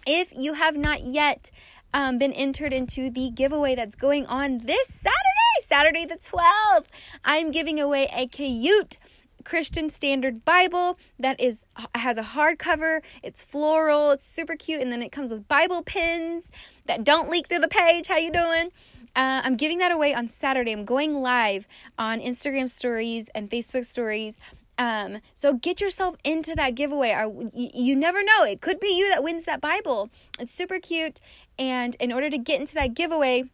if 0.06 0.32
you 0.36 0.54
have 0.54 0.76
not 0.76 1.02
yet 1.02 1.50
um, 1.94 2.18
been 2.18 2.32
entered 2.32 2.72
into 2.72 3.10
the 3.10 3.30
giveaway 3.30 3.74
that's 3.74 3.96
going 3.96 4.26
on 4.26 4.58
this 4.58 4.88
Saturday, 4.88 5.16
Saturday 5.60 6.06
the 6.06 6.16
12th. 6.16 6.86
I'm 7.24 7.50
giving 7.50 7.78
away 7.78 8.08
a 8.14 8.26
cute 8.26 8.98
Christian 9.44 9.90
Standard 9.90 10.44
Bible 10.44 10.98
that 11.18 11.40
is 11.40 11.66
has 11.94 12.18
a 12.18 12.22
hardcover. 12.22 13.00
It's 13.22 13.42
floral. 13.42 14.12
It's 14.12 14.24
super 14.24 14.56
cute, 14.56 14.80
and 14.80 14.92
then 14.92 15.02
it 15.02 15.12
comes 15.12 15.30
with 15.30 15.48
Bible 15.48 15.82
pins 15.82 16.50
that 16.86 17.04
don't 17.04 17.28
leak 17.28 17.48
through 17.48 17.58
the 17.58 17.68
page. 17.68 18.08
How 18.08 18.16
you 18.16 18.32
doing? 18.32 18.70
Uh, 19.14 19.42
I'm 19.44 19.56
giving 19.56 19.78
that 19.78 19.92
away 19.92 20.14
on 20.14 20.28
Saturday. 20.28 20.72
I'm 20.72 20.86
going 20.86 21.20
live 21.20 21.66
on 21.98 22.20
Instagram 22.20 22.68
stories 22.68 23.28
and 23.34 23.50
Facebook 23.50 23.84
stories. 23.84 24.38
Um, 24.78 25.18
so 25.34 25.54
get 25.54 25.80
yourself 25.80 26.16
into 26.24 26.54
that 26.56 26.74
giveaway. 26.74 27.10
I, 27.10 27.26
you, 27.26 27.70
you 27.74 27.96
never 27.96 28.22
know. 28.22 28.44
It 28.44 28.60
could 28.60 28.80
be 28.80 28.96
you 28.98 29.10
that 29.10 29.22
wins 29.22 29.44
that 29.44 29.60
Bible. 29.60 30.10
It's 30.38 30.52
super 30.52 30.78
cute. 30.78 31.20
And 31.58 31.94
in 32.00 32.12
order 32.12 32.30
to 32.30 32.38
get 32.38 32.60
into 32.60 32.74
that 32.74 32.94
giveaway, 32.94 33.44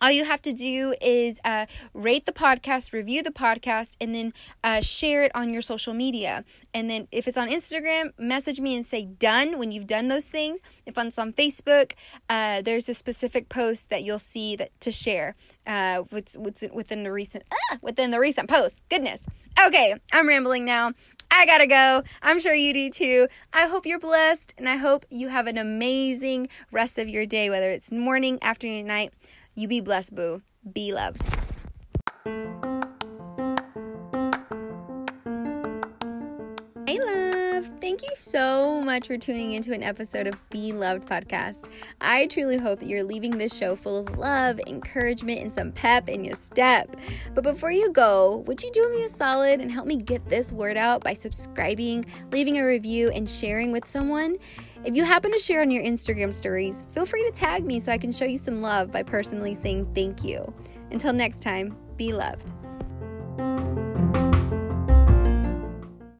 all 0.00 0.10
you 0.10 0.24
have 0.24 0.40
to 0.42 0.52
do 0.52 0.94
is 1.00 1.40
uh, 1.44 1.66
rate 1.92 2.24
the 2.24 2.32
podcast, 2.32 2.92
review 2.92 3.22
the 3.22 3.30
podcast, 3.30 3.96
and 4.00 4.14
then 4.14 4.32
uh, 4.62 4.80
share 4.80 5.24
it 5.24 5.32
on 5.34 5.52
your 5.52 5.62
social 5.62 5.92
media. 5.92 6.44
And 6.72 6.88
then 6.88 7.08
if 7.10 7.26
it's 7.26 7.36
on 7.36 7.48
Instagram, 7.48 8.12
message 8.18 8.60
me 8.60 8.76
and 8.76 8.86
say 8.86 9.04
done 9.04 9.58
when 9.58 9.72
you've 9.72 9.86
done 9.88 10.08
those 10.08 10.28
things. 10.28 10.62
If 10.86 10.96
it's 10.96 11.18
on 11.18 11.32
Facebook, 11.32 11.92
uh, 12.28 12.62
there's 12.62 12.88
a 12.88 12.94
specific 12.94 13.48
post 13.48 13.90
that 13.90 14.04
you'll 14.04 14.20
see 14.20 14.54
that 14.56 14.78
to 14.80 14.92
share 14.92 15.34
uh, 15.66 16.04
within 16.10 17.02
the 17.02 17.12
recent 17.12 17.44
ah, 17.52 17.78
within 17.82 18.10
the 18.12 18.20
recent 18.20 18.48
post. 18.48 18.84
Goodness. 18.88 19.26
Okay, 19.66 19.96
I'm 20.12 20.28
rambling 20.28 20.64
now. 20.64 20.92
I 21.30 21.44
gotta 21.44 21.66
go. 21.66 22.02
I'm 22.22 22.40
sure 22.40 22.54
you 22.54 22.72
do 22.72 22.90
too. 22.90 23.28
I 23.52 23.66
hope 23.66 23.86
you're 23.86 23.98
blessed 23.98 24.54
and 24.56 24.68
I 24.68 24.76
hope 24.76 25.04
you 25.10 25.28
have 25.28 25.46
an 25.46 25.58
amazing 25.58 26.48
rest 26.70 26.98
of 26.98 27.08
your 27.08 27.26
day, 27.26 27.50
whether 27.50 27.70
it's 27.70 27.90
morning, 27.90 28.38
afternoon, 28.40 28.86
night. 28.86 29.12
You 29.54 29.68
be 29.68 29.80
blessed, 29.80 30.14
boo. 30.14 30.42
Be 30.72 30.92
loved. 30.92 31.26
Hey, 36.86 36.98
love. 37.00 37.27
Thank 37.80 38.02
you 38.02 38.10
so 38.16 38.80
much 38.80 39.06
for 39.06 39.16
tuning 39.16 39.52
into 39.52 39.72
an 39.72 39.84
episode 39.84 40.26
of 40.26 40.50
Be 40.50 40.72
Loved 40.72 41.08
podcast. 41.08 41.68
I 42.00 42.26
truly 42.26 42.56
hope 42.56 42.80
that 42.80 42.88
you're 42.88 43.04
leaving 43.04 43.38
this 43.38 43.56
show 43.56 43.76
full 43.76 43.98
of 43.98 44.18
love, 44.18 44.60
encouragement, 44.66 45.38
and 45.38 45.52
some 45.52 45.70
pep 45.70 46.08
in 46.08 46.24
your 46.24 46.34
step. 46.34 46.96
But 47.34 47.44
before 47.44 47.70
you 47.70 47.92
go, 47.92 48.38
would 48.48 48.60
you 48.62 48.70
do 48.72 48.90
me 48.90 49.04
a 49.04 49.08
solid 49.08 49.60
and 49.60 49.70
help 49.70 49.86
me 49.86 49.94
get 49.94 50.28
this 50.28 50.52
word 50.52 50.76
out 50.76 51.04
by 51.04 51.12
subscribing, 51.12 52.04
leaving 52.32 52.58
a 52.58 52.66
review, 52.66 53.10
and 53.10 53.30
sharing 53.30 53.70
with 53.70 53.86
someone? 53.86 54.38
If 54.84 54.96
you 54.96 55.04
happen 55.04 55.30
to 55.30 55.38
share 55.38 55.60
on 55.60 55.70
your 55.70 55.84
Instagram 55.84 56.34
stories, 56.34 56.84
feel 56.90 57.06
free 57.06 57.24
to 57.24 57.32
tag 57.32 57.64
me 57.64 57.78
so 57.78 57.92
I 57.92 57.98
can 57.98 58.10
show 58.10 58.24
you 58.24 58.38
some 58.38 58.60
love 58.60 58.90
by 58.90 59.04
personally 59.04 59.54
saying 59.54 59.94
thank 59.94 60.24
you. 60.24 60.52
Until 60.90 61.12
next 61.12 61.44
time, 61.44 61.76
be 61.96 62.12
loved. 62.12 62.54